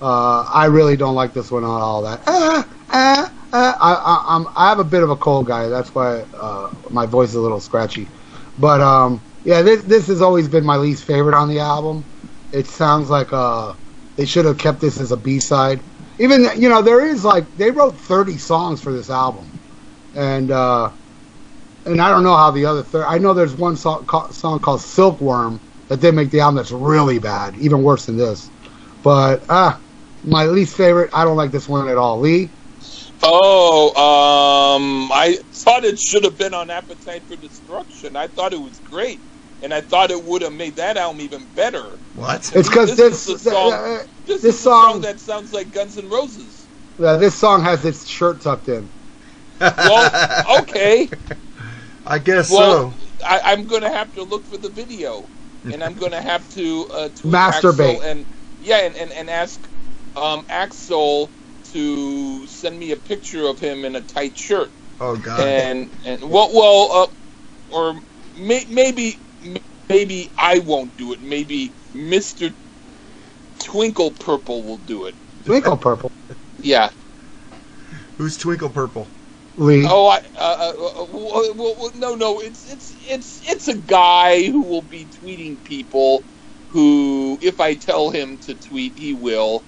Uh, 0.00 0.44
I 0.44 0.64
really 0.66 0.96
don't 0.96 1.14
like 1.14 1.34
this 1.34 1.50
one 1.50 1.64
at 1.64 1.68
all. 1.68 2.02
That 2.02 2.22
ah, 2.26 2.66
ah, 2.90 3.34
ah. 3.52 3.76
I, 3.80 3.92
I, 3.94 4.36
I'm 4.36 4.46
I 4.56 4.68
have 4.68 4.78
a 4.78 4.84
bit 4.84 5.02
of 5.02 5.10
a 5.10 5.16
cold 5.16 5.46
guy. 5.46 5.68
That's 5.68 5.94
why 5.94 6.24
uh, 6.38 6.68
my 6.90 7.06
voice 7.06 7.30
is 7.30 7.34
a 7.36 7.40
little 7.40 7.60
scratchy. 7.60 8.10
But 8.56 8.80
um, 8.80 9.24
yeah, 9.44 9.62
this 9.62 9.84
this 9.84 10.06
has 10.08 10.22
always 10.22 10.48
been 10.48 10.64
my 10.64 10.76
least 10.76 11.04
favorite 11.04 11.34
on 11.36 11.48
the 11.48 11.60
album. 11.60 12.08
It 12.52 12.66
sounds 12.66 13.10
like 13.10 13.32
uh, 13.32 13.74
they 14.16 14.24
should 14.26 14.44
have 14.44 14.58
kept 14.58 14.80
this 14.80 15.00
as 15.00 15.12
a 15.12 15.16
B 15.16 15.40
side. 15.40 15.82
Even 16.18 16.46
you 16.60 16.68
know 16.68 16.82
there 16.82 17.04
is 17.06 17.24
like 17.24 17.52
they 17.54 17.70
wrote 17.70 17.98
30 18.00 18.38
songs 18.38 18.80
for 18.82 18.92
this 18.92 19.10
album, 19.10 19.52
and 20.14 20.50
uh, 20.50 20.92
and 21.86 22.00
I 22.00 22.10
don't 22.10 22.22
know 22.24 22.36
how 22.36 22.50
the 22.50 22.66
other 22.66 22.82
third. 22.82 23.04
I 23.06 23.18
know 23.18 23.34
there's 23.34 23.56
one 23.56 23.76
song, 23.76 24.06
ca- 24.06 24.30
song 24.30 24.60
called 24.60 24.80
Silkworm 24.80 25.62
that 25.88 26.00
did 26.00 26.14
make 26.14 26.30
the 26.30 26.40
album 26.40 26.56
that's 26.56 26.72
really 26.72 27.18
bad, 27.18 27.56
even 27.56 27.82
worse 27.82 28.06
than 28.06 28.16
this. 28.16 28.52
But 29.02 29.44
ah, 29.48 29.82
my 30.22 30.46
least 30.46 30.76
favorite. 30.76 31.10
I 31.14 31.24
don't 31.24 31.36
like 31.36 31.52
this 31.52 31.68
one 31.68 31.88
at 31.88 31.98
all. 31.98 32.20
Lee. 32.20 32.54
Oh, 33.22 33.88
um, 34.76 35.10
I 35.12 35.38
thought 35.52 35.84
it 35.84 35.98
should 35.98 36.24
have 36.24 36.38
been 36.38 36.54
on 36.54 36.70
Appetite 36.70 37.26
for 37.26 37.36
Destruction. 37.36 38.16
I 38.16 38.28
thought 38.28 38.52
it 38.52 38.60
was 38.60 38.78
great, 38.80 39.22
and 39.60 39.74
I 39.74 39.80
thought 39.80 40.10
it 40.10 40.22
would 40.22 40.42
have 40.42 40.52
made 40.52 40.76
that 40.76 40.96
album 40.96 41.20
even 41.20 41.46
better. 41.54 41.98
What? 42.14 42.50
It's 42.54 42.68
because 42.68 42.96
This 42.96 43.26
this 43.26 43.28
is 43.28 43.42
the 43.44 43.50
song- 43.50 43.72
uh, 43.72 43.98
This, 44.24 44.42
This 44.42 44.54
is 44.54 44.60
song 44.60 44.92
song- 44.94 45.00
that 45.02 45.20
sounds 45.20 45.52
like 45.52 45.70
Guns 45.72 45.98
N' 45.98 46.08
Roses. 46.08 46.68
uh, 46.98 47.16
this 47.16 47.34
song 47.34 47.62
has 47.62 47.84
its 47.84 48.06
shirt 48.06 48.40
tucked 48.40 48.68
in. 48.68 48.88
Well, 49.60 50.44
okay. 50.60 51.08
I 52.06 52.18
guess 52.18 52.50
Well, 52.50 52.92
so. 52.92 52.94
I, 53.26 53.40
I'm 53.46 53.64
going 53.64 53.82
to 53.82 53.90
have 53.90 54.12
to 54.14 54.22
look 54.22 54.46
for 54.46 54.56
the 54.58 54.68
video, 54.68 55.28
and 55.64 55.82
I'm 55.82 55.94
going 55.94 56.12
to 56.12 56.20
have 56.20 56.48
to 56.50 56.86
uh, 56.94 57.08
Masturbate. 57.24 57.98
Axl 57.98 58.04
and 58.04 58.26
yeah, 58.60 58.78
and, 58.86 58.96
and, 58.96 59.12
and 59.12 59.28
ask 59.30 59.68
um, 60.16 60.44
Axl 60.44 61.30
to 61.72 62.46
send 62.46 62.78
me 62.78 62.92
a 62.92 62.96
picture 62.96 63.46
of 63.48 63.58
him 63.58 63.84
in 63.84 63.96
a 63.96 64.02
tight 64.02 64.36
shirt. 64.36 64.70
Oh 65.00 65.16
God. 65.16 65.40
and 65.40 65.90
and 66.04 66.22
well, 66.22 66.50
well, 66.54 66.90
uh, 66.92 67.06
or 67.76 68.00
may, 68.36 68.64
maybe 68.68 69.22
maybe 69.88 70.32
I 70.38 70.60
won't 70.60 70.96
do 70.96 71.12
it. 71.12 71.20
Maybe 71.22 71.74
Mister 71.94 72.50
Twinkle 73.60 74.12
Purple 74.12 74.64
will 74.64 74.78
do 74.78 75.06
it. 75.06 75.16
Twinkle 75.44 75.76
purple. 75.76 76.10
Yeah. 76.58 76.90
Who's 78.16 78.36
Twinkle 78.36 78.70
Purple? 78.70 79.08
Lee. 79.56 79.84
Oh, 79.88 80.08
I. 80.08 80.18
Uh, 80.18 80.20
uh, 80.38 81.02
uh, 81.02 81.06
well, 81.12 81.54
well, 81.56 81.76
well, 81.78 81.90
no, 81.94 82.14
no. 82.14 82.40
It's 82.40 82.70
it's 82.72 82.94
it's 83.08 83.40
it's 83.48 83.68
a 83.68 83.76
guy 83.78 84.44
who 84.44 84.62
will 84.62 84.82
be 84.82 85.06
tweeting 85.06 85.62
people. 85.64 86.24
Who, 86.70 87.38
if 87.42 87.60
I 87.60 87.74
tell 87.74 88.10
him 88.10 88.38
to 88.40 88.54
tweet, 88.54 88.98
he 88.98 89.14
will, 89.14 89.66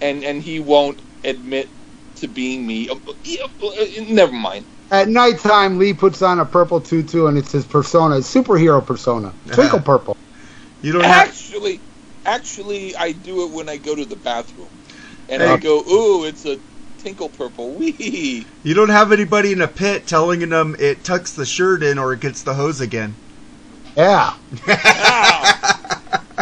and 0.00 0.24
and 0.24 0.42
he 0.42 0.60
won't 0.60 1.02
admit 1.24 1.68
to 2.16 2.28
being 2.28 2.66
me. 2.66 2.88
Uh, 2.88 2.94
uh, 2.94 3.70
Never 4.08 4.32
mind. 4.32 4.64
At 4.90 5.08
nighttime, 5.08 5.78
Lee 5.78 5.94
puts 5.94 6.20
on 6.20 6.38
a 6.38 6.44
purple 6.44 6.80
tutu, 6.80 7.26
and 7.26 7.38
it's 7.38 7.52
his 7.52 7.64
persona, 7.64 8.16
his 8.16 8.26
superhero 8.26 8.84
persona. 8.84 9.32
Twinkle 9.48 9.80
purple. 9.80 10.16
You 10.82 10.92
don't 10.92 11.04
have. 11.04 11.28
Actually, 11.28 11.80
actually, 12.26 12.94
I 12.96 13.12
do 13.12 13.44
it 13.44 13.52
when 13.54 13.68
I 13.68 13.78
go 13.78 13.94
to 13.94 14.04
the 14.04 14.16
bathroom, 14.16 14.68
and 15.30 15.42
Hey. 15.42 15.48
I 15.54 15.56
go, 15.56 15.80
"Ooh, 15.80 16.24
it's 16.24 16.44
a 16.44 16.58
tinkle 16.98 17.30
purple." 17.30 17.74
Wee. 17.78 18.46
You 18.62 18.74
don't 18.74 18.90
have 18.90 19.12
anybody 19.12 19.52
in 19.52 19.62
a 19.62 19.68
pit 19.68 20.06
telling 20.06 20.46
them 20.48 20.76
it 20.78 21.04
tucks 21.04 21.32
the 21.32 21.46
shirt 21.46 21.82
in 21.82 21.98
or 21.98 22.12
it 22.12 22.20
gets 22.20 22.42
the 22.42 22.54
hose 22.54 22.80
again. 22.80 23.14
Yeah. 23.96 24.34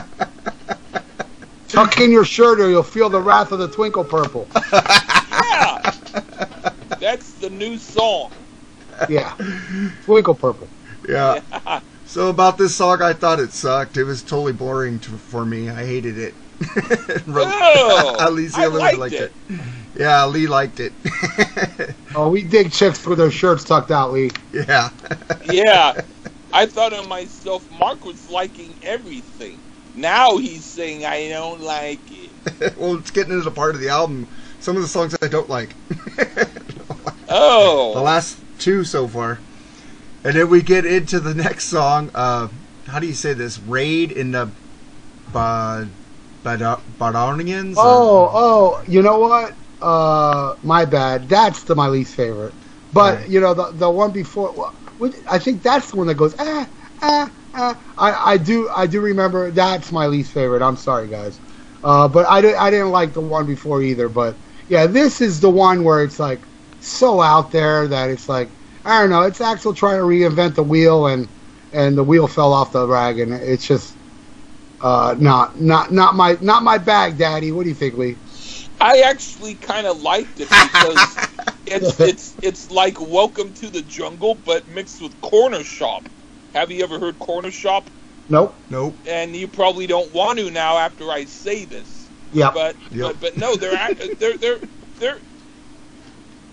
Ow. 1.81 1.87
Tuck 1.87 2.01
in 2.01 2.11
your 2.13 2.25
shirt, 2.25 2.61
or 2.61 2.69
you'll 2.71 2.83
feel 2.83 3.09
the 3.11 3.21
wrath 3.21 3.53
of 3.53 3.59
the 3.59 3.69
twinkle 3.69 4.05
purple. 4.05 4.49
yeah. 4.73 5.93
That's 6.99 7.35
the 7.35 7.51
new 7.51 7.79
song. 7.79 8.33
Yeah. 9.09 9.37
Twinkle 10.05 10.35
purple. 10.35 10.69
Yeah. 11.09 11.41
So 12.05 12.29
about 12.29 12.59
this 12.59 12.75
song, 12.75 13.03
I 13.03 13.13
thought 13.13 13.39
it 13.39 13.53
sucked. 13.53 13.97
It 13.97 14.03
was 14.03 14.25
totally 14.25 14.53
boring 14.53 14.99
to, 15.01 15.17
for 15.17 15.47
me. 15.47 15.71
I 15.71 15.87
hated 15.87 16.19
it. 16.19 16.35
Oh, 17.29 18.17
At 18.21 18.33
least 18.33 18.57
the 18.57 18.63
I 18.63 18.67
liked 18.67 18.99
liked 18.99 19.21
it. 19.21 19.33
it. 19.49 19.61
Yeah, 19.95 20.27
Lee 20.27 20.49
liked 20.49 20.81
it. 20.81 20.93
Oh, 22.15 22.29
we 22.31 22.43
dig 22.43 22.73
chicks 22.73 23.07
with 23.07 23.19
their 23.19 23.31
shirts 23.31 23.65
tucked 23.65 23.93
out, 23.93 24.13
Lee. 24.13 24.33
yeah. 24.53 24.91
Yeah. 25.45 26.01
I 26.53 26.67
thought 26.67 26.93
of 26.93 27.07
myself, 27.09 27.71
Mark 27.71 28.05
was 28.05 28.29
liking 28.29 28.77
everything. 28.83 29.63
Now 30.01 30.39
he's 30.39 30.65
saying 30.65 31.05
I 31.05 31.29
don't 31.29 31.61
like 31.61 32.01
it. 32.11 32.77
well, 32.79 32.97
it's 32.97 33.11
getting 33.11 33.33
into 33.33 33.45
the 33.45 33.51
part 33.51 33.75
of 33.75 33.81
the 33.81 33.89
album. 33.91 34.27
Some 34.61 34.77
of 34.77 34.83
the 34.83 34.89
songs 34.89 35.15
I 35.23 35.29
don't 35.29 35.49
like. 35.49 35.75
Oh. 37.33 37.95
the 37.95 38.01
last 38.01 38.39
two 38.59 38.83
so 38.83 39.07
far. 39.07 39.39
And 40.25 40.35
then 40.35 40.51
we 40.51 40.63
get 40.63 40.85
into 40.85 41.21
the 41.21 41.33
next 41.33 41.67
song. 41.67 42.11
Uh, 42.13 42.49
how 42.87 42.99
do 42.99 43.07
you 43.07 43.15
say 43.15 43.35
this? 43.35 43.59
Raid 43.61 44.11
in 44.11 44.33
the 44.33 44.51
ba- 45.33 45.89
Bada- 46.45 46.81
Badarnians? 46.99 47.77
or- 47.77 47.83
Oh, 47.85 48.31
oh, 48.35 48.83
you 48.89 49.01
know 49.03 49.21
what? 49.21 49.55
Uh, 49.81 50.57
my 50.65 50.85
bad. 50.85 51.29
That's 51.29 51.63
the 51.63 51.77
my 51.77 51.87
least 51.87 52.15
favorite. 52.17 52.53
But 52.93 53.19
Right. 53.19 53.29
you 53.29 53.41
know 53.41 53.55
the 53.55 53.71
the 53.71 53.89
one 53.89 54.11
before, 54.11 54.51
well, 54.99 55.15
I 55.31 55.39
think 55.39 55.63
that's 55.63 55.93
the 55.93 55.97
one 55.99 56.09
that 56.09 56.17
goes 56.17 56.35
ah 56.41 56.67
I 57.03 57.75
I 57.99 58.37
do 58.37 58.69
I 58.69 58.87
do 58.87 59.01
remember 59.01 59.51
that's 59.51 59.93
my 59.93 60.07
least 60.07 60.33
favorite. 60.33 60.63
I'm 60.63 60.77
sorry 60.77 61.09
guys, 61.09 61.39
uh, 61.83 62.09
but 62.09 62.27
I 62.27 62.41
didn't 62.41 62.61
I 62.61 62.71
didn't 62.71 62.91
like 62.91 63.13
the 63.13 63.21
one 63.21 63.47
before 63.47 63.83
either. 63.83 64.09
But 64.09 64.35
yeah, 64.69 64.87
this 64.87 65.21
is 65.21 65.41
the 65.41 65.51
one 65.51 65.85
where 65.85 66.03
it's 66.03 66.19
like 66.19 66.41
so 66.81 67.21
out 67.21 67.53
there 67.53 67.89
that 67.89 68.11
it's 68.11 68.29
like 68.29 68.49
I 68.85 69.01
don't 69.01 69.11
know. 69.11 69.23
It's 69.23 69.39
Axl 69.39 69.75
trying 69.75 69.99
to 69.99 70.05
reinvent 70.05 70.55
the 70.55 70.63
wheel 70.63 71.07
and 71.07 71.29
and 71.73 71.97
the 71.97 72.05
wheel 72.05 72.27
fell 72.27 72.53
off 72.53 72.73
the 72.73 72.87
rag 72.87 73.19
and 73.21 73.33
it's 73.33 73.67
just 73.67 73.95
uh, 74.81 75.15
not 75.19 75.61
not 75.61 75.93
not 75.93 76.15
my 76.15 76.37
not 76.41 76.63
my 76.63 76.79
bag, 76.79 77.19
Daddy. 77.19 77.53
What 77.53 77.65
do 77.65 77.69
you 77.69 77.75
think, 77.75 77.97
Lee? 77.97 78.17
I 78.81 79.01
actually 79.01 79.55
kind 79.57 79.87
of 79.87 80.01
liked 80.01 80.41
it 80.41 80.49
because 80.49 81.29
it's 81.67 82.01
it's 82.01 82.35
it's 82.43 82.71
like 82.71 83.01
Welcome 83.01 83.53
to 83.55 83.69
the 83.69 83.83
Jungle, 83.83 84.37
but 84.47 84.67
mixed 84.69 85.03
with 85.03 85.19
Cornershop. 85.21 86.05
Have 86.55 86.71
you 86.73 86.85
ever 86.85 87.01
heard 87.01 87.19
Cornershop? 87.19 87.89
Nope. 88.29 88.65
Nope. 88.71 89.01
And 89.07 89.37
you 89.37 89.49
probably 89.49 89.87
don't 89.87 90.13
want 90.15 90.39
to 90.41 90.51
now 90.51 90.79
after 90.79 91.11
I 91.11 91.27
say 91.27 91.65
this. 91.67 92.11
Yeah. 92.33 92.53
But 92.53 92.79
Yep. 92.91 93.13
but, 93.13 93.21
but 93.21 93.37
no, 93.37 93.57
they're 93.57 93.75
act- 93.77 94.03
they're 94.19 94.39
they're 95.01 95.21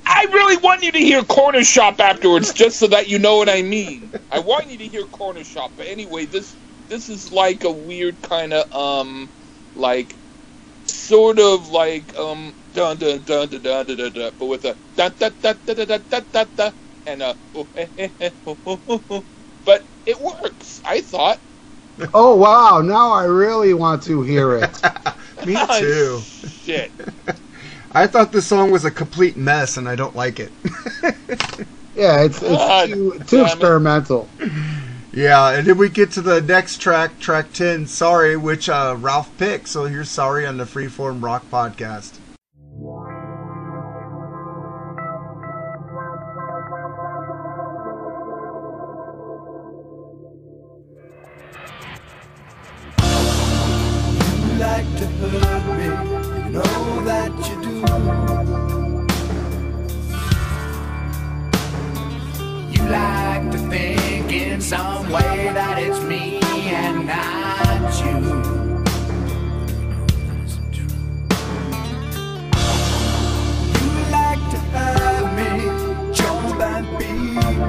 I 0.06 0.26
really 0.34 0.58
want 0.58 0.84
you 0.84 0.92
to 0.94 1.00
hear 1.00 1.24
Cornershop 1.24 2.02
afterwards, 2.02 2.54
just 2.54 2.80
so 2.80 2.88
that 2.90 3.10
you 3.10 3.20
know 3.20 3.38
what 3.38 3.50
I 3.50 3.64
mean. 3.64 4.14
I 4.32 4.40
want 4.42 4.70
you 4.70 4.80
to 4.80 4.88
hear 4.90 5.06
Cornershop, 5.08 5.72
but 5.78 5.88
anyway, 5.88 6.28
this 6.28 6.58
this 6.90 7.10
is 7.10 7.32
like 7.32 7.64
a 7.66 7.72
weird 7.72 8.22
kind 8.22 8.54
of 8.54 8.66
um, 8.76 9.32
like 9.76 10.20
sort 10.86 11.40
of 11.40 11.70
like 11.70 12.18
um, 12.18 12.56
dun 12.74 12.98
dun 12.98 13.24
dun 13.24 13.50
dun 13.50 13.62
dun 13.64 13.86
dun 13.88 13.98
dun, 13.98 14.14
dun 14.14 14.32
but 14.40 14.48
with 14.48 14.66
a 14.66 14.78
dun 14.98 15.14
dun 15.20 15.34
dun 15.42 15.58
dun 15.66 15.76
dun 15.78 15.88
dun 15.88 16.06
dun 16.10 16.26
dun, 16.34 16.48
dun 16.56 16.74
and 17.06 17.24
a 17.24 17.38
oh, 19.68 19.74
oh, 19.74 19.78
oh, 19.78 19.82
oh, 19.82 19.82
oh. 19.82 19.84
but 19.84 19.84
it 20.06 20.20
works. 20.22 20.82
I 20.86 21.02
thought. 21.02 21.40
Oh 22.14 22.36
wow! 22.36 22.82
Now 22.82 23.12
I 23.12 23.26
really 23.26 23.74
want 23.74 24.04
to 24.04 24.22
hear 24.22 24.58
it. 24.58 24.82
Me 25.46 25.56
too. 25.80 26.20
Shit. 26.20 26.92
I 27.92 28.06
thought 28.06 28.32
this 28.32 28.46
song 28.46 28.70
was 28.72 28.86
a 28.86 28.92
complete 28.92 29.38
mess, 29.38 29.78
and 29.78 29.90
I 29.90 29.96
don't 29.96 30.16
like 30.16 30.40
it. 30.40 30.52
Yeah, 31.98 32.22
it's 32.22 32.40
it's 32.44 32.94
too, 32.94 33.20
too 33.26 33.44
experimental. 33.44 34.30
yeah, 35.12 35.50
and 35.50 35.66
then 35.66 35.80
we 35.80 35.90
get 35.90 36.12
to 36.12 36.22
the 36.22 36.42
next 36.42 36.80
track, 36.80 37.20
track 37.20 37.54
10, 37.54 37.88
Sorry, 37.88 38.38
which 38.38 38.70
uh, 38.70 38.96
Ralph 39.00 39.36
picked. 39.40 39.68
So 39.70 39.86
here's 39.86 40.08
Sorry 40.08 40.46
on 40.46 40.58
the 40.58 40.66
Freeform 40.66 41.24
Rock 41.24 41.50
Podcast. 41.50 42.20
Like 54.78 54.98
to 54.98 55.08
hurt 55.08 55.66
me, 55.78 55.86
you 55.86 56.50
know 56.52 57.04
that 57.10 57.32
you 57.48 57.56
do. 57.66 57.74
You 62.74 62.82
like 62.90 63.46
to 63.54 63.58
think 63.72 64.32
in 64.32 64.62
some 64.62 65.10
way 65.10 65.50
that 65.60 65.80
it's 65.80 66.00
me 66.04 66.40
and 66.82 67.08
not 67.08 67.92
you. 68.04 68.18
You 73.74 73.88
like 74.20 74.44
to 74.54 74.60
have 74.76 75.28
me 75.40 75.52
jump 76.14 76.62
and 76.74 76.88
be 77.00 77.14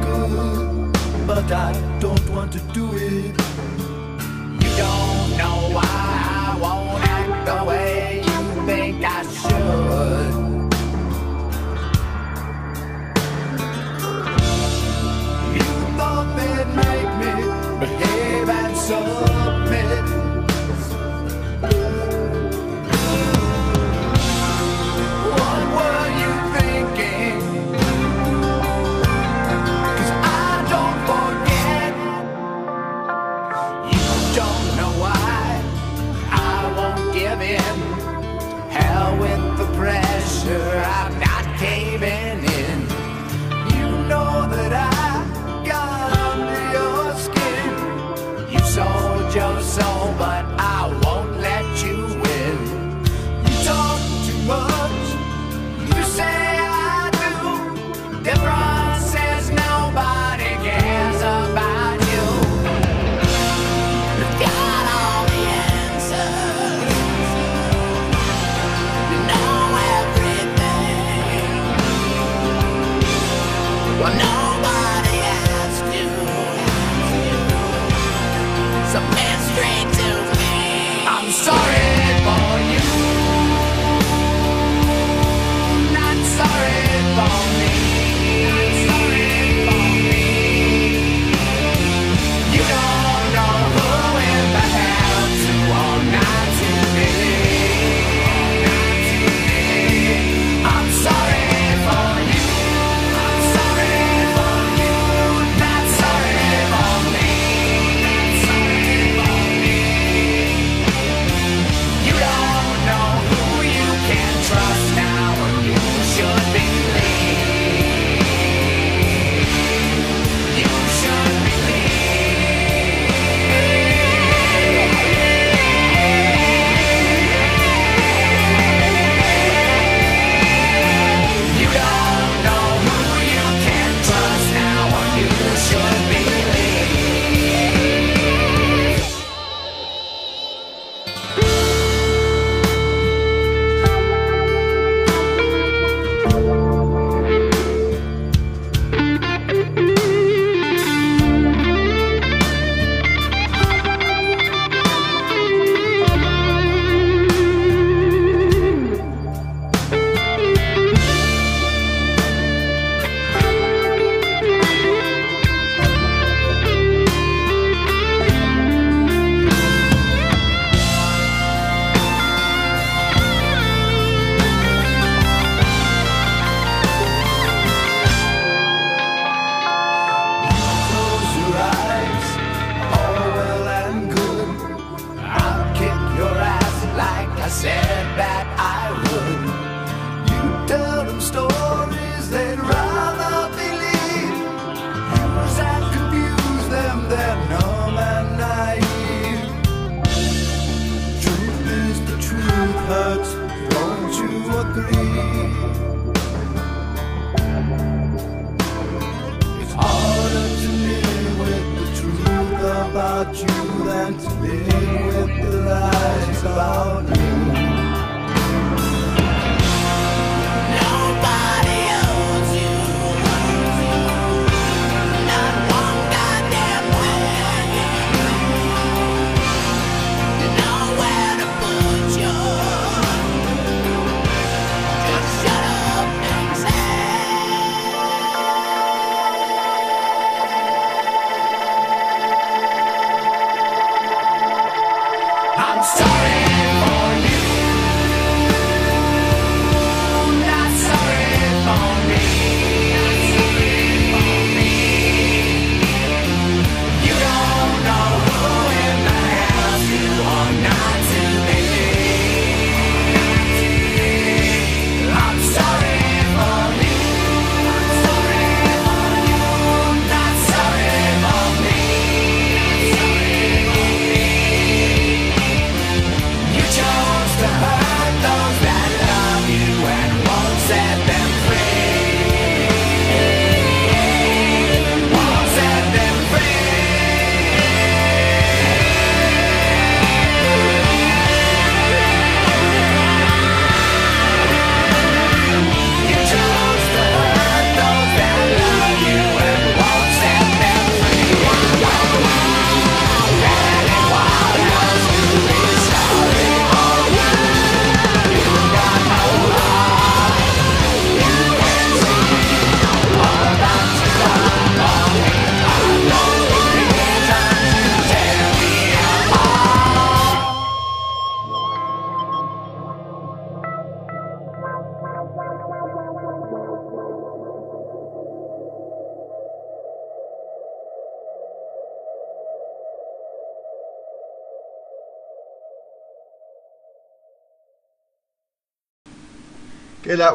good, 0.04 1.26
but 1.26 1.50
I 1.50 1.72
don't 2.00 2.28
want 2.28 2.52
to 2.52 2.60
do 2.74 2.84
it. 2.96 3.34
You 4.62 4.70
don't 4.82 5.28
know 5.38 5.58
why 5.72 6.17
won't 6.60 7.02
act 7.04 7.46
the 7.46 7.64
way 7.64 8.22
you 8.28 8.66
think 8.66 9.04
I 9.04 9.22
should. 9.22 10.34
You 15.56 15.68
thought 15.96 16.28
they'd 16.36 16.70
make 16.84 17.10
me 17.22 17.32
behave 17.80 18.48
and 18.48 18.76
submit. 18.76 19.27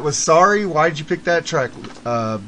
Was 0.04 0.18
sorry. 0.18 0.66
Why 0.66 0.90
did 0.90 0.98
you 0.98 1.06
pick 1.06 1.24
that 1.24 1.46
track, 1.46 1.72
uh, 2.04 2.38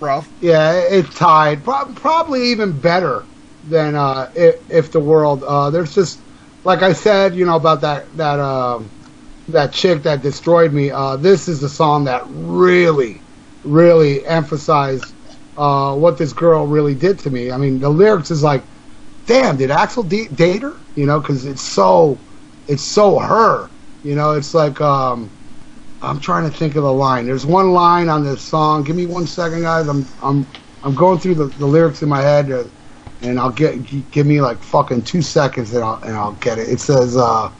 Ralph? 0.00 0.32
Yeah, 0.40 0.72
it's 0.90 1.14
tied. 1.16 1.62
Pro- 1.64 1.94
probably 1.94 2.50
even 2.50 2.80
better 2.80 3.26
than 3.62 3.94
uh, 3.94 4.30
if, 4.34 4.56
if 4.68 4.92
the 4.92 5.00
world. 5.00 5.44
Uh, 5.44 5.70
there's 5.70 5.94
just, 5.94 6.22
like 6.64 6.82
I 6.82 6.92
said, 6.94 7.36
you 7.36 7.46
know 7.46 7.56
about 7.56 7.82
that 7.82 8.16
that 8.16 8.40
um 8.40 8.92
that 9.48 9.72
chick 9.72 10.02
that 10.04 10.22
destroyed 10.22 10.72
me. 10.72 10.90
Uh, 10.90 11.16
this 11.16 11.48
is 11.48 11.62
a 11.62 11.68
song 11.68 12.04
that 12.06 12.24
really, 12.26 13.22
really 13.62 14.26
emphasized 14.26 15.14
uh, 15.56 15.94
what 15.94 16.18
this 16.18 16.32
girl 16.32 16.66
really 16.66 16.96
did 16.96 17.20
to 17.20 17.30
me. 17.30 17.52
I 17.52 17.58
mean, 17.58 17.80
the 17.80 17.90
lyrics 17.90 18.32
is 18.32 18.42
like, 18.42 18.66
damn, 19.26 19.56
did 19.56 19.70
Axl 19.70 20.08
d- 20.08 20.28
date 20.28 20.62
her? 20.62 20.82
You 20.96 21.06
know, 21.06 21.20
because 21.20 21.46
it's 21.46 21.62
so, 21.62 22.20
it's 22.66 22.84
so 22.84 23.20
her. 23.20 23.70
You 24.02 24.16
know, 24.16 24.32
it's 24.32 24.54
like. 24.54 24.80
Um, 24.80 25.37
I'm 26.00 26.20
trying 26.20 26.48
to 26.50 26.56
think 26.56 26.76
of 26.76 26.84
the 26.84 26.92
line. 26.92 27.26
There's 27.26 27.46
one 27.46 27.72
line 27.72 28.08
on 28.08 28.24
this 28.24 28.42
song. 28.42 28.84
Give 28.84 28.94
me 28.94 29.06
one 29.06 29.26
second, 29.26 29.62
guys. 29.62 29.88
I'm 29.88 30.06
I'm 30.22 30.46
I'm 30.82 30.94
going 30.94 31.18
through 31.18 31.34
the, 31.34 31.46
the 31.46 31.66
lyrics 31.66 32.02
in 32.02 32.08
my 32.08 32.20
head, 32.22 32.50
uh, 32.52 32.64
and 33.20 33.40
I'll 33.40 33.50
get 33.50 34.10
give 34.12 34.26
me 34.26 34.40
like 34.40 34.62
fucking 34.62 35.02
two 35.02 35.22
seconds, 35.22 35.72
and 35.74 35.82
I'll 35.82 36.00
and 36.02 36.16
I'll 36.16 36.34
get 36.34 36.58
it. 36.58 36.68
It 36.68 36.80
says, 36.80 37.16
uh, 37.16 37.50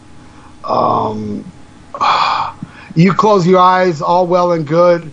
um, 0.64 1.52
"You 2.94 3.12
close 3.12 3.46
your 3.46 3.58
eyes, 3.58 4.00
all 4.00 4.26
well 4.26 4.52
and 4.52 4.66
good." 4.66 5.12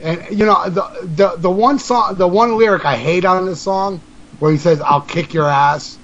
And 0.00 0.22
you 0.30 0.44
know 0.44 0.68
the 0.68 0.86
the 1.04 1.36
the 1.38 1.50
one 1.50 1.78
song, 1.78 2.16
the 2.16 2.28
one 2.28 2.58
lyric 2.58 2.84
I 2.84 2.96
hate 2.96 3.24
on 3.24 3.46
this 3.46 3.62
song, 3.62 4.02
where 4.40 4.52
he 4.52 4.58
says, 4.58 4.80
"I'll 4.82 5.00
kick 5.00 5.32
your 5.32 5.48
ass," 5.48 5.98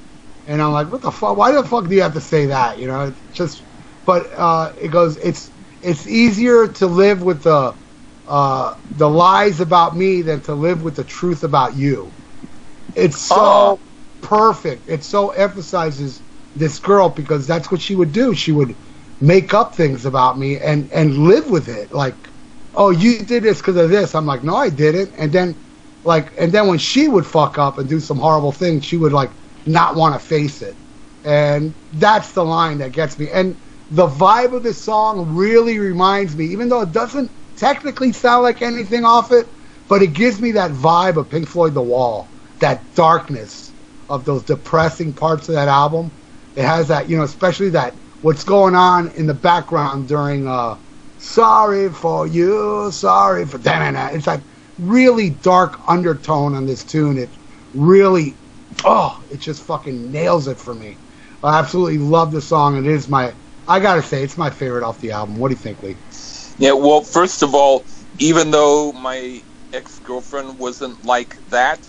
and 0.46 0.62
I'm 0.62 0.72
like, 0.72 0.90
"What 0.90 1.02
the 1.02 1.12
fuck? 1.12 1.36
Why 1.36 1.52
the 1.52 1.62
fuck 1.62 1.88
do 1.88 1.94
you 1.94 2.02
have 2.02 2.14
to 2.14 2.22
say 2.22 2.46
that?" 2.46 2.78
You 2.78 2.86
know, 2.86 3.02
it's 3.08 3.20
just. 3.32 3.64
But 4.06 4.30
uh, 4.36 4.74
it 4.78 4.88
goes, 4.88 5.16
it's 5.16 5.53
it's 5.85 6.07
easier 6.09 6.68
to 6.68 6.87
live 6.87 7.22
with 7.22 7.43
the 7.45 7.76
uh, 8.26 8.74
the 8.91 9.09
lies 9.11 9.61
about 9.61 9.97
me 9.97 10.22
than 10.22 10.43
to 10.43 10.55
live 10.55 10.82
with 10.82 10.97
the 10.97 11.05
truth 11.05 11.45
about 11.45 11.76
you. 11.76 12.14
It's 12.95 13.20
so 13.20 13.74
Oh. 13.74 13.80
perfect. 14.22 14.89
It 14.89 15.05
so 15.05 15.30
emphasizes 15.30 16.22
this 16.55 16.78
girl 16.80 17.11
because 17.11 17.47
that's 17.47 17.70
what 17.70 17.80
she 17.80 17.95
would 17.97 18.12
do. 18.12 18.35
She 18.35 18.53
would 18.53 18.76
make 19.20 19.55
up 19.55 19.74
things 19.74 20.07
about 20.07 20.39
me 20.39 20.59
and 20.59 20.91
and 20.93 21.18
live 21.18 21.51
with 21.51 21.68
it. 21.68 21.93
Like, 21.93 22.30
oh, 22.74 22.91
you 22.91 23.20
did 23.24 23.43
this 23.45 23.59
because 23.59 23.76
of 23.76 23.91
this. 23.91 24.14
I'm 24.14 24.26
like, 24.26 24.45
no, 24.45 24.57
I 24.57 24.70
didn't. 24.70 25.14
And 25.18 25.32
then, 25.32 25.61
like, 26.05 26.32
and 26.39 26.53
then 26.53 26.68
when 26.68 26.78
she 26.78 27.09
would 27.09 27.26
fuck 27.26 27.59
up 27.59 27.78
and 27.78 27.89
do 27.89 28.01
some 28.01 28.18
horrible 28.18 28.53
thing, 28.53 28.80
she 28.80 28.97
would 28.97 29.12
like 29.12 29.32
not 29.66 29.97
want 29.97 30.14
to 30.14 30.20
face 30.26 30.62
it. 30.62 30.78
And 31.24 31.76
that's 31.93 32.32
the 32.32 32.45
line 32.45 32.78
that 32.78 32.93
gets 32.93 33.18
me. 33.18 33.28
And 33.30 33.59
the 33.91 34.07
vibe 34.07 34.55
of 34.55 34.62
this 34.62 34.82
song 34.82 35.35
really 35.35 35.78
reminds 35.78 36.37
me, 36.37 36.47
even 36.47 36.68
though 36.68 36.82
it 36.82 36.93
doesn't 36.93 37.30
technically 37.57 38.12
sound 38.12 38.43
like 38.43 38.62
anything 38.62 39.05
off 39.05 39.30
it, 39.32 39.47
but 39.89 40.03
it 40.03 40.14
gives 40.14 40.41
me 40.41 40.53
that 40.53 40.70
vibe 40.70 41.16
of 41.16 41.28
Pink 41.28 41.47
Floyd 41.47 41.74
The 41.74 41.82
Wall, 41.82 42.28
that 42.61 42.95
darkness 42.95 43.72
of 44.09 44.24
those 44.24 44.43
depressing 44.43 45.12
parts 45.12 45.49
of 45.49 45.55
that 45.55 45.68
album. 45.68 46.11
It 46.57 46.64
has 46.64 46.89
that, 46.89 47.09
you 47.09 47.16
know, 47.16 47.24
especially 47.24 47.70
that 47.70 47.95
what's 48.20 48.45
going 48.45 48.74
on 48.74 49.11
in 49.12 49.26
the 49.26 49.35
background 49.35 50.09
during 50.09 50.49
uh 50.49 50.76
sorry 51.18 51.91
for 51.91 52.26
you, 52.26 52.91
sorry 52.91 53.45
for 53.45 53.59
that. 53.59 54.14
It's 54.14 54.26
like 54.26 54.41
really 54.78 55.30
dark 55.30 55.78
undertone 55.89 56.55
on 56.55 56.66
this 56.66 56.85
tune. 56.85 57.18
It 57.18 57.28
really 57.74 58.35
oh, 58.85 59.22
it 59.30 59.41
just 59.41 59.62
fucking 59.62 60.11
nails 60.11 60.49
it 60.49 60.59
for 60.59 60.74
me. 60.74 60.97
I 61.43 61.59
absolutely 61.59 61.99
love 61.99 62.32
the 62.32 62.41
song. 62.41 62.78
It 62.78 62.87
is 62.87 63.09
my 63.09 63.35
I 63.66 63.80
gotta 63.80 64.02
say, 64.02 64.22
it's 64.22 64.38
my 64.38 64.50
favorite 64.50 64.84
off 64.84 65.00
the 65.00 65.12
album. 65.12 65.36
What 65.36 65.48
do 65.48 65.54
you 65.54 65.58
think, 65.60 65.82
Lee? 65.82 65.98
Yeah, 66.58 66.72
well, 66.74 67.02
first 67.02 67.42
of 67.42 67.54
all, 67.54 67.86
even 68.20 68.50
though 68.52 68.92
my 68.92 69.42
ex 69.72 69.98
girlfriend 70.00 70.58
wasn't 70.58 71.04
like 71.04 71.36
that, 71.48 71.80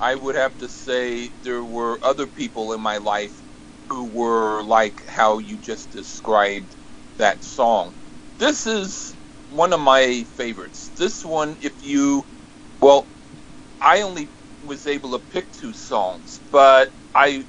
I 0.00 0.14
would 0.14 0.34
have 0.36 0.56
to 0.58 0.68
say 0.68 1.32
there 1.42 1.64
were 1.64 1.98
other 2.02 2.26
people 2.26 2.72
in 2.72 2.80
my 2.80 2.98
life 2.98 3.42
who 3.90 4.10
were 4.10 4.62
like 4.64 5.04
how 5.08 5.38
you 5.38 5.58
just 5.58 5.92
described 5.92 6.76
that 7.18 7.44
song. 7.44 7.94
This 8.38 8.66
is 8.66 9.16
one 9.48 9.72
of 9.74 9.80
my 9.80 10.24
favorites. 10.36 10.92
This 10.96 11.24
one, 11.24 11.58
if 11.60 11.82
you, 11.82 12.26
well, 12.80 13.10
I 13.80 14.02
only 14.02 14.32
was 14.62 14.86
able 14.86 15.12
to 15.12 15.24
pick 15.30 15.52
two 15.52 15.74
songs, 15.74 16.40
but 16.52 16.90
I 17.14 17.46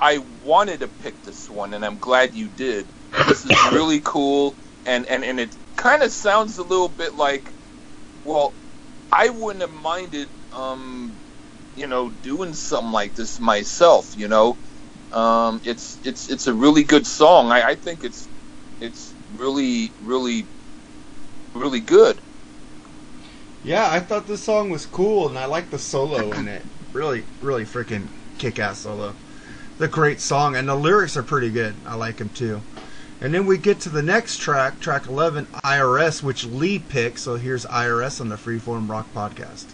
I 0.00 0.18
wanted 0.18 0.80
to 0.80 0.88
pick 0.88 1.22
this 1.22 1.48
one, 1.48 1.74
and 1.74 1.84
I'm 1.84 1.98
glad 1.98 2.34
you 2.34 2.48
did. 2.48 2.86
This 3.28 3.44
is 3.44 3.52
really 3.72 4.00
cool, 4.04 4.54
and 4.84 5.06
and 5.06 5.24
and 5.24 5.40
it 5.40 5.56
kind 5.76 6.02
of 6.02 6.12
sounds 6.12 6.58
a 6.58 6.62
little 6.62 6.88
bit 6.88 7.14
like, 7.14 7.54
well, 8.24 8.52
I 9.12 9.30
wouldn't 9.30 9.62
have 9.62 9.72
minded, 9.72 10.28
um, 10.52 11.18
you 11.74 11.86
know, 11.86 12.10
doing 12.10 12.54
something 12.54 12.92
like 12.92 13.14
this 13.14 13.40
myself. 13.40 14.16
You 14.16 14.28
know, 14.28 14.58
um, 15.12 15.60
it's 15.64 15.98
it's 16.04 16.28
it's 16.30 16.46
a 16.46 16.54
really 16.54 16.84
good 16.84 17.06
song. 17.06 17.50
I, 17.50 17.70
I 17.70 17.74
think 17.76 18.04
it's 18.04 18.28
it's 18.80 19.14
really 19.36 19.90
really 20.00 20.46
really 21.54 21.80
good. 21.80 22.20
Yeah, 23.64 23.90
I 23.90 24.00
thought 24.00 24.26
this 24.28 24.44
song 24.44 24.70
was 24.70 24.86
cool, 24.86 25.28
and 25.28 25.38
I 25.38 25.46
like 25.46 25.70
the 25.70 25.78
solo 25.78 26.30
in 26.32 26.46
it. 26.46 26.62
Really, 26.92 27.24
really 27.42 27.64
freaking 27.64 28.08
kick-ass 28.38 28.80
solo. 28.80 29.14
A 29.78 29.86
great 29.86 30.20
song, 30.20 30.56
and 30.56 30.66
the 30.66 30.74
lyrics 30.74 31.18
are 31.18 31.22
pretty 31.22 31.50
good. 31.50 31.74
I 31.84 31.96
like 31.96 32.16
them 32.16 32.30
too. 32.30 32.62
And 33.20 33.34
then 33.34 33.44
we 33.44 33.58
get 33.58 33.78
to 33.80 33.90
the 33.90 34.02
next 34.02 34.38
track, 34.38 34.80
track 34.80 35.06
11, 35.06 35.46
IRS, 35.64 36.22
which 36.22 36.46
Lee 36.46 36.78
picked. 36.78 37.18
So 37.18 37.36
here's 37.36 37.66
IRS 37.66 38.20
on 38.20 38.30
the 38.30 38.36
Freeform 38.36 38.88
Rock 38.88 39.06
Podcast. 39.14 39.66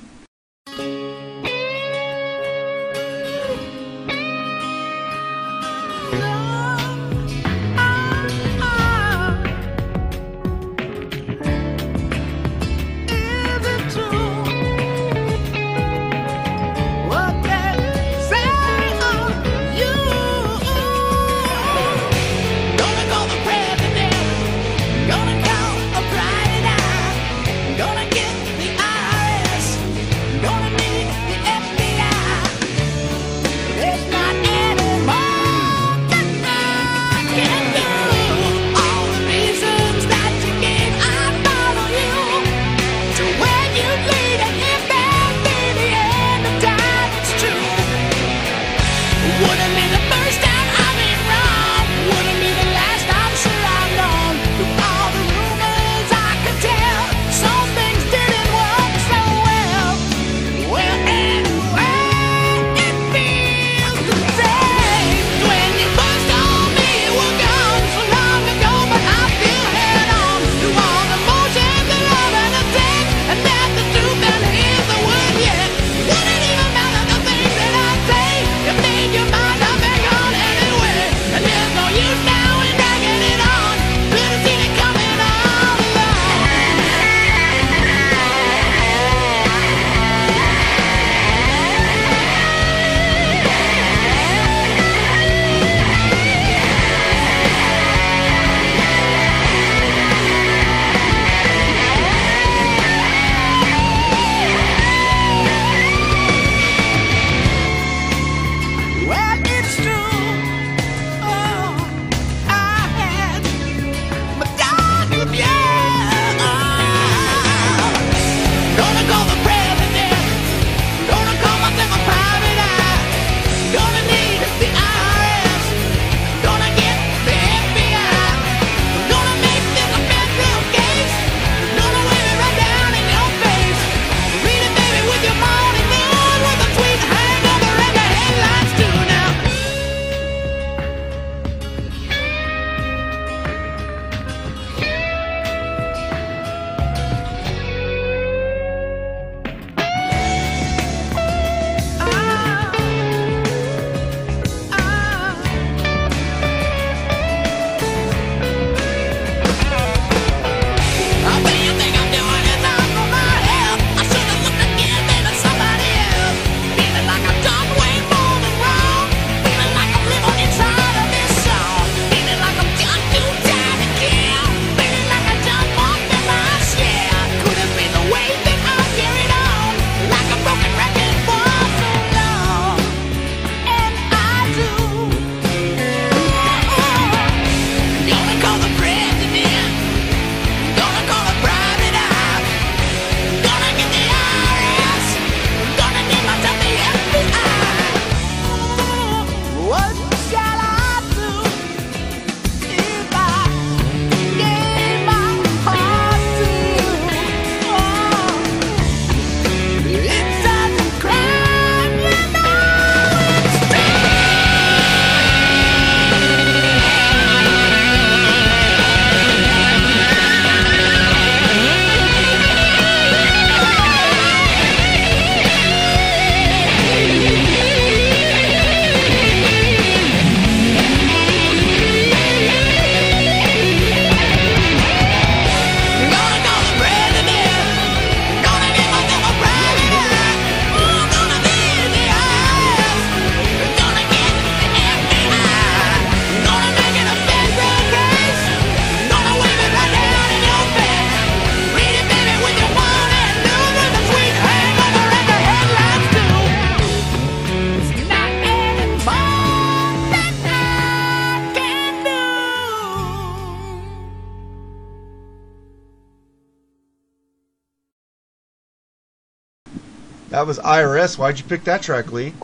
IRS. 270.83 271.19
Why'd 271.19 271.39
you 271.39 271.45
pick 271.45 271.65
that 271.65 271.83
track, 271.83 272.13
Lee? 272.13 272.35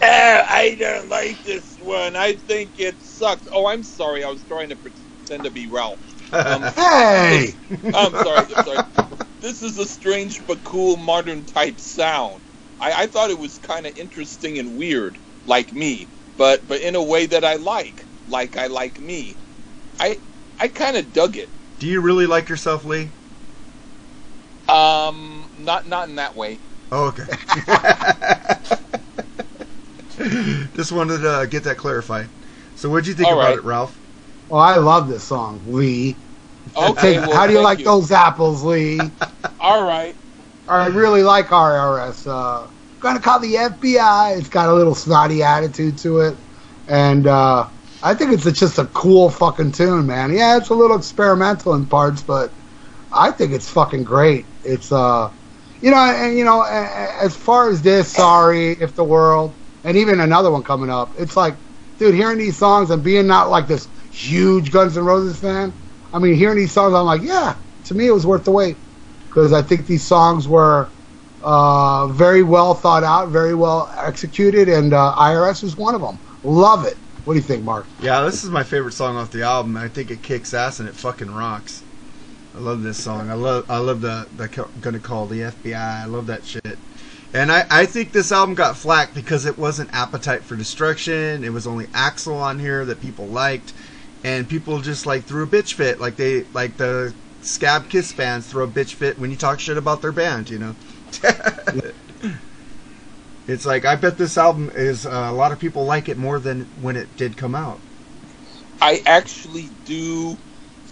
Eh, 0.00 0.44
I 0.48 0.76
don't 0.78 1.08
like 1.08 1.42
this 1.42 1.76
one. 1.78 2.16
I 2.16 2.34
think 2.34 2.78
it 2.78 3.00
sucks. 3.00 3.48
Oh, 3.52 3.66
I'm 3.66 3.82
sorry. 3.82 4.24
I 4.24 4.28
was 4.28 4.42
trying 4.42 4.68
to 4.70 4.76
pretend 4.76 5.44
to 5.44 5.50
be 5.50 5.66
Ralph. 5.68 6.00
Um, 6.32 6.62
Hey! 6.74 7.54
I'm 7.94 8.12
sorry. 8.16 8.38
I'm 8.38 8.64
sorry. 8.64 8.80
This 9.40 9.62
is 9.62 9.78
a 9.78 9.86
strange 9.86 10.44
but 10.46 10.64
cool 10.64 10.96
modern 10.96 11.44
type 11.44 11.80
sound. 11.80 12.42
I, 12.80 13.04
I 13.04 13.06
thought 13.06 13.30
it 13.30 13.38
was 13.38 13.58
kind 13.58 13.86
of 13.86 13.96
interesting 13.96 14.58
and 14.58 14.76
weird, 14.76 15.18
like 15.44 15.72
me, 15.72 16.08
but 16.36 16.66
but 16.66 16.80
in 16.80 16.96
a 16.96 17.02
way 17.02 17.26
that 17.26 17.44
I 17.44 17.54
like, 17.56 18.06
like 18.26 18.56
I 18.56 18.66
like 18.66 19.00
me. 19.00 19.36
I 20.00 20.18
I 20.60 20.68
kind 20.68 20.96
of 20.96 21.12
dug 21.12 21.36
it. 21.36 21.48
Do 21.78 21.86
you 21.86 22.00
really 22.00 22.26
like 22.26 22.48
yourself, 22.48 22.84
Lee? 22.84 23.10
Um, 24.68 25.48
not 25.58 25.86
not 25.86 26.08
in 26.08 26.16
that 26.16 26.36
way. 26.36 26.58
Oh, 26.90 27.06
okay. 27.08 27.24
Just 30.74 30.92
wanted 30.92 31.18
to 31.18 31.30
uh, 31.30 31.44
get 31.46 31.64
that 31.64 31.76
clarified. 31.76 32.28
So, 32.76 32.88
what'd 32.90 33.06
you 33.06 33.14
think 33.14 33.28
All 33.28 33.34
about 33.34 33.48
right. 33.48 33.58
it, 33.58 33.64
Ralph? 33.64 33.98
Oh, 34.50 34.56
I 34.56 34.76
love 34.76 35.08
this 35.08 35.24
song, 35.24 35.60
Lee. 35.66 36.16
Okay. 36.76 37.14
Hey, 37.14 37.18
well, 37.18 37.32
how 37.32 37.46
do 37.46 37.52
you 37.52 37.58
thank 37.58 37.78
like 37.78 37.84
those 37.84 38.10
apples, 38.10 38.62
Lee? 38.62 38.98
All 39.60 39.84
right. 39.84 40.14
I 40.66 40.86
really 40.86 41.22
like 41.22 41.46
IRS. 41.48 42.26
Uh, 42.26 42.68
gonna 43.00 43.20
call 43.20 43.40
the 43.40 43.54
FBI. 43.54 44.38
It's 44.38 44.48
got 44.48 44.68
a 44.68 44.74
little 44.74 44.94
snotty 44.94 45.42
attitude 45.42 45.98
to 45.98 46.20
it, 46.20 46.36
and 46.88 47.26
uh, 47.26 47.68
I 48.02 48.14
think 48.14 48.32
it's 48.32 48.44
just 48.58 48.78
a 48.78 48.86
cool 48.86 49.30
fucking 49.30 49.72
tune, 49.72 50.06
man. 50.06 50.32
Yeah, 50.32 50.56
it's 50.56 50.68
a 50.68 50.74
little 50.74 50.96
experimental 50.96 51.74
in 51.74 51.86
parts, 51.86 52.22
but 52.22 52.52
I 53.12 53.30
think 53.30 53.52
it's 53.52 53.68
fucking 53.68 54.04
great. 54.04 54.46
It's 54.64 54.92
uh, 54.92 55.30
you 55.80 55.90
know, 55.90 55.96
and 55.96 56.36
you 56.36 56.44
know, 56.44 56.62
as 56.62 57.36
far 57.36 57.70
as 57.70 57.82
this, 57.82 58.08
sorry 58.08 58.72
if 58.72 58.94
the 58.94 59.04
world, 59.04 59.54
and 59.84 59.96
even 59.96 60.20
another 60.20 60.50
one 60.50 60.62
coming 60.62 60.90
up, 60.90 61.12
it's 61.18 61.36
like, 61.36 61.54
dude, 61.98 62.14
hearing 62.14 62.38
these 62.38 62.56
songs 62.56 62.90
and 62.90 63.02
being 63.02 63.26
not 63.26 63.50
like 63.50 63.68
this 63.68 63.88
huge 64.10 64.72
Guns 64.72 64.96
N' 64.96 65.04
Roses 65.04 65.38
fan. 65.38 65.72
I 66.12 66.18
mean, 66.18 66.34
hearing 66.34 66.56
these 66.56 66.72
songs, 66.72 66.94
I'm 66.94 67.04
like, 67.04 67.22
yeah, 67.22 67.56
to 67.84 67.94
me, 67.94 68.06
it 68.06 68.12
was 68.12 68.26
worth 68.26 68.44
the 68.44 68.50
wait 68.50 68.76
because 69.28 69.52
I 69.52 69.62
think 69.62 69.86
these 69.86 70.02
songs 70.02 70.48
were 70.48 70.88
uh, 71.42 72.08
very 72.08 72.42
well 72.42 72.74
thought 72.74 73.04
out, 73.04 73.28
very 73.28 73.54
well 73.54 73.92
executed, 73.98 74.68
and 74.68 74.92
uh, 74.92 75.14
IRS 75.16 75.62
was 75.62 75.76
one 75.76 75.94
of 75.94 76.00
them. 76.00 76.18
Love 76.42 76.84
it. 76.86 76.96
What 77.24 77.34
do 77.34 77.40
you 77.40 77.44
think, 77.44 77.62
Mark? 77.62 77.86
Yeah, 78.00 78.22
this 78.22 78.42
is 78.42 78.50
my 78.50 78.62
favorite 78.64 78.92
song 78.92 79.16
off 79.16 79.30
the 79.30 79.42
album. 79.42 79.76
I 79.76 79.88
think 79.88 80.10
it 80.10 80.22
kicks 80.22 80.54
ass 80.54 80.80
and 80.80 80.88
it 80.88 80.94
fucking 80.94 81.30
rocks. 81.30 81.82
I 82.58 82.60
love 82.60 82.82
this 82.82 83.00
song. 83.00 83.30
I 83.30 83.34
love 83.34 83.70
I 83.70 83.78
love 83.78 84.00
the 84.00 84.26
the 84.36 84.48
gonna 84.80 84.98
call 84.98 85.26
the 85.26 85.42
FBI. 85.42 86.02
I 86.02 86.06
love 86.06 86.26
that 86.26 86.44
shit. 86.44 86.76
And 87.32 87.52
I, 87.52 87.64
I 87.70 87.86
think 87.86 88.10
this 88.10 88.32
album 88.32 88.56
got 88.56 88.76
flack 88.76 89.14
because 89.14 89.46
it 89.46 89.56
wasn't 89.56 89.94
Appetite 89.94 90.42
for 90.42 90.56
Destruction. 90.56 91.44
It 91.44 91.52
was 91.52 91.68
only 91.68 91.86
Axl 91.88 92.34
on 92.34 92.58
here 92.58 92.84
that 92.84 93.00
people 93.00 93.28
liked, 93.28 93.74
and 94.24 94.48
people 94.48 94.80
just 94.80 95.06
like 95.06 95.22
threw 95.22 95.44
a 95.44 95.46
bitch 95.46 95.74
fit, 95.74 96.00
like 96.00 96.16
they 96.16 96.46
like 96.52 96.76
the 96.78 97.14
Scab 97.42 97.88
Kiss 97.88 98.12
bands 98.12 98.48
throw 98.48 98.64
a 98.64 98.68
bitch 98.68 98.94
fit 98.94 99.20
when 99.20 99.30
you 99.30 99.36
talk 99.36 99.60
shit 99.60 99.76
about 99.76 100.02
their 100.02 100.10
band. 100.10 100.50
You 100.50 100.58
know. 100.58 100.74
it's 103.46 103.66
like 103.66 103.84
I 103.84 103.94
bet 103.94 104.18
this 104.18 104.36
album 104.36 104.72
is 104.74 105.06
uh, 105.06 105.28
a 105.30 105.32
lot 105.32 105.52
of 105.52 105.60
people 105.60 105.84
like 105.84 106.08
it 106.08 106.18
more 106.18 106.40
than 106.40 106.64
when 106.80 106.96
it 106.96 107.16
did 107.16 107.36
come 107.36 107.54
out. 107.54 107.78
I 108.82 109.00
actually 109.06 109.68
do 109.84 110.36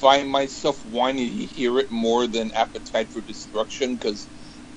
find 0.07 0.31
myself 0.31 0.85
wanting 0.85 1.17
to 1.17 1.47
hear 1.47 1.81
it 1.81 1.91
more 1.91 2.29
than 2.29 2.53
Appetite 2.53 3.11
for 3.11 3.21
Destruction 3.23 3.97
because 3.97 4.29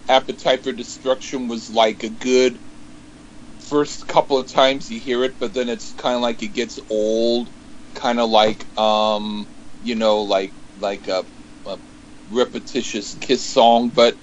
Appetite 0.08 0.64
for 0.64 0.72
Destruction 0.72 1.48
was 1.48 1.70
like 1.70 2.02
a 2.04 2.10
good 2.10 2.58
first 3.60 4.08
couple 4.08 4.40
of 4.40 4.48
times 4.48 4.90
you 4.90 5.00
hear 5.00 5.24
it, 5.24 5.36
but 5.38 5.54
then 5.54 5.70
it's 5.70 5.94
kind 5.94 6.16
of 6.16 6.24
like 6.24 6.42
it 6.42 6.56
gets 6.56 6.80
old, 6.90 7.52
kind 7.94 8.20
of 8.20 8.32
like 8.32 8.66
um, 8.76 9.48
you 9.84 9.94
know, 9.94 10.24
like 10.24 10.56
like 10.80 11.08
a, 11.08 11.24
a 11.68 11.78
repetitious 12.32 13.14
Kiss 13.14 13.46
song, 13.46 13.90
but. 13.90 14.18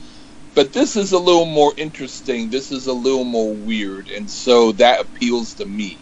But 0.54 0.72
this 0.72 0.96
is 0.96 1.12
a 1.12 1.18
little 1.18 1.44
more 1.44 1.74
interesting. 1.76 2.48
This 2.48 2.72
is 2.72 2.86
a 2.86 2.92
little 2.94 3.24
more 3.24 3.54
weird, 3.54 4.08
and 4.08 4.30
so 4.30 4.72
that 4.72 5.02
appeals 5.02 5.52
to 5.56 5.66
me. 5.66 5.98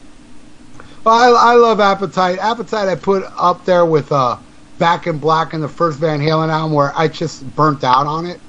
Well, 1.04 1.36
I, 1.36 1.52
I 1.52 1.54
love 1.56 1.80
Appetite. 1.80 2.38
Appetite 2.38 2.88
I 2.88 2.94
put 2.94 3.24
up 3.36 3.64
there 3.64 3.84
with 3.84 4.12
uh, 4.12 4.38
Back 4.78 5.06
in 5.06 5.18
Black 5.18 5.52
and 5.54 5.62
the 5.62 5.68
first 5.68 5.98
Van 6.00 6.20
Halen 6.20 6.48
album 6.50 6.72
where 6.72 6.92
I 6.96 7.08
just 7.08 7.46
burnt 7.54 7.84
out 7.84 8.06
on 8.06 8.26
it. 8.26 8.40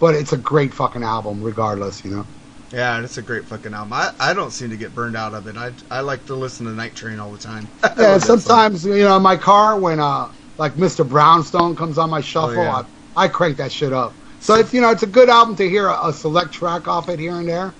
But 0.00 0.14
it's 0.14 0.32
a 0.32 0.36
great 0.36 0.74
fucking 0.74 1.02
album, 1.02 1.40
regardless, 1.42 2.04
you 2.04 2.10
know. 2.10 2.26
Yeah, 2.72 3.00
it's 3.00 3.16
a 3.18 3.22
great 3.22 3.46
fucking 3.46 3.72
album. 3.72 3.92
I, 3.92 4.10
I 4.18 4.34
don't 4.34 4.50
seem 4.50 4.70
to 4.70 4.76
get 4.76 4.94
burned 4.94 5.16
out 5.16 5.34
of 5.34 5.46
it. 5.46 5.56
I, 5.56 5.72
I 5.90 6.00
like 6.00 6.26
to 6.26 6.34
listen 6.34 6.66
to 6.66 6.72
Night 6.72 6.94
Train 6.96 7.20
all 7.20 7.30
the 7.30 7.38
time. 7.38 7.68
Yeah, 7.96 8.18
sometimes 8.18 8.84
you 8.84 8.98
know 8.98 9.16
in 9.16 9.22
my 9.22 9.36
car 9.36 9.78
when 9.78 10.00
uh 10.00 10.32
like 10.58 10.74
Mr. 10.74 11.08
Brownstone 11.08 11.76
comes 11.76 11.96
on 11.98 12.10
my 12.10 12.20
shuffle, 12.20 12.58
Oh, 12.58 12.62
yeah. 12.62 12.82
I, 13.14 13.24
I 13.24 13.28
crank 13.28 13.56
that 13.58 13.70
shit 13.70 13.92
up. 13.92 14.16
So 14.40 14.54
it's 14.56 14.74
you 14.74 14.80
know 14.80 14.90
it's 14.90 15.04
a 15.04 15.06
good 15.08 15.28
album 15.28 15.54
to 15.56 15.68
hear 15.68 15.86
a, 15.86 16.08
a 16.08 16.12
select 16.12 16.52
track 16.52 16.88
off 16.88 17.08
it 17.08 17.20
here 17.20 17.36
and 17.38 17.48
there. 17.48 17.76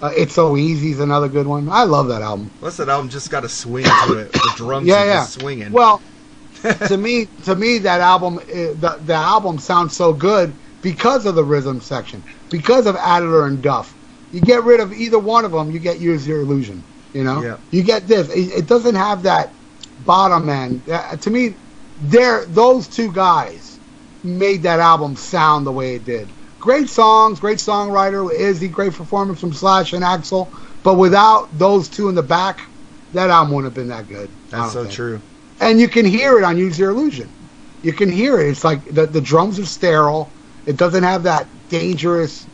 Uh, 0.00 0.10
it's 0.16 0.34
so 0.34 0.56
easy 0.56 0.90
is 0.90 0.98
another 0.98 1.28
good 1.28 1.46
one. 1.46 1.68
I 1.68 1.84
love 1.84 2.08
that 2.08 2.22
album. 2.22 2.50
Plus, 2.58 2.76
that 2.78 2.88
album 2.88 3.08
just 3.08 3.30
got 3.30 3.44
a 3.44 3.48
swing 3.48 3.84
to 3.84 4.18
it. 4.18 4.32
The 4.32 4.52
drums 4.56 4.88
Yeah, 4.88 5.04
yeah. 5.04 5.24
swinging. 5.26 5.70
Well, 5.72 6.02
to 6.88 6.96
me, 6.96 7.26
to 7.44 7.56
me, 7.56 7.78
that 7.78 8.00
album, 8.00 8.38
uh, 8.38 8.42
the 8.44 8.98
the 9.04 9.14
album 9.14 9.58
sounds 9.58 9.96
so 9.96 10.12
good 10.12 10.54
because 10.80 11.26
of 11.26 11.34
the 11.34 11.44
rhythm 11.44 11.80
section, 11.80 12.22
because 12.50 12.86
of 12.86 12.96
Adler 12.96 13.46
and 13.46 13.62
Duff. 13.62 13.94
You 14.30 14.40
get 14.40 14.64
rid 14.64 14.80
of 14.80 14.92
either 14.92 15.18
one 15.18 15.44
of 15.44 15.52
them, 15.52 15.70
you 15.70 15.78
get 15.78 16.00
Use 16.00 16.26
Your 16.26 16.40
Illusion. 16.40 16.82
You 17.12 17.24
know, 17.24 17.42
Yeah. 17.42 17.56
you 17.70 17.82
get 17.82 18.08
this. 18.08 18.28
It, 18.30 18.58
it 18.58 18.66
doesn't 18.66 18.94
have 18.94 19.22
that 19.24 19.54
bottom 20.04 20.48
end. 20.48 20.88
Uh, 20.88 21.16
to 21.16 21.30
me, 21.30 21.54
they're 22.00 22.46
those 22.46 22.88
two 22.88 23.12
guys 23.12 23.78
made 24.22 24.62
that 24.62 24.80
album 24.80 25.16
sound 25.16 25.66
the 25.66 25.72
way 25.72 25.96
it 25.96 26.04
did. 26.04 26.28
Great 26.58 26.88
songs, 26.88 27.40
great 27.40 27.58
songwriter, 27.58 28.32
Izzy, 28.32 28.68
great 28.68 28.92
performance 28.92 29.40
from 29.40 29.52
Slash 29.52 29.92
and 29.92 30.04
Axl. 30.04 30.48
But 30.84 30.94
without 30.94 31.56
those 31.58 31.88
two 31.88 32.08
in 32.08 32.14
the 32.14 32.22
back, 32.22 32.60
that 33.12 33.30
album 33.30 33.52
wouldn't 33.52 33.72
have 33.72 33.74
been 33.74 33.88
that 33.88 34.08
good. 34.08 34.30
That's 34.50 34.72
so 34.72 34.82
think 34.84 34.94
true. 34.94 35.20
And 35.62 35.80
you 35.80 35.88
can 35.88 36.04
hear 36.04 36.38
it 36.38 36.44
on 36.44 36.58
Use 36.58 36.78
Your 36.78 36.90
Illusion. 36.90 37.32
You 37.82 37.92
can 37.92 38.10
hear 38.10 38.40
it. 38.40 38.48
It's 38.50 38.64
like 38.64 38.84
the 38.86 39.06
the 39.06 39.20
drums 39.20 39.58
are 39.58 39.66
sterile. 39.66 40.34
It 40.66 40.76
doesn't 40.76 41.04
have 41.04 41.24
that 41.24 41.68
dangerous 41.68 42.48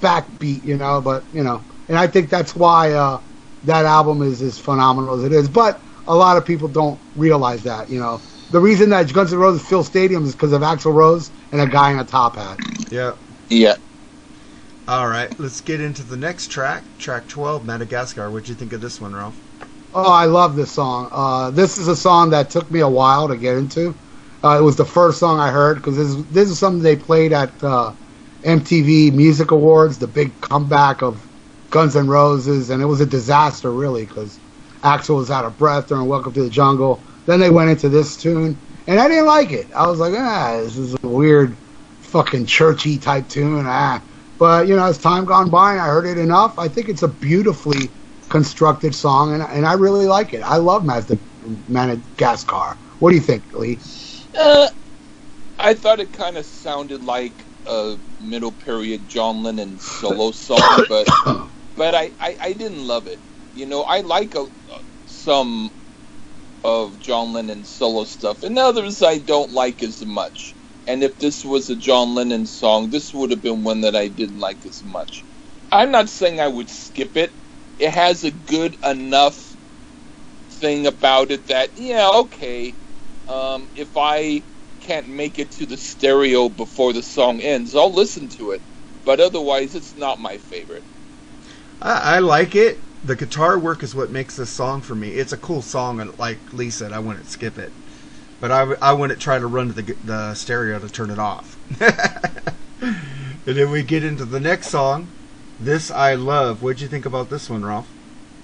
backbeat, 0.00 0.64
you 0.64 0.76
know. 0.76 1.00
But 1.00 1.26
you 1.32 1.42
know, 1.42 1.64
and 1.88 1.98
I 1.98 2.06
think 2.06 2.30
that's 2.30 2.54
why 2.56 2.92
uh, 2.92 3.20
that 3.64 3.86
album 3.86 4.22
is 4.22 4.42
as 4.42 4.58
phenomenal 4.58 5.14
as 5.18 5.24
it 5.24 5.32
is. 5.32 5.48
But 5.48 5.82
a 6.06 6.14
lot 6.16 6.36
of 6.36 6.46
people 6.46 6.68
don't 6.68 7.00
realize 7.14 7.62
that. 7.64 7.90
You 7.90 8.00
know, 8.00 8.22
the 8.50 8.60
reason 8.60 8.90
that 8.90 9.12
Guns 9.12 9.32
N' 9.32 9.38
Roses 9.38 9.66
fill 9.66 9.84
stadiums 9.84 10.26
is 10.26 10.32
because 10.32 10.52
of 10.52 10.62
Axl 10.62 10.94
Rose 10.94 11.32
and 11.52 11.60
a 11.60 11.66
guy 11.66 11.90
in 11.92 11.98
a 11.98 12.04
top 12.04 12.36
hat. 12.36 12.60
Yeah. 12.90 13.14
Yeah. 13.48 13.76
All 14.88 15.08
right, 15.08 15.30
let's 15.38 15.60
get 15.60 15.80
into 15.80 16.02
the 16.02 16.16
next 16.16 16.48
track. 16.48 16.98
Track 16.98 17.28
12, 17.28 17.64
Madagascar. 17.64 18.30
What'd 18.30 18.48
you 18.48 18.54
think 18.56 18.72
of 18.72 18.80
this 18.80 19.00
one, 19.00 19.14
Ralph? 19.14 19.40
Oh, 19.94 20.10
I 20.10 20.24
love 20.24 20.56
this 20.56 20.72
song. 20.72 21.08
Uh, 21.12 21.50
this 21.50 21.76
is 21.78 21.88
a 21.88 21.96
song 21.96 22.30
that 22.30 22.50
took 22.50 22.70
me 22.70 22.80
a 22.80 22.88
while 22.88 23.28
to 23.28 23.36
get 23.36 23.56
into. 23.56 23.94
Uh, 24.42 24.58
it 24.58 24.62
was 24.62 24.76
the 24.76 24.84
first 24.84 25.18
song 25.18 25.38
I 25.38 25.50
heard 25.50 25.76
because 25.76 25.96
this, 25.96 26.08
is- 26.08 26.24
this 26.26 26.48
is 26.50 26.58
something 26.58 26.82
they 26.82 26.96
played 26.96 27.32
at 27.32 27.62
uh, 27.62 27.92
MTV 28.42 29.12
Music 29.12 29.50
Awards, 29.50 29.98
the 29.98 30.06
big 30.06 30.40
comeback 30.40 31.02
of 31.02 31.26
Guns 31.70 31.94
N' 31.96 32.08
Roses, 32.08 32.70
and 32.70 32.82
it 32.82 32.86
was 32.86 33.00
a 33.00 33.06
disaster 33.06 33.70
really 33.70 34.04
because 34.06 34.38
Axl 34.82 35.16
was 35.16 35.30
out 35.30 35.44
of 35.44 35.56
breath 35.58 35.88
during 35.88 36.06
Welcome 36.08 36.32
to 36.34 36.42
the 36.42 36.50
Jungle. 36.50 37.04
Then 37.26 37.38
they 37.40 37.50
went 37.50 37.70
into 37.70 37.88
this 37.88 38.16
tune, 38.16 38.56
and 38.86 38.98
I 38.98 39.08
didn't 39.08 39.26
like 39.26 39.52
it. 39.52 39.70
I 39.76 39.86
was 39.86 40.00
like, 40.00 40.12
ah, 40.16 40.58
this 40.60 40.76
is 40.76 40.96
a 41.02 41.08
weird, 41.08 41.54
fucking 42.00 42.46
churchy 42.46 42.98
type 42.98 43.28
tune. 43.28 43.64
Ah, 43.66 44.02
but 44.38 44.66
you 44.66 44.74
know, 44.74 44.86
as 44.86 44.98
time 44.98 45.24
gone 45.24 45.50
by, 45.50 45.72
and 45.72 45.80
I 45.80 45.86
heard 45.86 46.06
it 46.06 46.18
enough. 46.18 46.58
I 46.58 46.66
think 46.68 46.88
it's 46.88 47.02
a 47.02 47.08
beautifully 47.08 47.90
constructed 48.32 48.96
song, 48.96 49.34
and, 49.34 49.44
and 49.44 49.66
I 49.66 49.74
really 49.74 50.06
like 50.08 50.34
it. 50.34 50.42
I 50.42 50.58
love 50.58 50.84
Mazda 50.86 51.20
Madagascar. 51.68 52.78
What 53.00 53.10
do 53.10 53.16
you 53.16 53.22
think, 53.22 53.52
Lee? 53.54 53.80
Uh, 54.38 54.68
I 55.58 55.74
thought 55.74 56.00
it 56.00 56.12
kind 56.12 56.38
of 56.38 56.46
sounded 56.46 57.02
like 57.04 57.48
a 57.66 57.98
middle 58.20 58.52
period 58.52 59.08
John 59.08 59.42
Lennon 59.42 59.78
solo 59.78 60.32
song, 60.32 60.84
but 60.88 61.10
but 61.76 61.94
I, 61.94 62.12
I, 62.20 62.36
I 62.42 62.52
didn't 62.54 62.86
love 62.86 63.06
it. 63.08 63.22
You 63.52 63.66
know, 63.66 63.82
I 63.84 64.00
like 64.02 64.34
a, 64.36 64.46
some 65.06 65.72
of 66.64 66.98
John 66.98 67.32
Lennon's 67.32 67.70
solo 67.70 68.04
stuff, 68.04 68.42
and 68.42 68.58
others 68.58 69.02
I 69.02 69.18
don't 69.18 69.52
like 69.52 69.82
as 69.82 70.04
much. 70.04 70.56
And 70.86 71.04
if 71.04 71.18
this 71.18 71.44
was 71.44 71.70
a 71.70 71.76
John 71.76 72.14
Lennon 72.14 72.46
song, 72.46 72.90
this 72.90 73.14
would 73.14 73.30
have 73.30 73.42
been 73.42 73.64
one 73.64 73.82
that 73.82 73.96
I 73.96 74.08
didn't 74.08 74.38
like 74.40 74.66
as 74.66 74.82
much. 74.84 75.26
I'm 75.72 75.90
not 75.92 76.08
saying 76.10 76.40
I 76.40 76.48
would 76.48 76.70
skip 76.70 77.16
it. 77.16 77.34
It 77.82 77.90
has 77.90 78.24
a 78.24 78.30
good 78.30 78.78
enough 78.84 79.56
thing 80.50 80.86
about 80.86 81.32
it 81.32 81.48
that 81.48 81.70
yeah, 81.76 82.08
okay. 82.14 82.76
Um, 83.26 83.68
if 83.74 83.96
I 83.96 84.42
can't 84.80 85.08
make 85.08 85.40
it 85.40 85.50
to 85.52 85.66
the 85.66 85.76
stereo 85.76 86.48
before 86.48 86.92
the 86.92 87.02
song 87.02 87.40
ends, 87.40 87.74
I'll 87.74 87.92
listen 87.92 88.28
to 88.30 88.52
it. 88.52 88.62
But 89.04 89.18
otherwise, 89.20 89.74
it's 89.74 89.96
not 89.96 90.20
my 90.20 90.38
favorite. 90.38 90.84
I, 91.82 92.16
I 92.16 92.18
like 92.20 92.54
it. 92.54 92.78
The 93.04 93.16
guitar 93.16 93.58
work 93.58 93.82
is 93.82 93.96
what 93.96 94.10
makes 94.12 94.36
this 94.36 94.50
song 94.50 94.80
for 94.80 94.94
me. 94.94 95.10
It's 95.10 95.32
a 95.32 95.36
cool 95.36 95.60
song, 95.60 96.00
and 96.00 96.16
like 96.20 96.52
Lee 96.52 96.70
said, 96.70 96.92
I 96.92 97.00
wouldn't 97.00 97.26
skip 97.26 97.58
it, 97.58 97.72
but 98.40 98.52
I 98.52 98.92
wouldn't 98.92 99.20
try 99.20 99.40
to 99.40 99.46
run 99.46 99.74
to 99.74 99.82
the 99.82 99.96
the 100.04 100.34
stereo 100.34 100.78
to 100.78 100.88
turn 100.88 101.10
it 101.10 101.18
off. 101.18 101.58
and 102.80 103.56
then 103.56 103.72
we 103.72 103.82
get 103.82 104.04
into 104.04 104.24
the 104.24 104.38
next 104.38 104.68
song. 104.68 105.08
This 105.64 105.92
I 105.92 106.14
love. 106.14 106.60
What'd 106.60 106.80
you 106.80 106.88
think 106.88 107.06
about 107.06 107.30
this 107.30 107.48
one, 107.48 107.64
Ralph? 107.64 107.88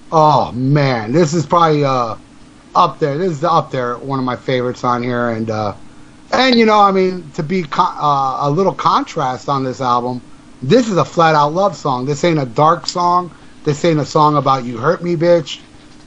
Oh 0.09 0.53
man, 0.53 1.11
this 1.11 1.33
is 1.33 1.45
probably 1.45 1.83
uh, 1.83 2.15
up 2.73 2.99
there. 2.99 3.17
This 3.17 3.31
is 3.31 3.43
up 3.43 3.71
there, 3.71 3.97
one 3.97 4.19
of 4.19 4.25
my 4.25 4.37
favorites 4.37 4.85
on 4.85 5.03
here, 5.03 5.31
and 5.31 5.49
uh, 5.49 5.75
and 6.31 6.55
you 6.55 6.65
know, 6.65 6.79
I 6.79 6.91
mean, 6.91 7.29
to 7.31 7.43
be 7.43 7.65
uh, 7.77 8.37
a 8.41 8.49
little 8.49 8.73
contrast 8.73 9.49
on 9.49 9.65
this 9.65 9.81
album, 9.81 10.21
this 10.61 10.87
is 10.87 10.95
a 10.95 11.03
flat 11.03 11.35
out 11.35 11.51
love 11.51 11.75
song. 11.75 12.05
This 12.05 12.23
ain't 12.23 12.39
a 12.39 12.45
dark 12.45 12.87
song. 12.87 13.31
This 13.65 13.83
ain't 13.83 13.99
a 13.99 14.05
song 14.05 14.37
about 14.37 14.63
you 14.63 14.77
hurt 14.77 15.03
me, 15.03 15.17
bitch. 15.17 15.59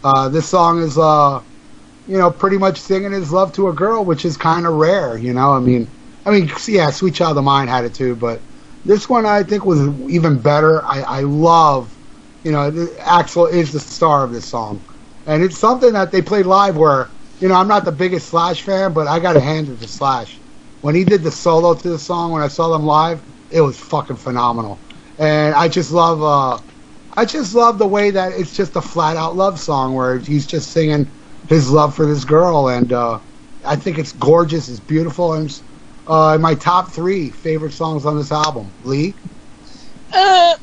Uh, 0.02 0.30
this 0.30 0.48
song 0.48 0.80
is, 0.80 0.96
uh, 0.96 1.42
you 2.08 2.16
know, 2.16 2.30
pretty 2.30 2.56
much 2.56 2.78
singing 2.78 3.12
his 3.12 3.30
love 3.30 3.52
to 3.52 3.68
a 3.68 3.72
girl, 3.74 4.02
which 4.02 4.24
is 4.24 4.38
kind 4.38 4.66
of 4.66 4.72
rare. 4.76 5.18
You 5.18 5.34
know, 5.34 5.52
I 5.52 5.60
mean, 5.60 5.86
I 6.24 6.30
mean, 6.30 6.50
yeah, 6.66 6.88
Sweet 6.90 7.14
Child 7.14 7.36
of 7.36 7.44
Mine 7.44 7.68
had 7.68 7.84
it 7.84 7.92
too, 7.92 8.16
but 8.16 8.40
this 8.84 9.08
one 9.08 9.26
I 9.26 9.42
think 9.42 9.64
was 9.64 9.80
even 10.10 10.38
better. 10.38 10.84
I, 10.84 11.00
I 11.02 11.20
love, 11.20 11.94
you 12.44 12.52
know, 12.52 12.70
Axl 13.00 13.50
is 13.52 13.72
the 13.72 13.80
star 13.80 14.24
of 14.24 14.32
this 14.32 14.46
song, 14.46 14.80
and 15.26 15.42
it's 15.42 15.58
something 15.58 15.92
that 15.92 16.12
they 16.12 16.22
played 16.22 16.46
live. 16.46 16.76
Where 16.76 17.08
you 17.40 17.48
know, 17.48 17.54
I'm 17.54 17.68
not 17.68 17.84
the 17.84 17.92
biggest 17.92 18.28
Slash 18.28 18.62
fan, 18.62 18.92
but 18.92 19.08
I 19.08 19.18
got 19.18 19.32
to 19.32 19.40
hand 19.40 19.68
it 19.68 19.80
to 19.80 19.88
Slash. 19.88 20.38
When 20.80 20.94
he 20.94 21.04
did 21.04 21.22
the 21.22 21.30
solo 21.30 21.74
to 21.74 21.88
the 21.88 21.98
song, 21.98 22.32
when 22.32 22.42
I 22.42 22.48
saw 22.48 22.68
them 22.72 22.84
live, 22.84 23.20
it 23.50 23.60
was 23.60 23.78
fucking 23.78 24.16
phenomenal. 24.16 24.78
And 25.18 25.54
I 25.54 25.68
just 25.68 25.92
love, 25.92 26.22
uh, 26.22 26.62
I 27.16 27.24
just 27.24 27.54
love 27.54 27.78
the 27.78 27.86
way 27.86 28.10
that 28.10 28.32
it's 28.32 28.56
just 28.56 28.76
a 28.76 28.80
flat 28.80 29.16
out 29.16 29.36
love 29.36 29.60
song 29.60 29.94
where 29.94 30.18
he's 30.18 30.46
just 30.46 30.70
singing 30.70 31.06
his 31.48 31.70
love 31.70 31.94
for 31.94 32.06
this 32.06 32.24
girl, 32.24 32.68
and 32.68 32.92
uh, 32.92 33.18
I 33.64 33.76
think 33.76 33.98
it's 33.98 34.12
gorgeous, 34.12 34.68
it's 34.68 34.80
beautiful, 34.80 35.34
and 35.34 35.46
it's 35.46 35.62
uh, 36.06 36.38
my 36.40 36.54
top 36.54 36.92
three 36.92 37.30
favorite 37.30 37.72
songs 37.72 38.06
on 38.06 38.16
this 38.16 38.32
album. 38.32 38.74
Lee, 38.82 39.14
Uh, 40.12 40.54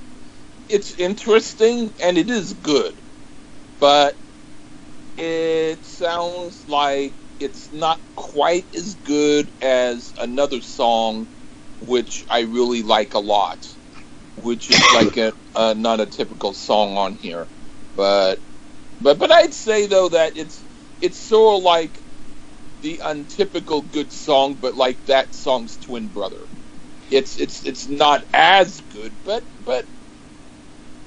it's 0.70 0.94
interesting 1.00 1.94
and 2.04 2.18
it 2.18 2.30
is 2.30 2.54
good, 2.54 3.02
but 3.80 4.20
it 5.18 5.86
sounds 5.86 6.68
like 6.68 7.18
it's 7.40 7.72
not 7.72 8.02
quite 8.16 8.68
as 8.76 8.96
good 8.96 9.52
as 9.62 10.14
another 10.22 10.62
song, 10.62 11.30
which 11.80 12.26
I 12.30 12.42
really 12.42 12.84
like 12.84 13.16
a 13.16 13.20
lot, 13.20 13.68
which 14.36 14.70
is 14.70 14.90
like 14.92 15.18
a, 15.18 15.34
a 15.56 15.76
not 15.76 16.02
a 16.02 16.08
typical 16.08 16.54
song 16.54 16.98
on 16.98 17.16
here, 17.16 17.50
but 17.96 18.44
but 19.02 19.20
but 19.20 19.32
I'd 19.32 19.54
say 19.56 19.88
though 19.88 20.10
that 20.10 20.38
it's 20.38 20.66
it's 21.02 21.20
sort 21.20 21.60
of 21.60 21.64
like 21.64 21.99
the 22.82 23.00
untypical 23.04 23.82
good 23.82 24.12
song, 24.12 24.58
but 24.62 24.76
like 24.76 25.06
that 25.06 25.34
song's 25.34 25.78
twin 25.78 26.08
brother 26.08 26.40
it's 27.12 27.40
it's 27.40 27.66
it's 27.66 27.88
not 27.88 28.24
as 28.34 28.82
good, 28.94 29.12
but 29.26 29.44
but 29.66 29.86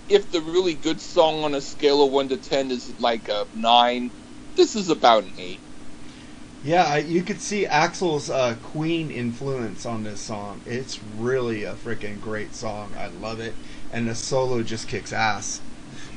if 0.09 0.31
the 0.33 0.41
really 0.41 0.75
good 0.75 1.01
song 1.01 1.45
on 1.45 1.55
a 1.55 1.61
scale 1.61 2.05
of 2.05 2.13
one 2.13 2.29
to 2.29 2.37
ten 2.37 2.71
is 2.71 2.93
like 3.01 3.29
a 3.29 3.47
nine, 3.55 4.11
this 4.57 4.75
is 4.75 4.89
about 4.91 5.25
an 5.25 5.33
eight. 5.39 5.61
Yeah, 6.65 6.97
you 6.97 7.23
could 7.23 7.41
see 7.41 7.67
Axl's 7.67 8.31
uh, 8.31 8.55
Queen 8.63 9.11
influence 9.11 9.85
on 9.85 10.05
this 10.05 10.21
song. 10.21 10.61
It's 10.65 11.01
really 11.19 11.65
a 11.65 11.75
freaking 11.75 12.21
great 12.21 12.55
song. 12.55 12.93
I 12.97 13.09
love 13.09 13.41
it, 13.41 13.55
and 13.93 14.09
the 14.09 14.15
solo 14.15 14.63
just 14.63 14.87
kicks 14.87 15.13
ass. 15.13 15.61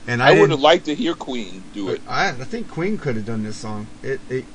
And 0.08 0.22
I, 0.22 0.36
I, 0.36 0.40
would 0.40 0.52
have 0.52 0.60
liked 0.60 0.86
to 0.86 0.94
hear 0.94 1.16
Queen 1.16 1.64
do 1.74 1.90
it. 1.90 2.00
I, 2.08 2.30
I 2.30 2.32
think 2.34 2.70
Queen 2.70 3.00
could 3.00 3.16
have 3.16 3.26
done 3.26 3.44
this 3.44 3.56
song. 3.56 3.88
It, 4.04 4.20
it 4.30 4.46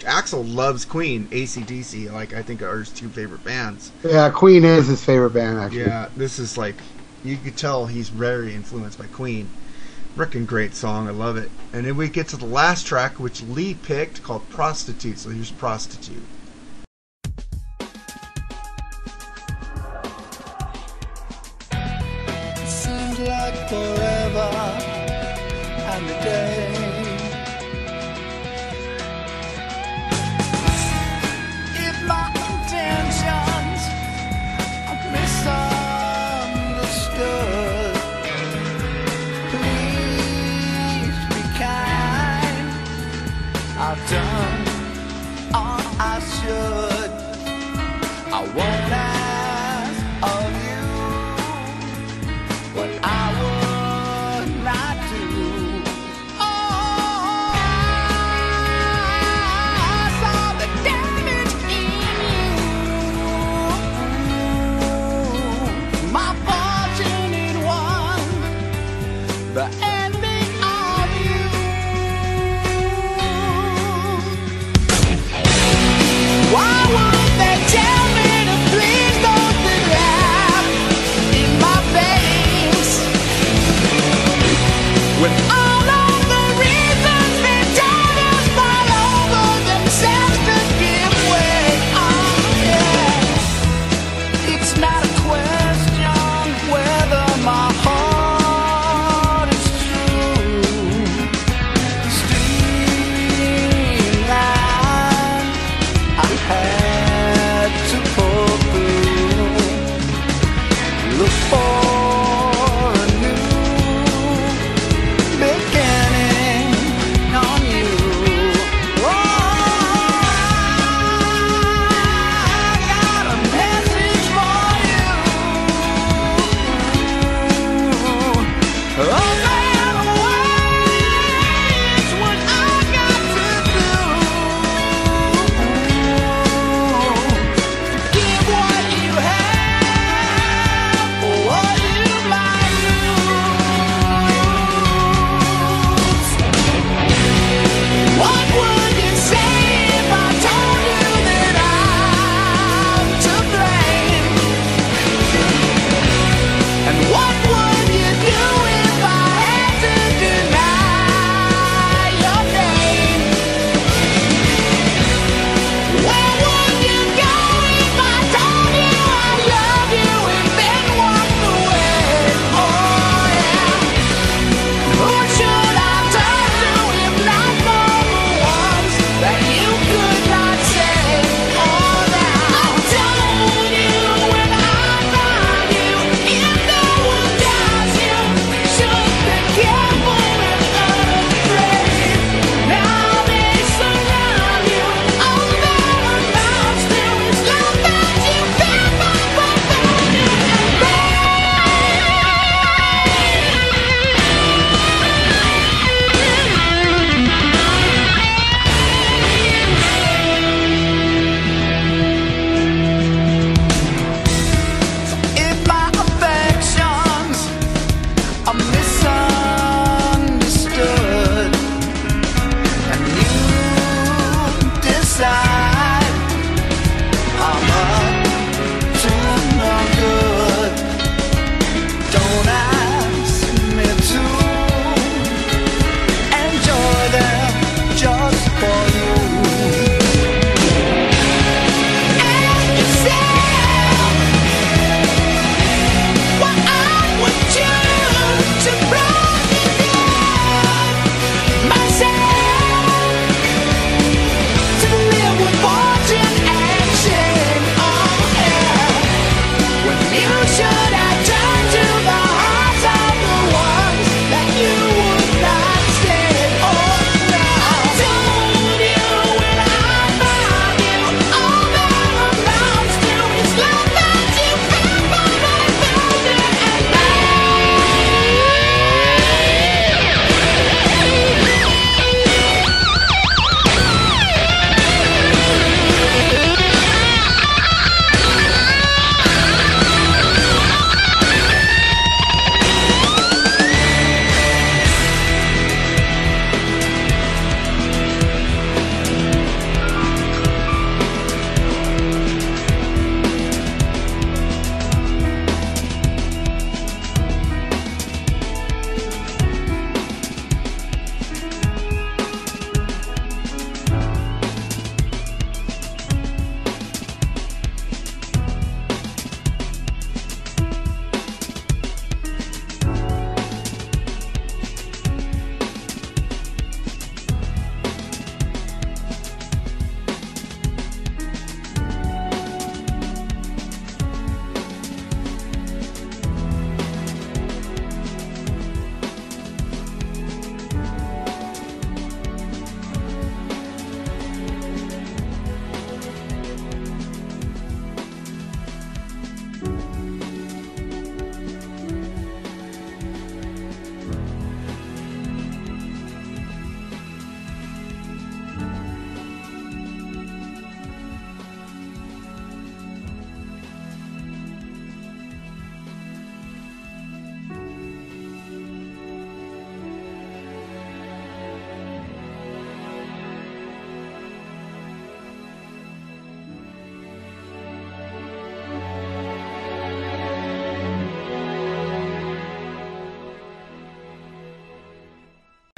Axl 0.00 0.54
loves 0.54 0.84
Queen, 0.84 1.26
ACDC. 1.28 2.12
Like 2.12 2.32
I 2.34 2.42
think 2.42 2.62
are 2.62 2.78
his 2.78 2.90
two 2.90 3.08
favorite 3.08 3.44
bands. 3.44 3.92
yeah, 4.04 4.30
Queen 4.30 4.64
is 4.64 4.86
his 4.88 5.04
favorite 5.04 5.30
band 5.34 5.58
actually. 5.58 5.80
Yeah, 5.80 6.08
this 6.16 6.38
is 6.38 6.56
like 6.56 6.76
you 7.24 7.36
could 7.36 7.56
tell 7.56 7.86
he's 7.86 8.08
very 8.08 8.54
influenced 8.54 8.98
by 8.98 9.06
Queen. 9.06 9.48
Frickin' 10.16 10.46
great 10.46 10.74
song, 10.74 11.06
I 11.06 11.12
love 11.12 11.36
it. 11.36 11.48
And 11.72 11.86
then 11.86 11.96
we 11.96 12.08
get 12.08 12.26
to 12.28 12.36
the 12.36 12.44
last 12.46 12.86
track, 12.86 13.20
which 13.20 13.42
Lee 13.42 13.74
picked, 13.74 14.22
called 14.22 14.48
"Prostitute." 14.50 15.18
So 15.18 15.30
here's 15.30 15.50
"Prostitute." 15.52 16.22
Seems 22.66 23.18
like 23.20 23.68
forever 23.68 24.50
and 25.90 26.04
a 26.06 26.22
day. 26.22 26.77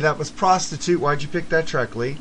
That 0.00 0.18
was 0.18 0.30
Prostitute. 0.30 1.00
Why'd 1.00 1.22
you 1.22 1.28
pick 1.28 1.50
that 1.50 1.66
track, 1.68 1.96
Lee? 1.96 2.18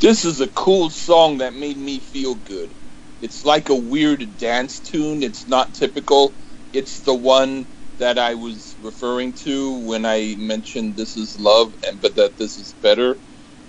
This 0.00 0.26
is 0.26 0.40
a 0.42 0.48
cool 0.48 0.90
song 0.90 1.38
that 1.38 1.54
made 1.54 1.78
me 1.78 2.00
feel 2.00 2.36
good. 2.36 2.74
It's 3.22 3.44
like 3.46 3.70
a 3.70 3.76
weird 3.76 4.36
dance 4.36 4.80
tune. 4.80 5.22
It's 5.22 5.48
not 5.48 5.74
typical. 5.74 6.36
It's 6.74 7.00
the 7.02 7.14
one 7.14 7.68
that 7.98 8.18
I 8.18 8.34
was 8.34 8.76
referring 8.78 9.34
to 9.44 9.80
when 9.86 10.06
I 10.06 10.36
mentioned 10.38 10.96
this 10.96 11.16
is 11.16 11.40
love 11.40 11.74
and 11.86 12.00
but 12.00 12.16
that 12.16 12.36
this 12.36 12.58
is 12.58 12.74
better. 12.74 13.22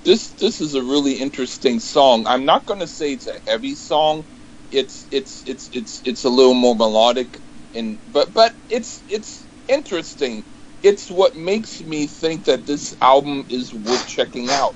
This 0.03 0.33
this 0.33 0.61
is 0.61 0.75
a 0.75 0.83
really 0.83 1.13
interesting 1.13 1.79
song. 1.79 2.27
I'm 2.27 2.45
not 2.45 2.65
going 2.67 2.81
to 2.81 2.87
say 2.87 3.13
it's 3.13 3.27
a 3.27 3.39
heavy 3.47 3.75
song. 3.75 4.27
It's 4.71 5.07
it's 5.11 5.43
it's 5.47 5.69
it's 5.73 6.01
it's 6.05 6.25
a 6.25 6.29
little 6.29 6.55
more 6.55 6.75
melodic 6.75 7.39
and 7.73 8.01
but 8.05 8.33
but 8.33 8.55
it's 8.69 9.03
it's 9.07 9.47
interesting. 9.69 10.45
It's 10.83 11.09
what 11.09 11.35
makes 11.35 11.81
me 11.81 12.07
think 12.07 12.45
that 12.45 12.65
this 12.65 12.95
album 13.01 13.45
is 13.49 13.73
worth 13.73 14.07
checking 14.07 14.49
out. 14.49 14.75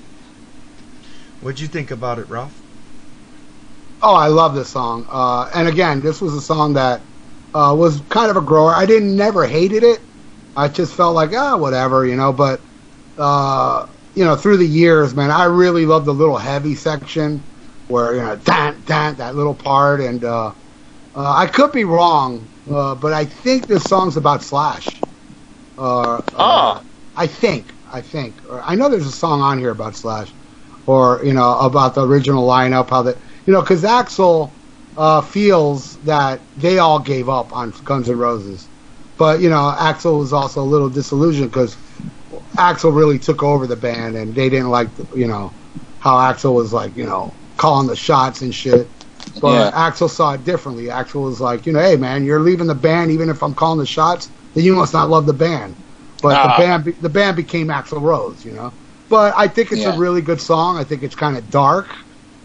What'd 1.40 1.60
you 1.60 1.68
think 1.68 1.90
about 1.90 2.18
it, 2.18 2.28
Ralph? 2.28 2.62
Oh, 4.02 4.14
I 4.14 4.28
love 4.28 4.54
this 4.54 4.70
song. 4.70 5.06
Uh, 5.08 5.48
and 5.54 5.68
again, 5.68 6.00
this 6.00 6.20
was 6.20 6.34
a 6.34 6.40
song 6.40 6.74
that 6.74 7.02
uh, 7.54 7.74
was 7.76 8.00
kind 8.02 8.30
of 8.30 8.36
a 8.36 8.40
grower. 8.42 8.74
I 8.74 8.86
didn't 8.86 9.16
never 9.16 9.46
hated 9.46 9.82
it. 9.84 10.00
I 10.56 10.68
just 10.68 10.94
felt 10.94 11.14
like 11.14 11.32
ah, 11.34 11.56
whatever, 11.56 12.06
you 12.06 12.16
know. 12.16 12.32
But 12.32 12.60
uh, 13.16 13.86
you 14.14 14.24
know, 14.24 14.36
through 14.36 14.58
the 14.58 14.66
years, 14.66 15.14
man, 15.14 15.30
I 15.30 15.44
really 15.44 15.86
love 15.86 16.04
the 16.04 16.14
little 16.14 16.38
heavy 16.38 16.74
section 16.74 17.48
where 17.88 18.14
you 18.14 18.22
know, 18.22 18.36
dan 18.36 18.82
dan 18.86 19.16
that 19.16 19.34
little 19.36 19.54
part. 19.54 20.00
And 20.00 20.24
uh, 20.24 20.48
uh, 21.14 21.34
I 21.36 21.46
could 21.46 21.72
be 21.72 21.84
wrong, 21.84 22.50
uh, 22.70 22.94
but 22.96 23.12
I 23.12 23.24
think 23.24 23.66
this 23.66 23.84
song's 23.84 24.16
about 24.16 24.42
Slash. 24.42 25.01
Uh, 25.78 26.20
Ah. 26.36 26.82
I 27.16 27.26
think, 27.26 27.74
I 27.92 28.00
think, 28.00 28.34
or 28.48 28.62
I 28.62 28.74
know 28.74 28.88
there's 28.88 29.06
a 29.06 29.12
song 29.12 29.40
on 29.42 29.58
here 29.58 29.70
about 29.70 29.94
Slash, 29.96 30.32
or 30.86 31.20
you 31.24 31.32
know 31.32 31.58
about 31.58 31.94
the 31.94 32.06
original 32.06 32.46
lineup, 32.46 32.90
how 32.90 33.02
that 33.02 33.18
you 33.46 33.52
know 33.52 33.60
because 33.60 33.82
Axl 33.82 34.50
uh, 34.96 35.20
feels 35.20 35.98
that 36.00 36.40
they 36.56 36.78
all 36.78 36.98
gave 36.98 37.28
up 37.28 37.52
on 37.54 37.72
Guns 37.84 38.08
N' 38.08 38.16
Roses, 38.16 38.66
but 39.18 39.40
you 39.40 39.50
know 39.50 39.74
Axl 39.78 40.18
was 40.18 40.32
also 40.32 40.62
a 40.62 40.64
little 40.64 40.88
disillusioned 40.88 41.50
because 41.50 41.76
Axl 42.56 42.94
really 42.94 43.18
took 43.18 43.42
over 43.42 43.66
the 43.66 43.76
band 43.76 44.16
and 44.16 44.34
they 44.34 44.48
didn't 44.48 44.70
like 44.70 44.94
the, 44.96 45.06
you 45.18 45.26
know 45.26 45.52
how 45.98 46.16
Axl 46.16 46.54
was 46.54 46.72
like 46.72 46.96
you 46.96 47.04
know 47.04 47.34
calling 47.58 47.86
the 47.86 47.96
shots 47.96 48.40
and 48.40 48.54
shit. 48.54 48.88
But 49.40 49.72
Yeah. 49.74 49.90
Axl 49.90 50.08
saw 50.10 50.32
it 50.32 50.44
differently. 50.44 50.84
Axl 50.86 51.24
was 51.24 51.40
like, 51.40 51.66
you 51.66 51.72
know, 51.72 51.80
hey 51.80 51.96
man, 51.96 52.24
you're 52.24 52.40
leaving 52.40 52.66
the 52.66 52.74
band 52.74 53.10
even 53.10 53.28
if 53.28 53.42
I'm 53.42 53.54
calling 53.54 53.78
the 53.78 53.86
shots, 53.86 54.30
then 54.54 54.64
you 54.64 54.74
must 54.74 54.92
not 54.92 55.08
love 55.10 55.26
the 55.26 55.32
band. 55.32 55.74
But 56.22 56.36
Ah. 56.36 56.56
the 56.56 56.62
band, 56.62 56.84
be- 56.84 56.92
the 56.92 57.08
band 57.08 57.36
became 57.36 57.68
Axl 57.68 58.00
Rose, 58.00 58.44
you 58.44 58.52
know. 58.52 58.72
But 59.08 59.34
I 59.36 59.48
think 59.48 59.72
it's 59.72 59.82
Yeah. 59.82 59.94
a 59.94 59.98
really 59.98 60.20
good 60.22 60.40
song. 60.40 60.78
I 60.78 60.84
think 60.84 61.02
it's 61.02 61.14
kind 61.16 61.36
of 61.36 61.50
dark, 61.50 61.88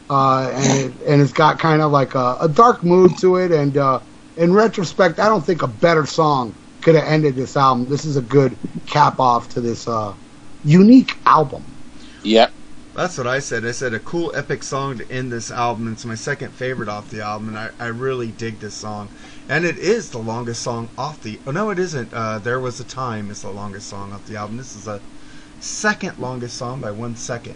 uh, 0.10 0.50
and 0.54 0.80
it, 0.80 0.94
and 1.08 1.22
it's 1.22 1.32
got 1.34 1.60
kind 1.60 1.82
of 1.82 1.92
like 1.92 2.16
a, 2.16 2.38
a 2.42 2.50
dark 2.50 2.84
mood 2.84 3.18
to 3.20 3.38
it. 3.38 3.52
And 3.52 3.78
uh, 3.78 4.00
in 4.36 4.54
retrospect, 4.54 5.20
I 5.20 5.30
don't 5.30 5.46
think 5.46 5.62
a 5.62 5.68
better 5.68 6.06
song 6.06 6.54
could 6.82 6.96
have 6.96 7.06
ended 7.06 7.36
this 7.36 7.56
album. 7.56 7.86
This 7.88 8.06
is 8.06 8.18
a 8.18 8.22
good 8.22 8.56
cap 8.88 9.20
off 9.20 9.50
to 9.50 9.62
this 9.62 9.88
uh, 9.88 10.14
unique 10.64 11.16
album. 11.26 11.64
Yep. 12.24 12.52
That's 12.96 13.18
what 13.18 13.28
I 13.28 13.40
said. 13.40 13.64
I 13.64 13.72
said 13.72 13.94
a 13.94 14.00
cool 14.00 14.32
epic 14.36 14.64
song 14.64 14.98
to 14.98 15.12
end 15.12 15.32
this 15.32 15.52
album. 15.52 15.92
It's 15.94 16.04
my 16.04 16.16
second 16.16 16.52
favorite 16.52 16.90
off 16.90 17.12
the 17.12 17.22
album, 17.22 17.50
and 17.50 17.58
I, 17.58 17.70
I 17.80 17.88
really 17.88 18.32
dig 18.32 18.60
this 18.60 18.74
song. 18.74 19.08
And 19.49 19.64
it 19.65 19.78
is 19.78 20.10
the 20.10 20.18
longest 20.18 20.61
song 20.61 20.90
off 20.98 21.22
the. 21.22 21.40
Oh 21.48 21.52
no, 21.52 21.69
it 21.69 21.80
isn't. 21.80 22.14
Uh, 22.14 22.40
there 22.40 22.60
was 22.60 22.80
a 22.80 22.84
time 22.84 23.32
is 23.32 23.41
the 23.41 23.49
longest 23.49 23.88
song 23.88 24.11
off 24.11 24.26
the 24.26 24.36
album. 24.36 24.57
This 24.57 24.76
is 24.76 24.88
a 24.88 24.99
second 25.60 26.19
longest 26.19 26.57
song 26.57 26.82
by 26.82 26.91
one 26.91 27.15
second. 27.15 27.56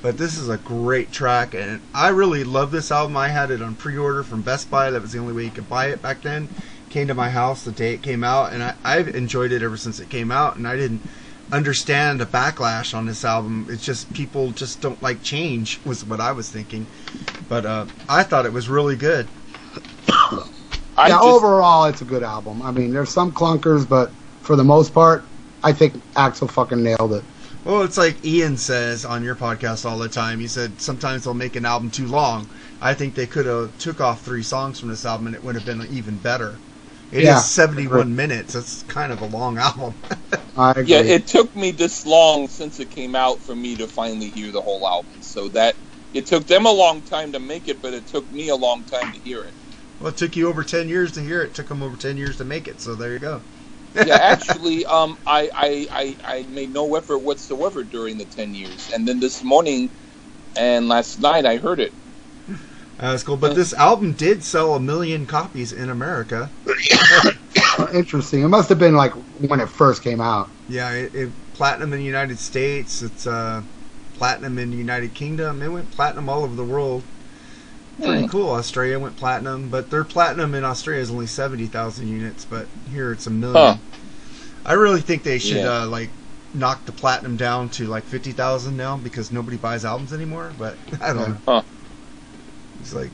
But 0.00 0.18
this 0.18 0.38
is 0.38 0.48
a 0.48 0.58
great 0.58 1.10
track, 1.10 1.54
and 1.54 1.80
I 1.92 2.08
really 2.08 2.44
love 2.44 2.70
this 2.70 2.92
album. 2.92 3.16
I 3.16 3.28
had 3.28 3.50
it 3.50 3.60
on 3.60 3.74
pre-order 3.74 4.22
from 4.22 4.42
Best 4.42 4.70
Buy. 4.70 4.90
That 4.90 5.02
was 5.02 5.10
the 5.10 5.18
only 5.18 5.32
way 5.32 5.44
you 5.44 5.50
could 5.50 5.68
buy 5.68 5.86
it 5.86 6.00
back 6.00 6.22
then. 6.22 6.48
Came 6.88 7.08
to 7.08 7.14
my 7.14 7.30
house 7.30 7.64
the 7.64 7.72
day 7.72 7.94
it 7.94 8.02
came 8.02 8.22
out, 8.22 8.52
and 8.52 8.62
I, 8.62 8.74
I've 8.84 9.08
enjoyed 9.08 9.50
it 9.50 9.62
ever 9.62 9.76
since 9.76 9.98
it 9.98 10.08
came 10.08 10.30
out. 10.30 10.56
And 10.56 10.68
I 10.68 10.76
didn't 10.76 11.02
understand 11.50 12.20
the 12.20 12.26
backlash 12.26 12.94
on 12.94 13.06
this 13.06 13.24
album. 13.24 13.66
It's 13.68 13.84
just 13.84 14.12
people 14.14 14.52
just 14.52 14.80
don't 14.80 15.02
like 15.02 15.22
change 15.24 15.80
was 15.84 16.04
what 16.04 16.20
I 16.20 16.30
was 16.30 16.48
thinking. 16.48 16.86
But 17.48 17.66
uh, 17.66 17.86
I 18.08 18.22
thought 18.22 18.46
it 18.46 18.52
was 18.52 18.68
really 18.68 18.96
good. 18.96 19.26
I 20.96 21.08
yeah, 21.08 21.18
just, 21.18 21.46
overall, 21.46 21.84
it's 21.86 22.02
a 22.02 22.04
good 22.06 22.22
album. 22.22 22.62
I 22.62 22.70
mean, 22.70 22.92
there's 22.92 23.10
some 23.10 23.32
clunkers, 23.32 23.88
but 23.88 24.14
for 24.40 24.56
the 24.56 24.64
most 24.64 24.94
part, 24.94 25.30
I 25.62 25.72
think 25.72 25.94
Axl 26.14 26.50
fucking 26.50 26.82
nailed 26.82 27.12
it. 27.12 27.24
Well, 27.64 27.82
it's 27.82 27.96
like 27.96 28.24
Ian 28.24 28.56
says 28.56 29.04
on 29.04 29.22
your 29.22 29.36
podcast 29.36 29.84
all 29.88 29.98
the 29.98 30.08
time. 30.08 30.40
He 30.40 30.48
said 30.48 30.80
sometimes 30.80 31.24
they'll 31.24 31.34
make 31.34 31.56
an 31.56 31.64
album 31.64 31.90
too 31.90 32.06
long. 32.06 32.50
I 32.80 32.94
think 32.94 33.14
they 33.14 33.26
could 33.26 33.46
have 33.46 33.76
took 33.78 34.00
off 34.00 34.22
three 34.24 34.42
songs 34.42 34.80
from 34.80 34.88
this 34.88 35.04
album 35.04 35.26
and 35.28 35.36
it 35.36 35.44
would 35.44 35.54
have 35.54 35.64
been 35.64 35.80
even 35.88 36.18
better. 36.18 36.60
It 37.10 37.24
is 37.24 37.44
Yeah, 37.44 37.44
71 37.44 37.76
agree. 37.76 38.06
minutes. 38.16 38.54
That's 38.54 38.82
kind 38.84 39.12
of 39.12 39.20
a 39.20 39.26
long 39.26 39.58
album. 39.58 39.94
I 40.56 40.72
agree. 40.72 40.82
yeah, 40.82 41.00
it 41.00 41.26
took 41.26 41.54
me 41.54 41.70
this 41.72 42.04
long 42.06 42.48
since 42.48 42.80
it 42.80 42.90
came 42.90 43.14
out 43.14 43.42
for 43.42 43.54
me 43.54 43.76
to 43.76 43.88
finally 43.88 44.30
hear 44.30 44.52
the 44.52 44.62
whole 44.62 44.86
album. 44.88 45.22
So 45.22 45.48
that 45.50 45.76
it 46.12 46.26
took 46.26 46.46
them 46.46 46.66
a 46.66 46.72
long 46.72 47.02
time 47.02 47.32
to 47.32 47.40
make 47.40 47.68
it, 47.68 47.80
but 47.82 47.94
it 47.94 48.06
took 48.06 48.30
me 48.30 48.48
a 48.48 48.56
long 48.56 48.84
time 48.84 49.12
to 49.12 49.18
hear 49.20 49.44
it. 49.44 49.54
Well, 50.02 50.12
it 50.12 50.18
took 50.18 50.36
you 50.36 50.48
over 50.48 50.64
10 50.64 50.88
years 50.88 51.12
to 51.12 51.22
hear 51.22 51.42
it. 51.42 51.48
It 51.48 51.54
took 51.54 51.68
them 51.68 51.82
over 51.82 51.96
10 51.96 52.16
years 52.16 52.36
to 52.38 52.44
make 52.44 52.68
it. 52.68 52.80
So 52.80 52.94
there 52.94 53.12
you 53.12 53.20
go. 53.20 53.42
yeah, 54.00 54.16
actually, 54.20 54.84
um, 54.86 55.18
I, 55.26 55.50
I, 55.54 55.88
I, 55.92 56.18
I 56.38 56.42
made 56.48 56.70
no 56.72 56.94
effort 56.96 57.20
whatsoever 57.20 57.84
during 57.84 58.18
the 58.18 58.26
10 58.26 58.54
years. 58.54 58.90
And 58.94 59.06
then 59.06 59.20
this 59.20 59.42
morning 59.42 59.90
and 60.56 60.88
last 60.88 61.20
night 61.20 61.46
I 61.46 61.56
heard 61.58 61.80
it. 61.80 61.94
Uh, 62.98 63.10
that's 63.12 63.22
cool. 63.24 63.36
But 63.36 63.54
this 63.54 63.72
album 63.74 64.12
did 64.12 64.44
sell 64.44 64.74
a 64.74 64.80
million 64.80 65.26
copies 65.26 65.72
in 65.72 65.90
America. 65.90 66.52
Interesting. 67.94 68.42
It 68.42 68.48
must 68.48 68.68
have 68.68 68.78
been 68.78 68.94
like 68.94 69.12
when 69.40 69.60
it 69.60 69.68
first 69.68 70.02
came 70.02 70.20
out. 70.20 70.50
Yeah, 70.68 70.92
it, 70.92 71.14
it 71.14 71.32
platinum 71.54 71.92
in 71.92 71.98
the 71.98 72.04
United 72.04 72.38
States. 72.38 73.02
It's 73.02 73.26
uh, 73.26 73.62
platinum 74.14 74.58
in 74.58 74.70
the 74.70 74.76
United 74.76 75.14
Kingdom. 75.14 75.62
It 75.62 75.68
went 75.68 75.90
platinum 75.90 76.28
all 76.28 76.44
over 76.44 76.54
the 76.54 76.64
world. 76.64 77.04
Pretty 78.02 78.22
Hmm. 78.22 78.28
cool. 78.28 78.50
Australia 78.50 78.98
went 78.98 79.16
platinum, 79.16 79.68
but 79.68 79.90
their 79.90 80.04
platinum 80.04 80.54
in 80.54 80.64
Australia 80.64 81.02
is 81.02 81.10
only 81.10 81.26
seventy 81.26 81.66
thousand 81.66 82.08
units, 82.08 82.44
but 82.44 82.66
here 82.90 83.12
it's 83.12 83.26
a 83.26 83.30
million. 83.30 83.74
Huh. 83.74 83.76
I 84.64 84.72
really 84.74 85.00
think 85.00 85.22
they 85.22 85.38
should 85.38 85.58
Yeah. 85.58 85.82
uh, 85.82 85.86
like 85.86 86.10
knock 86.54 86.84
the 86.84 86.92
platinum 86.92 87.36
down 87.36 87.68
to 87.70 87.86
like 87.86 88.04
fifty 88.04 88.32
thousand 88.32 88.76
now 88.76 88.96
because 88.96 89.30
nobody 89.32 89.56
buys 89.56 89.84
albums 89.84 90.12
anymore. 90.12 90.52
But 90.58 90.76
I 91.00 91.12
don't 91.12 91.28
know. 91.30 91.36
Huh. 91.46 91.62
It's 92.80 92.92
like 92.94 93.10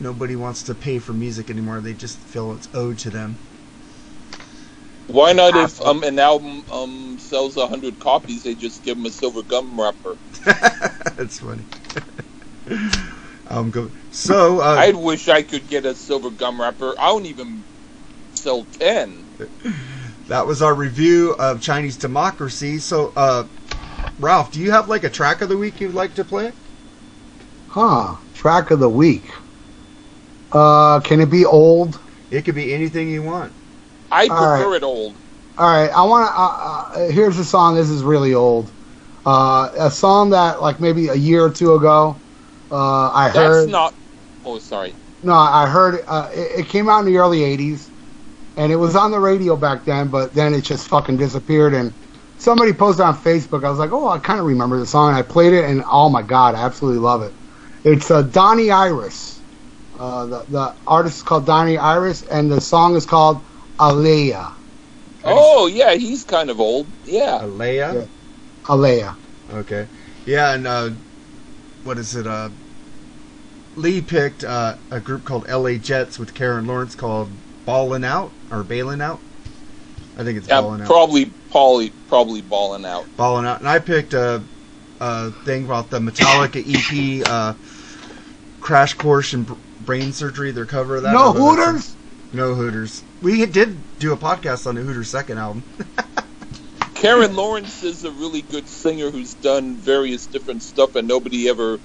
nobody 0.00 0.36
wants 0.36 0.62
to 0.64 0.74
pay 0.74 0.98
for 0.98 1.12
music 1.12 1.50
anymore. 1.50 1.80
They 1.80 1.92
just 1.92 2.16
feel 2.18 2.52
it's 2.52 2.68
owed 2.74 2.98
to 3.00 3.10
them. 3.10 3.36
Why 5.08 5.32
not 5.32 5.56
if 5.56 5.80
um, 5.82 6.02
an 6.04 6.18
album 6.18 6.62
um, 6.72 7.18
sells 7.18 7.56
100 7.56 7.98
copies, 7.98 8.44
they 8.44 8.54
just 8.54 8.84
give 8.84 8.96
them 8.96 9.06
a 9.06 9.10
silver 9.10 9.42
gum 9.42 9.78
wrapper? 9.78 10.16
That's 11.16 11.40
funny. 11.40 11.64
um, 13.50 13.70
go. 13.70 13.90
So 14.12 14.60
uh, 14.60 14.76
I 14.78 14.92
wish 14.92 15.28
I 15.28 15.42
could 15.42 15.68
get 15.68 15.84
a 15.84 15.94
silver 15.94 16.30
gum 16.30 16.60
wrapper. 16.60 16.94
I 16.98 17.08
don't 17.08 17.26
even 17.26 17.64
sell 18.34 18.64
10. 18.64 19.26
That 20.28 20.46
was 20.46 20.62
our 20.62 20.74
review 20.74 21.34
of 21.38 21.60
Chinese 21.60 21.96
Democracy. 21.96 22.78
So, 22.78 23.12
uh, 23.16 23.44
Ralph, 24.20 24.52
do 24.52 24.60
you 24.60 24.70
have 24.70 24.88
like 24.88 25.02
a 25.04 25.10
track 25.10 25.42
of 25.42 25.48
the 25.48 25.56
week 25.58 25.80
you'd 25.80 25.94
like 25.94 26.14
to 26.14 26.24
play? 26.24 26.52
Huh. 27.68 28.16
Track 28.34 28.70
of 28.70 28.78
the 28.78 28.88
week. 28.88 29.24
Uh, 30.52 31.00
can 31.00 31.20
it 31.20 31.30
be 31.30 31.44
old? 31.44 31.98
It 32.30 32.44
could 32.44 32.54
be 32.54 32.72
anything 32.72 33.10
you 33.10 33.22
want. 33.22 33.52
I 34.10 34.28
All 34.28 34.36
prefer 34.36 34.70
right. 34.70 34.76
it 34.76 34.82
old. 34.82 35.14
All 35.58 35.66
right, 35.66 35.90
I 35.90 36.02
want 36.04 36.26
to. 36.26 36.32
Uh, 36.32 37.06
uh, 37.06 37.10
here's 37.10 37.38
a 37.38 37.44
song. 37.44 37.74
This 37.74 37.90
is 37.90 38.02
really 38.02 38.34
old. 38.34 38.70
Uh, 39.26 39.70
a 39.78 39.90
song 39.90 40.30
that 40.30 40.62
like 40.62 40.80
maybe 40.80 41.08
a 41.08 41.14
year 41.14 41.44
or 41.44 41.50
two 41.50 41.74
ago, 41.74 42.16
uh, 42.70 43.10
I 43.12 43.26
That's 43.26 43.36
heard. 43.36 43.68
not. 43.68 43.94
Oh, 44.44 44.58
sorry. 44.58 44.94
No, 45.22 45.34
I 45.34 45.66
heard 45.66 46.02
uh, 46.06 46.30
it, 46.32 46.60
it 46.60 46.66
came 46.68 46.88
out 46.88 47.00
in 47.00 47.06
the 47.06 47.18
early 47.18 47.40
'80s, 47.40 47.88
and 48.56 48.72
it 48.72 48.76
was 48.76 48.96
on 48.96 49.10
the 49.10 49.20
radio 49.20 49.56
back 49.56 49.84
then. 49.84 50.08
But 50.08 50.32
then 50.34 50.54
it 50.54 50.62
just 50.62 50.88
fucking 50.88 51.16
disappeared. 51.18 51.74
And 51.74 51.92
somebody 52.38 52.72
posted 52.72 53.04
on 53.04 53.14
Facebook. 53.14 53.64
I 53.64 53.70
was 53.70 53.78
like, 53.78 53.92
oh, 53.92 54.08
I 54.08 54.18
kind 54.18 54.40
of 54.40 54.46
remember 54.46 54.78
the 54.78 54.86
song. 54.86 55.14
I 55.14 55.22
played 55.22 55.52
it, 55.52 55.64
and 55.64 55.82
oh 55.90 56.08
my 56.08 56.22
god, 56.22 56.54
I 56.54 56.62
absolutely 56.64 57.00
love 57.00 57.22
it. 57.22 57.32
It's 57.84 58.10
uh, 58.10 58.22
Donnie 58.22 58.70
Iris. 58.70 59.40
Uh, 59.98 60.26
the 60.26 60.44
the 60.48 60.74
artist 60.86 61.18
is 61.18 61.22
called 61.22 61.46
Donnie 61.46 61.76
Iris, 61.76 62.22
and 62.22 62.50
the 62.50 62.60
song 62.60 62.96
is 62.96 63.04
called 63.04 63.42
Alea. 63.78 64.52
Oh, 65.24 65.66
yeah, 65.66 65.94
he's 65.94 66.24
kind 66.24 66.50
of 66.50 66.60
old. 66.60 66.86
Yeah. 67.04 67.44
Alea. 67.44 67.94
Yeah. 67.94 68.04
Alea. 68.68 69.16
Okay. 69.52 69.86
Yeah, 70.24 70.54
and 70.54 70.66
uh, 70.66 70.90
what 71.84 71.98
is 71.98 72.14
it? 72.16 72.26
Uh, 72.26 72.48
Lee 73.80 74.00
picked 74.00 74.44
uh, 74.44 74.76
a 74.90 75.00
group 75.00 75.24
called 75.24 75.46
L.A. 75.48 75.78
Jets 75.78 76.18
with 76.18 76.34
Karen 76.34 76.66
Lawrence 76.66 76.94
called 76.94 77.30
Ballin' 77.64 78.04
Out 78.04 78.30
or 78.50 78.62
Bailin' 78.62 79.00
Out. 79.00 79.20
I 80.18 80.24
think 80.24 80.38
it's 80.38 80.48
Yeah, 80.48 80.60
Ballin' 80.60 80.82
Out. 80.82 80.86
probably, 80.86 81.26
probably, 81.50 81.90
probably 82.08 82.42
balling 82.42 82.84
out. 82.84 83.06
Ballin' 83.16 83.46
Out, 83.46 83.60
and 83.60 83.68
I 83.68 83.78
picked 83.78 84.12
a, 84.12 84.42
uh, 85.00 85.30
thing 85.44 85.64
about 85.64 85.88
the 85.90 85.98
Metallica 85.98 86.62
EP, 86.62 87.26
uh, 87.28 87.54
Crash 88.60 88.94
Course 88.94 89.32
in 89.32 89.46
Brain 89.86 90.12
Surgery. 90.12 90.50
Their 90.50 90.66
cover 90.66 90.96
of 90.96 91.04
that. 91.04 91.12
No 91.12 91.18
I 91.18 91.24
love. 91.24 91.36
Hooters? 91.36 91.96
No 92.32 92.54
Hooters. 92.54 93.02
We 93.22 93.44
did 93.46 93.78
do 93.98 94.12
a 94.12 94.16
podcast 94.16 94.66
on 94.66 94.74
the 94.74 94.82
Hooters 94.82 95.08
second 95.08 95.38
album. 95.38 95.62
Karen 96.94 97.34
Lawrence 97.34 97.82
is 97.82 98.04
a 98.04 98.10
really 98.10 98.42
good 98.42 98.68
singer 98.68 99.10
who's 99.10 99.32
done 99.34 99.74
various 99.76 100.26
different 100.26 100.62
stuff, 100.62 100.96
and 100.96 101.08
nobody 101.08 101.48
ever 101.48 101.80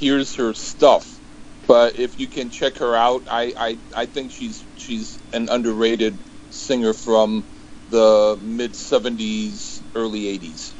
hears 0.00 0.34
her 0.36 0.54
stuff. 0.54 1.18
But 1.66 1.98
if 1.98 2.18
you 2.18 2.26
can 2.26 2.50
check 2.50 2.78
her 2.78 2.96
out, 2.96 3.22
I, 3.30 3.52
I, 3.56 3.78
I 3.94 4.06
think 4.06 4.32
she's 4.32 4.64
she's 4.76 5.18
an 5.32 5.48
underrated 5.48 6.14
singer 6.50 6.92
from 6.92 7.44
the 7.90 8.38
mid 8.42 8.72
'70s, 8.72 9.80
early 9.94 10.22
'80s. 10.38 10.72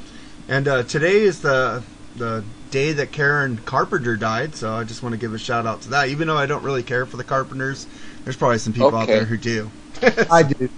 And 0.48 0.66
uh, 0.66 0.82
today 0.82 1.20
is 1.20 1.42
the 1.42 1.82
the 2.16 2.42
day 2.72 2.92
that 2.92 3.12
Karen 3.12 3.59
Carpenter 3.59 4.16
died, 4.16 4.56
so 4.56 4.72
I 4.72 4.84
just 4.84 5.02
want 5.02 5.12
to 5.12 5.18
give 5.18 5.32
a 5.32 5.38
shout 5.38 5.66
out 5.66 5.82
to 5.82 5.90
that. 5.90 6.09
Even 6.09 6.26
though 6.26 6.36
I 6.36 6.47
don't 6.47 6.64
really 6.64 6.82
care 6.82 7.06
for 7.06 7.16
the 7.16 7.24
Carpenters, 7.24 7.86
there's 8.24 8.36
probably 8.36 8.59
some 8.59 8.72
people 8.72 8.97
out 8.97 9.06
there 9.06 9.24
who 9.24 9.36
do. 9.36 9.70
I 10.30 10.42
do. 10.42 10.68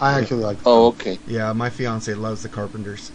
I 0.00 0.18
actually 0.18 0.42
like. 0.42 0.58
Oh, 0.64 0.88
okay. 0.88 1.18
Yeah, 1.26 1.52
my 1.52 1.70
fiance 1.70 2.12
loves 2.14 2.42
the 2.42 2.48
Carpenters. 2.48 3.12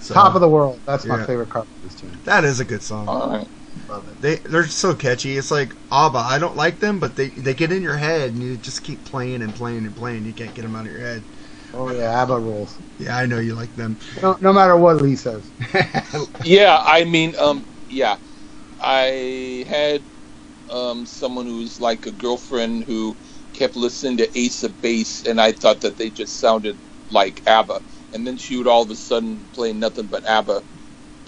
So, 0.00 0.14
Top 0.14 0.34
of 0.34 0.40
the 0.40 0.48
World. 0.48 0.80
That's 0.86 1.04
my 1.04 1.18
yeah. 1.18 1.26
favorite 1.26 1.50
Carpenters 1.50 1.94
tune. 2.00 2.16
That 2.24 2.44
is 2.44 2.60
a 2.60 2.64
good 2.64 2.82
song. 2.82 3.08
All 3.08 3.28
right. 3.28 3.48
Love 3.88 4.08
it. 4.08 4.20
They 4.20 4.36
they're 4.46 4.66
so 4.66 4.94
catchy. 4.94 5.36
It's 5.38 5.50
like 5.50 5.76
ABBA. 5.92 6.18
I 6.18 6.38
don't 6.38 6.56
like 6.56 6.80
them, 6.80 7.00
but 7.00 7.16
they 7.16 7.30
they 7.30 7.54
get 7.54 7.72
in 7.72 7.82
your 7.82 7.98
head 7.98 8.32
and 8.32 8.42
you 8.42 8.56
just 8.58 8.82
keep 8.84 9.04
playing 9.04 9.42
and 9.42 9.54
playing 9.54 9.86
and 9.86 9.96
playing. 9.96 10.26
You 10.26 10.34
can't 10.34 10.54
get 10.54 10.62
them 10.62 10.76
out 10.76 10.86
of 10.86 10.92
your 10.92 11.00
head. 11.00 11.24
Oh 11.74 11.90
yeah, 11.90 12.22
ABBA 12.22 12.40
rules. 12.40 12.80
Yeah, 12.98 13.16
I 13.16 13.26
know 13.26 13.40
you 13.40 13.54
like 13.54 13.74
them. 13.76 13.98
No, 14.22 14.38
no 14.40 14.52
matter 14.52 14.76
what 14.76 14.98
Lee 15.02 15.16
says. 15.16 15.52
Yeah, 16.42 16.80
I 16.84 17.04
mean, 17.04 17.34
um, 17.38 17.66
yeah, 17.88 18.18
I 18.80 19.64
had 19.68 20.06
um, 20.70 21.06
someone 21.06 21.46
who's 21.46 21.80
like 21.80 22.06
a 22.06 22.12
girlfriend 22.12 22.84
who 22.84 23.18
kept 23.54 23.76
listening 23.76 24.18
to 24.18 24.38
Ace 24.38 24.64
of 24.64 24.80
Base, 24.80 25.22
and 25.24 25.40
I 25.40 25.52
thought 25.52 25.82
that 25.82 25.96
they 25.98 26.10
just 26.10 26.38
sounded 26.38 26.80
like 27.10 27.42
ABBA, 27.46 27.82
and 28.12 28.26
then 28.26 28.36
she 28.38 28.56
would 28.56 28.68
all 28.68 28.82
of 28.82 28.90
a 28.90 28.96
sudden 28.96 29.48
play 29.54 29.72
nothing 29.72 30.08
but 30.08 30.28
ABBA. 30.28 30.62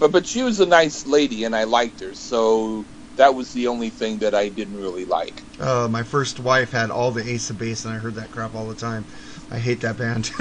But 0.03 0.11
but 0.11 0.27
she 0.27 0.43
was 0.43 0.59
a 0.59 0.67
nice 0.67 1.07
lady, 1.07 1.45
and 1.45 1.55
I 1.55 1.63
liked 1.63 2.01
her, 2.01 2.13
so 2.13 2.85
that 3.15 3.33
was 3.37 3.53
the 3.53 3.69
only 3.69 3.89
thing 3.89 4.19
that 4.19 4.35
I 4.35 4.49
didn't 4.49 4.77
really 4.77 5.05
like. 5.05 5.41
Uh, 5.61 5.87
my 5.89 6.03
first 6.03 6.41
wife 6.41 6.73
had 6.73 6.91
all 6.91 7.13
the 7.13 7.23
Ace 7.31 7.51
of 7.51 7.59
Base, 7.61 7.85
and 7.85 7.95
I 7.95 7.99
heard 7.99 8.17
that 8.17 8.33
crap 8.33 8.53
all 8.57 8.67
the 8.67 8.75
time. 8.75 9.05
I 9.53 9.59
hate 9.61 9.81
that 9.83 9.97
band. 9.97 10.33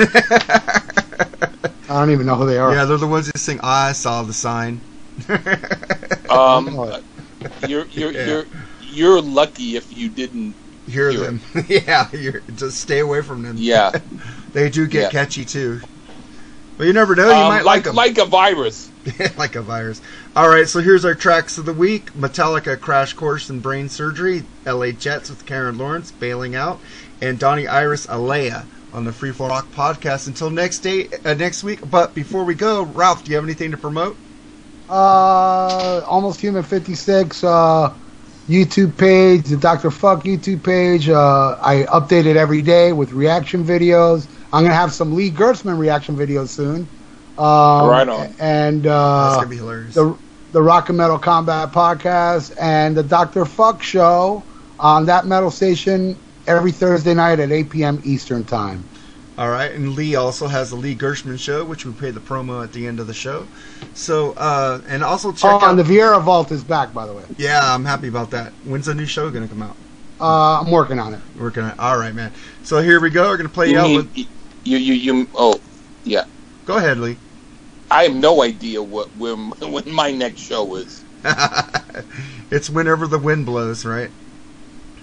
I 1.87 1.99
don't 1.99 2.09
even 2.09 2.25
know 2.25 2.37
who 2.37 2.47
they 2.47 2.57
are. 2.57 2.73
yeah, 2.73 2.85
they're 2.85 2.97
the 2.97 3.05
ones 3.05 3.27
that 3.27 3.37
sing 3.37 3.59
"I 3.61 3.91
Saw 3.91 4.23
the 4.23 4.33
Sign." 4.33 4.81
Um, 6.31 7.03
you're 7.67 7.85
you're 7.87 8.11
Yeah. 8.11 8.25
you're 8.25 8.45
you're 8.81 9.21
lucky 9.21 9.75
if 9.75 9.95
you 9.95 10.07
didn't. 10.09 10.55
Hear 10.87 11.11
Hear 11.11 11.19
them. 11.19 11.41
yeah, 11.67 12.07
you're, 12.13 12.39
just 12.55 12.79
stay 12.79 12.99
away 12.99 13.21
from 13.21 13.43
them. 13.43 13.57
Yeah. 13.59 13.91
they 14.53 14.69
do 14.69 14.87
get 14.87 15.01
Yeah. 15.03 15.09
catchy 15.09 15.43
too. 15.45 15.81
But 16.77 16.87
you 16.87 16.93
never 16.93 17.15
know. 17.15 17.27
You 17.27 17.33
Um, 17.33 17.49
might 17.49 17.65
like 17.65 17.65
like 17.65 17.83
them. 17.83 17.95
like 17.95 18.17
a 18.17 18.25
virus. 18.25 18.90
like 19.37 19.55
a 19.55 19.61
virus. 19.61 20.01
All 20.35 20.49
right, 20.49 20.67
so 20.67 20.79
here's 20.79 21.05
our 21.05 21.15
tracks 21.15 21.57
of 21.57 21.65
the 21.65 21.73
week: 21.73 22.13
Metallica, 22.13 22.79
"Crash 22.79 23.13
Course 23.13 23.49
in 23.49 23.59
Brain 23.59 23.89
Surgery," 23.89 24.43
"L.A. 24.65 24.91
Jets" 24.91 25.29
with 25.29 25.45
Karen 25.45 25.77
Lawrence, 25.77 26.11
"Bailing 26.11 26.55
Out," 26.55 26.79
and 27.21 27.39
Donnie 27.39 27.67
Iris, 27.67 28.05
"Alea" 28.09 28.65
on 28.93 29.05
the 29.05 29.11
Freeform 29.11 29.49
Rock 29.49 29.71
podcast. 29.71 30.27
Until 30.27 30.49
next 30.49 30.79
day, 30.79 31.09
uh, 31.25 31.33
next 31.33 31.63
week. 31.63 31.79
But 31.89 32.13
before 32.13 32.43
we 32.43 32.53
go, 32.53 32.83
Ralph, 32.83 33.23
do 33.23 33.31
you 33.31 33.35
have 33.35 33.43
anything 33.45 33.71
to 33.71 33.77
promote? 33.77 34.17
Uh, 34.89 36.01
almost 36.05 36.41
human 36.41 36.63
56 36.63 37.43
uh, 37.43 37.93
YouTube 38.49 38.97
page, 38.97 39.45
the 39.45 39.57
Dr. 39.57 39.89
Fuck 39.89 40.25
YouTube 40.25 40.63
page. 40.63 41.09
Uh, 41.09 41.57
I 41.61 41.85
update 41.89 42.25
it 42.25 42.35
every 42.35 42.61
day 42.61 42.91
with 42.91 43.13
reaction 43.13 43.63
videos. 43.63 44.27
I'm 44.53 44.63
gonna 44.63 44.75
have 44.75 44.91
some 44.91 45.15
Lee 45.15 45.31
Gertzman 45.31 45.79
reaction 45.79 46.15
videos 46.15 46.49
soon. 46.49 46.87
Um, 47.37 47.89
Right 47.89 48.07
on. 48.09 48.33
And 48.39 48.83
That's 48.83 48.93
uh, 48.93 49.35
gonna 49.37 49.47
be 49.49 49.57
hilarious. 49.57 49.93
the 49.95 50.15
the 50.51 50.61
Rock 50.61 50.89
and 50.89 50.97
Metal 50.97 51.17
Combat 51.17 51.71
podcast 51.71 52.53
and 52.59 52.95
the 52.95 53.03
Dr. 53.03 53.45
Fuck 53.45 53.81
show 53.81 54.43
on 54.79 55.05
that 55.05 55.25
metal 55.25 55.49
station 55.49 56.17
every 56.45 56.71
Thursday 56.73 57.13
night 57.13 57.39
at 57.39 57.51
8 57.51 57.69
p.m. 57.69 58.01
Eastern 58.03 58.43
time. 58.43 58.83
All 59.37 59.49
right, 59.49 59.71
and 59.71 59.93
Lee 59.95 60.15
also 60.15 60.47
has 60.47 60.69
the 60.71 60.75
Lee 60.75 60.93
Gershman 60.93 61.37
show, 61.37 61.63
which 61.63 61.85
we 61.85 61.93
play 61.93 62.11
the 62.11 62.19
promo 62.19 62.61
at 62.63 62.73
the 62.73 62.85
end 62.85 62.99
of 62.99 63.07
the 63.07 63.13
show. 63.13 63.47
So, 63.93 64.33
uh, 64.33 64.81
and 64.89 65.03
also 65.03 65.31
check 65.31 65.51
Oh, 65.53 65.55
out. 65.55 65.69
and 65.69 65.79
the 65.79 65.83
Vieira 65.83 66.21
Vault 66.21 66.51
is 66.51 66.63
back, 66.65 66.93
by 66.93 67.07
the 67.07 67.13
way. 67.13 67.23
yeah, 67.37 67.73
I'm 67.73 67.85
happy 67.85 68.09
about 68.09 68.29
that. 68.31 68.51
When's 68.65 68.87
the 68.87 68.93
new 68.93 69.05
show 69.05 69.31
gonna 69.31 69.47
come 69.47 69.61
out? 69.63 69.75
Uh, 70.19 70.59
I'm 70.61 70.69
working 70.69 70.99
on 70.99 71.13
it. 71.13 71.21
Working 71.39 71.63
on. 71.63 71.79
All 71.79 71.97
right, 71.97 72.13
man. 72.13 72.31
So 72.63 72.81
here 72.81 72.99
we 72.99 73.09
go. 73.09 73.29
We're 73.29 73.37
gonna 73.37 73.49
play 73.49 73.69
You 73.71 73.79
out 73.79 73.83
mean 73.87 73.95
with. 73.97 74.17
you 74.17 74.77
you 74.77 74.93
you? 74.93 75.27
Oh, 75.33 75.59
yeah. 76.03 76.25
Go 76.71 76.77
ahead, 76.77 76.99
Lee. 76.99 77.17
I 77.91 78.03
have 78.03 78.15
no 78.15 78.41
idea 78.43 78.81
what 78.81 79.13
when 79.13 79.51
when 79.61 79.91
my 79.91 80.09
next 80.11 80.39
show 80.39 80.75
is. 80.75 81.03
it's 82.49 82.69
whenever 82.69 83.07
the 83.07 83.19
wind 83.19 83.45
blows, 83.45 83.83
right? 83.83 84.09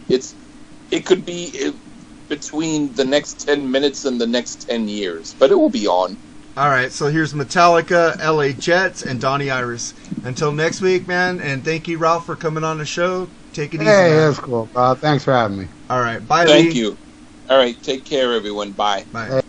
It's 0.09 0.35
it 0.91 1.05
could 1.05 1.27
be 1.27 1.53
uh, 1.67 1.73
between 2.31 2.95
the 2.95 3.05
next 3.05 3.47
ten 3.47 3.71
minutes 3.71 4.07
and 4.07 4.19
the 4.19 4.27
next 4.27 4.67
ten 4.67 4.89
years, 4.89 5.37
but 5.39 5.51
it 5.51 5.57
will 5.57 5.69
be 5.69 5.87
on. 5.87 6.17
All 6.57 6.71
right, 6.71 6.91
so 6.91 7.09
here's 7.09 7.35
Metallica, 7.35 8.17
LA 8.25 8.53
Jets, 8.59 9.03
and 9.03 9.21
Donnie 9.21 9.51
Iris. 9.51 9.93
Until 10.25 10.53
next 10.53 10.81
week, 10.81 11.07
man, 11.07 11.39
and 11.39 11.63
thank 11.63 11.87
you, 11.87 11.99
Ralph, 11.99 12.25
for 12.25 12.35
coming 12.35 12.65
on 12.65 12.79
the 12.79 12.87
show. 12.87 13.31
Take 13.53 13.75
it 13.75 13.83
easy. 13.83 13.91
Hey, 13.93 14.15
that's 14.15 14.39
cool. 14.41 14.71
Uh, 14.75 14.95
thanks 14.95 15.23
for 15.23 15.35
having 15.35 15.59
me. 15.59 15.69
All 15.91 16.01
right, 16.01 16.27
bye, 16.27 16.47
Thank 16.47 16.71
Lee. 16.71 16.75
you. 16.75 16.99
All 17.51 17.59
right, 17.59 17.81
take 17.83 18.07
care, 18.07 18.33
everyone. 18.33 18.73
Bye. 18.73 19.07
Bye. 19.13 19.29
Thank 19.29 19.45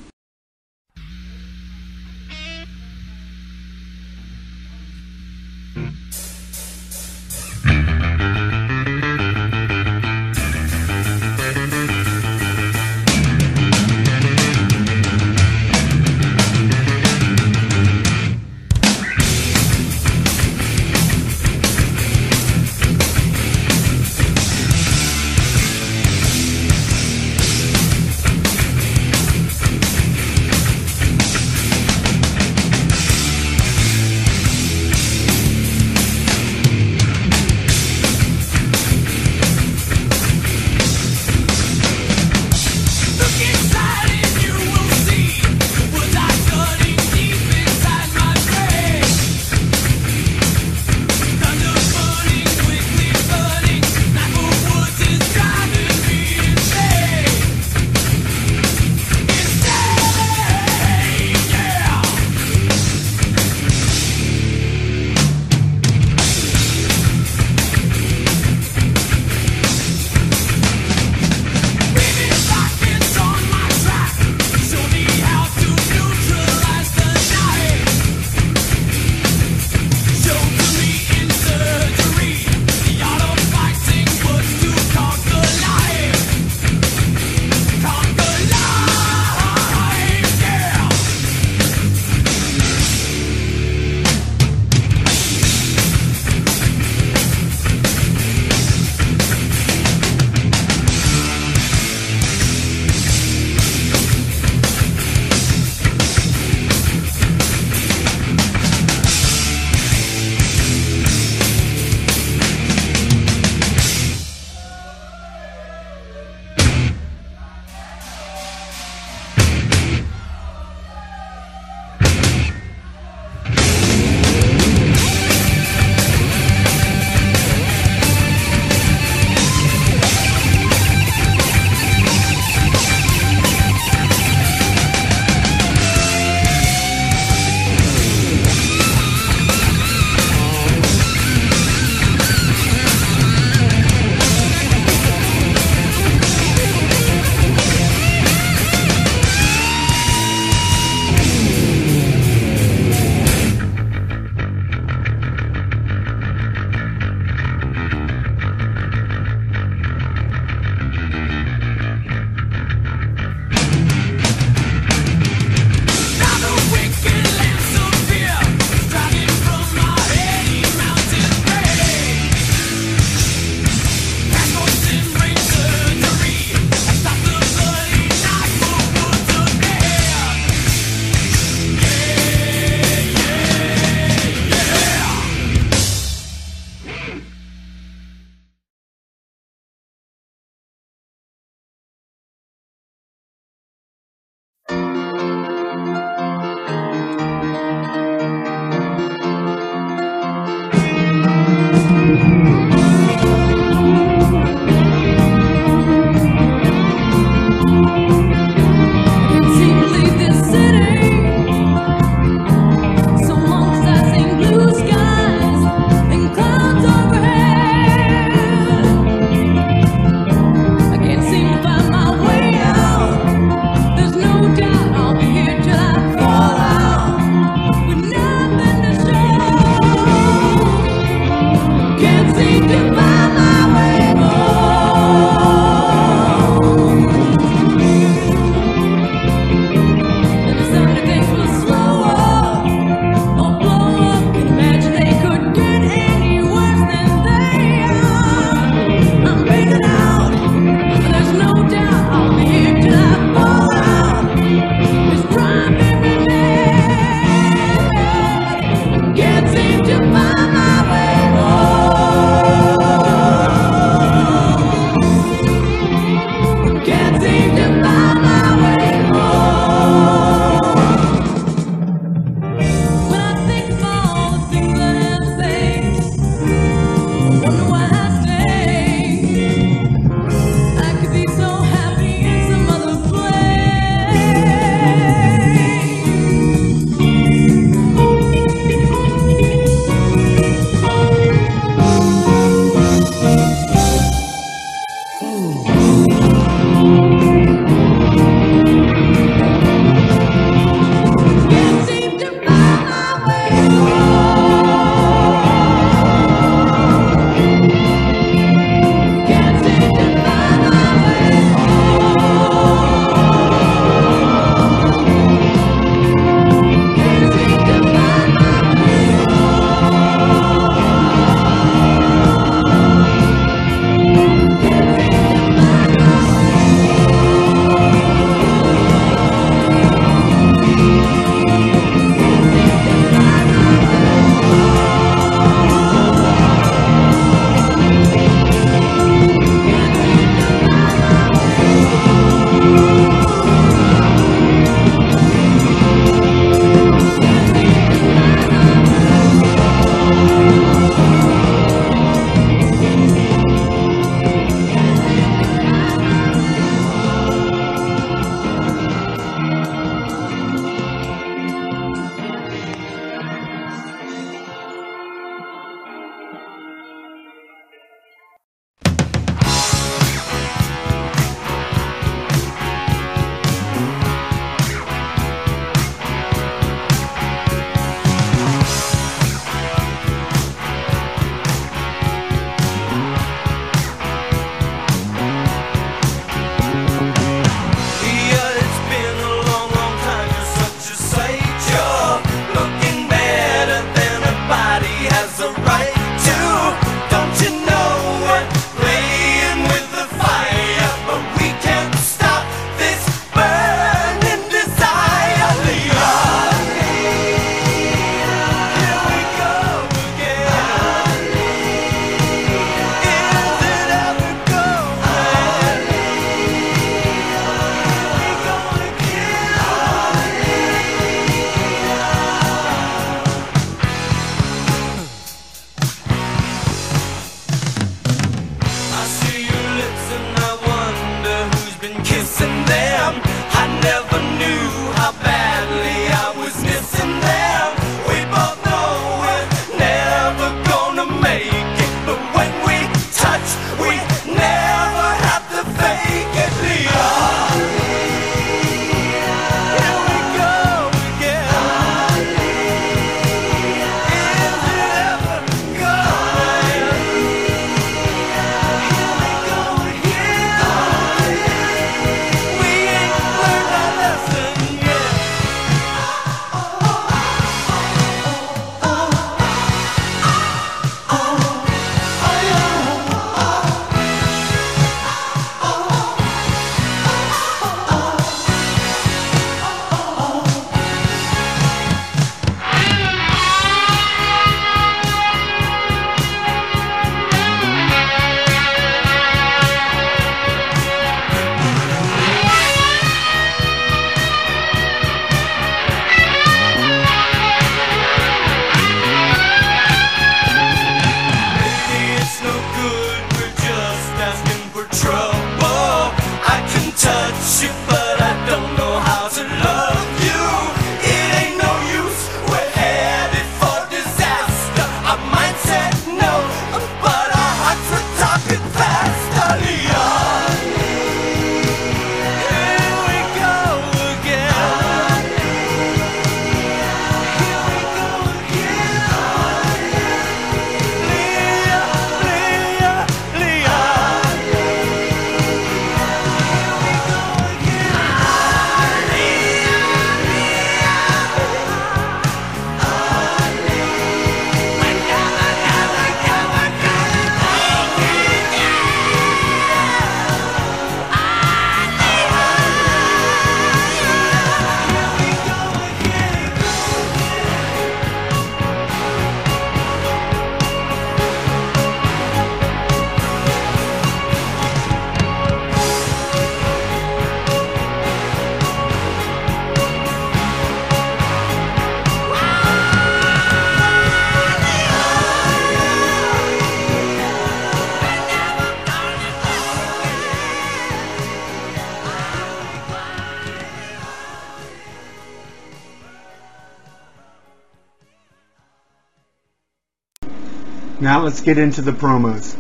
get 591.50 591.58
into 591.58 591.82
the 591.82 591.92
promos. 591.92 592.56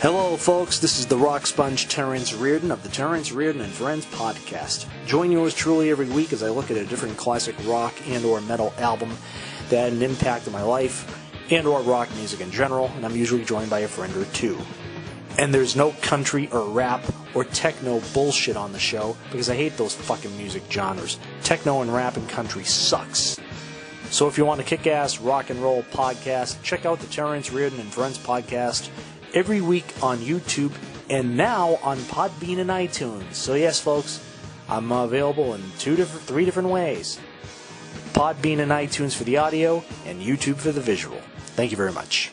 Hello, 0.00 0.36
folks. 0.36 0.80
This 0.80 0.98
is 0.98 1.06
the 1.06 1.16
rock 1.16 1.46
sponge 1.46 1.88
Terrence 1.88 2.34
Reardon 2.34 2.72
of 2.72 2.82
the 2.82 2.88
Terrence 2.88 3.30
Reardon 3.30 3.60
and 3.60 3.72
Friends 3.72 4.04
podcast. 4.06 4.88
Join 5.06 5.30
yours 5.30 5.54
truly 5.54 5.90
every 5.90 6.08
week 6.08 6.32
as 6.32 6.42
I 6.42 6.48
look 6.48 6.72
at 6.72 6.76
a 6.76 6.84
different 6.84 7.16
classic 7.16 7.54
rock 7.64 7.94
and/or 8.08 8.40
metal 8.40 8.74
album 8.78 9.16
that 9.68 9.84
had 9.84 9.92
an 9.92 10.02
impact 10.02 10.48
on 10.48 10.52
my 10.52 10.64
life 10.64 11.16
and/or 11.52 11.80
rock 11.82 12.08
music 12.16 12.40
in 12.40 12.50
general, 12.50 12.90
and 12.96 13.06
I'm 13.06 13.14
usually 13.14 13.44
joined 13.44 13.70
by 13.70 13.78
a 13.80 13.88
friend 13.88 14.16
or 14.16 14.24
two. 14.26 14.58
And 15.38 15.54
there's 15.54 15.76
no 15.76 15.92
country 16.02 16.48
or 16.50 16.68
rap 16.68 17.04
or 17.34 17.44
techno 17.44 18.00
bullshit 18.12 18.56
on 18.56 18.72
the 18.72 18.80
show 18.80 19.16
because 19.30 19.48
I 19.48 19.54
hate 19.54 19.76
those 19.76 19.94
fucking 19.94 20.36
music 20.36 20.64
genres. 20.68 21.20
Techno 21.44 21.82
and 21.82 21.94
rap 21.94 22.16
and 22.16 22.28
country 22.28 22.64
sucks. 22.64 23.35
So 24.16 24.26
if 24.26 24.38
you 24.38 24.46
want 24.46 24.62
a 24.62 24.64
kick-ass 24.64 25.20
rock 25.20 25.50
and 25.50 25.62
roll 25.62 25.82
podcast, 25.82 26.62
check 26.62 26.86
out 26.86 27.00
the 27.00 27.06
Terrence 27.06 27.52
Reardon 27.52 27.80
and 27.80 27.92
Friends 27.92 28.16
podcast 28.16 28.88
every 29.34 29.60
week 29.60 29.84
on 30.02 30.16
YouTube 30.20 30.72
and 31.10 31.36
now 31.36 31.78
on 31.82 31.98
Podbean 31.98 32.58
and 32.58 32.70
iTunes. 32.70 33.34
So 33.34 33.52
yes, 33.52 33.78
folks, 33.78 34.26
I'm 34.70 34.90
available 34.90 35.52
in 35.52 35.60
two 35.78 35.96
different, 35.96 36.24
three 36.24 36.46
different 36.46 36.70
ways. 36.70 37.20
Podbean 38.14 38.60
and 38.60 38.72
iTunes 38.72 39.14
for 39.14 39.24
the 39.24 39.36
audio, 39.36 39.84
and 40.06 40.22
YouTube 40.22 40.56
for 40.56 40.72
the 40.72 40.80
visual. 40.80 41.20
Thank 41.54 41.70
you 41.70 41.76
very 41.76 41.92
much. 41.92 42.32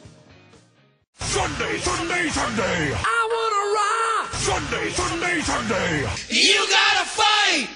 Sunday, 1.20 1.80
Sunday, 1.80 2.30
Sunday. 2.30 2.94
I 2.96 3.28
wanna 3.36 3.64
rock. 3.76 4.34
Sunday, 4.36 4.90
Sunday, 4.92 5.42
Sunday. 5.42 6.00
You 6.30 6.66
gotta 6.70 7.06
fight 7.10 7.68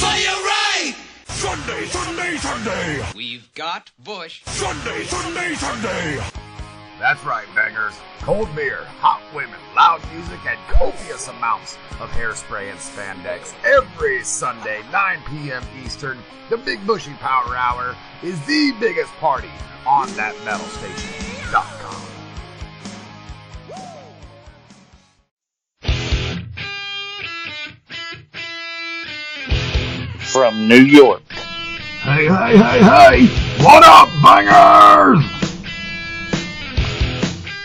for 0.00 0.20
your 0.20 0.32
right. 0.32 0.49
Sunday, 1.40 1.86
Sunday, 1.86 2.36
Sunday. 2.36 3.02
We've 3.16 3.54
got 3.54 3.90
Bush. 4.04 4.42
Sunday, 4.44 5.04
Sunday, 5.04 5.54
Sunday. 5.54 6.20
That's 6.98 7.24
right, 7.24 7.46
bangers. 7.54 7.94
Cold 8.18 8.54
beer, 8.54 8.84
hot 8.98 9.22
women, 9.34 9.58
loud 9.74 10.02
music, 10.12 10.38
and 10.46 10.58
copious 10.68 11.28
amounts 11.28 11.78
of 11.98 12.10
hairspray 12.10 12.70
and 12.70 12.78
spandex. 12.78 13.54
Every 13.64 14.22
Sunday, 14.22 14.82
9 14.92 15.18
p.m. 15.30 15.62
Eastern, 15.82 16.18
the 16.50 16.58
Big 16.58 16.86
Bushy 16.86 17.14
Power 17.14 17.56
Hour 17.56 17.96
is 18.22 18.38
the 18.44 18.72
biggest 18.78 19.12
party 19.14 19.50
on 19.86 20.14
that 20.16 20.34
metalstation.com. 20.44 22.09
From 30.32 30.68
New 30.68 30.82
York. 30.84 31.22
Hey, 31.32 32.26
hey, 32.26 32.56
hey, 32.56 32.80
hey! 32.80 33.64
What 33.64 33.82
up, 33.84 34.08
bangers? 34.22 35.24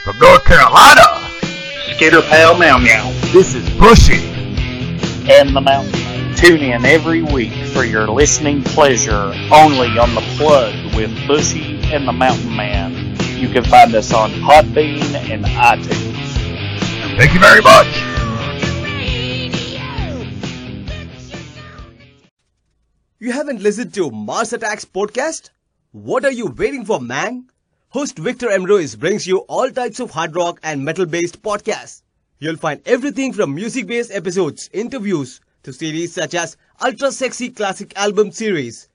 From 0.03 0.17
North 0.17 0.43
Carolina, 0.45 1.29
Skitter 1.95 2.23
Pal 2.23 2.57
Meow 2.57 2.79
Meow. 2.79 3.11
this 3.31 3.53
is 3.53 3.69
Bushy. 3.77 4.25
And 5.31 5.55
the 5.55 5.61
Mountain. 5.61 5.91
Man. 5.91 6.35
Tune 6.35 6.61
in 6.61 6.85
every 6.85 7.21
week 7.21 7.53
for 7.67 7.83
your 7.83 8.07
listening 8.07 8.63
pleasure 8.63 9.31
only 9.53 9.99
on 9.99 10.15
the 10.15 10.23
plug 10.37 10.95
with 10.95 11.15
Bushy 11.27 11.79
and 11.93 12.07
the 12.07 12.13
Mountain 12.13 12.55
Man. 12.55 13.15
You 13.37 13.47
can 13.47 13.63
find 13.63 13.93
us 13.93 14.11
on 14.11 14.31
Podbean 14.31 15.03
and 15.29 15.45
iTunes. 15.45 17.17
Thank 17.17 17.35
you 17.35 17.39
very 17.39 17.61
much. 17.61 18.14
You 23.17 23.31
haven't 23.31 23.61
listened 23.61 23.93
to 23.93 24.11
Mars 24.11 24.51
Attacks 24.51 24.83
podcast? 24.83 25.51
What 25.93 26.25
are 26.25 26.33
you 26.33 26.47
waiting 26.47 26.83
for, 26.83 26.99
man? 26.99 27.49
Host 27.87 28.17
Victor 28.17 28.49
M. 28.49 28.65
Ruiz 28.65 28.97
brings 28.97 29.25
you 29.25 29.37
all 29.47 29.71
types 29.71 30.01
of 30.01 30.11
hard 30.11 30.35
rock 30.35 30.59
and 30.63 30.83
metal 30.83 31.05
based 31.05 31.41
podcasts. 31.41 32.01
You'll 32.39 32.57
find 32.57 32.81
everything 32.85 33.31
from 33.31 33.55
music 33.55 33.87
based 33.87 34.11
episodes, 34.11 34.69
interviews, 34.73 35.39
to 35.63 35.71
series 35.71 36.13
such 36.13 36.33
as 36.33 36.57
Ultra 36.83 37.09
Sexy 37.09 37.51
Classic 37.51 37.93
Album 37.95 38.33
Series, 38.33 38.89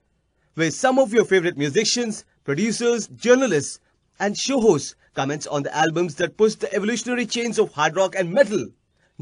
where 0.53 0.69
some 0.69 0.99
of 0.99 1.11
your 1.11 1.25
favorite 1.25 1.57
musicians, 1.57 2.23
producers, 2.43 3.07
journalists, 3.07 3.79
and 4.19 4.37
show 4.37 4.61
hosts 4.61 4.93
comments 5.15 5.47
on 5.47 5.63
the 5.63 5.75
albums 5.75 6.13
that 6.17 6.37
push 6.37 6.53
the 6.53 6.71
evolutionary 6.75 7.25
chains 7.25 7.57
of 7.57 7.73
hard 7.73 7.95
rock 7.95 8.13
and 8.15 8.31
metal. 8.31 8.67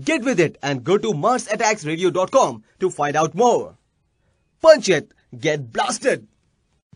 Get 0.03 0.25
with 0.25 0.41
it 0.41 0.57
and 0.61 0.83
go 0.83 0.97
to 0.97 1.13
MarsAttacksRadio.com 1.13 2.65
to 2.81 2.89
find 2.89 3.15
out 3.15 3.33
more. 3.33 3.77
Punch 4.61 4.89
it, 4.89 5.13
get 5.39 5.71
blasted! 5.71 6.27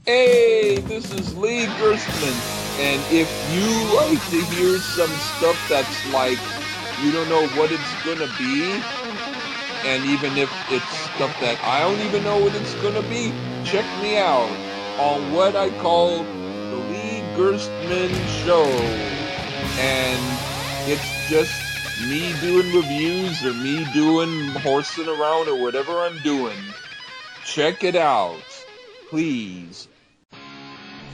Hey, 0.05 0.79
this 0.79 1.13
is 1.13 1.33
Lee 1.37 1.65
Gerstmann, 1.79 2.35
and 2.77 3.01
if 3.09 3.31
you 3.55 3.95
like 3.95 4.19
to 4.31 4.41
hear 4.51 4.77
some 4.79 5.09
stuff 5.37 5.57
that's 5.69 6.11
like 6.11 6.37
you 7.01 7.13
don't 7.13 7.29
know 7.29 7.47
what 7.55 7.71
it's 7.71 8.03
gonna 8.03 8.27
be, 8.37 8.83
and 9.87 10.03
even 10.03 10.37
if 10.37 10.51
it's 10.71 10.85
stuff 11.15 11.33
that 11.39 11.57
I 11.63 11.79
don't 11.79 12.01
even 12.01 12.21
know 12.25 12.37
what 12.37 12.53
it's 12.53 12.73
gonna 12.81 13.01
be, 13.03 13.31
check 13.63 13.85
me 14.01 14.17
out 14.17 14.51
on 14.99 15.31
what 15.31 15.55
I 15.55 15.69
call 15.79 16.17
the 16.17 16.75
Lee 16.91 17.23
Gerstmann 17.37 18.11
Show, 18.43 18.65
and 19.79 20.19
it's 20.91 21.29
just 21.29 21.53
me 22.09 22.33
doing 22.41 22.75
reviews 22.75 23.41
or 23.45 23.53
me 23.53 23.85
doing 23.93 24.49
horsing 24.63 25.07
around 25.07 25.47
or 25.47 25.55
whatever 25.55 25.99
I'm 25.99 26.19
doing. 26.23 26.57
Check 27.45 27.83
it 27.83 27.95
out, 27.95 28.41
please. 29.09 29.87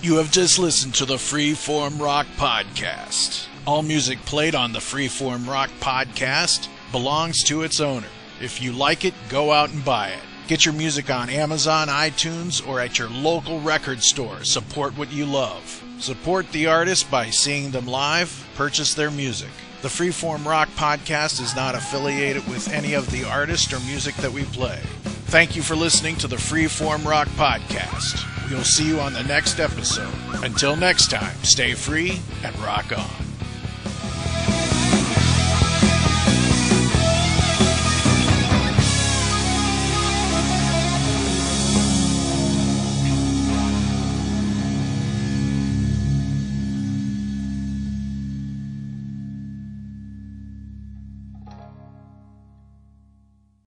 You 0.01 0.15
have 0.17 0.31
just 0.31 0.59
listened 0.59 0.95
to 0.95 1.05
the 1.05 1.15
Freeform 1.15 1.99
Rock 1.99 2.27
Podcast. 2.37 3.47
All 3.67 3.81
music 3.81 4.19
played 4.25 4.55
on 4.55 4.71
the 4.71 4.79
Freeform 4.79 5.47
Rock 5.47 5.69
Podcast 5.79 6.67
belongs 6.91 7.43
to 7.43 7.63
its 7.63 7.79
owner. 7.81 8.07
If 8.41 8.61
you 8.61 8.71
like 8.71 9.03
it, 9.03 9.13
go 9.27 9.51
out 9.51 9.71
and 9.71 9.83
buy 9.83 10.09
it. 10.09 10.19
Get 10.47 10.65
your 10.65 10.73
music 10.73 11.09
on 11.09 11.29
Amazon, 11.29 11.89
iTunes, 11.89 12.65
or 12.65 12.79
at 12.79 12.97
your 12.97 13.09
local 13.09 13.59
record 13.59 14.01
store. 14.01 14.43
Support 14.43 14.97
what 14.97 15.11
you 15.11 15.25
love. 15.25 15.83
Support 15.99 16.51
the 16.51 16.67
artist 16.67 17.11
by 17.11 17.29
seeing 17.29 17.71
them 17.71 17.85
live, 17.85 18.47
purchase 18.55 18.93
their 18.93 19.11
music. 19.11 19.49
The 19.81 19.87
Freeform 19.87 20.45
Rock 20.45 20.67
Podcast 20.75 21.39
is 21.41 21.55
not 21.55 21.73
affiliated 21.73 22.45
with 22.49 22.67
any 22.73 22.95
of 22.95 23.09
the 23.11 23.23
artists 23.23 23.71
or 23.71 23.79
music 23.81 24.13
that 24.15 24.31
we 24.31 24.43
play. 24.43 24.77
Thank 25.27 25.55
you 25.55 25.61
for 25.61 25.73
listening 25.75 26.17
to 26.17 26.27
the 26.27 26.35
Freeform 26.35 27.05
Rock 27.05 27.29
Podcast. 27.29 28.25
We'll 28.49 28.65
see 28.65 28.87
you 28.87 28.99
on 28.99 29.13
the 29.13 29.23
next 29.23 29.57
episode. 29.57 30.13
Until 30.43 30.75
next 30.75 31.09
time, 31.09 31.33
stay 31.43 31.75
free 31.75 32.19
and 32.43 32.57
rock 32.59 32.91
on. 32.97 33.09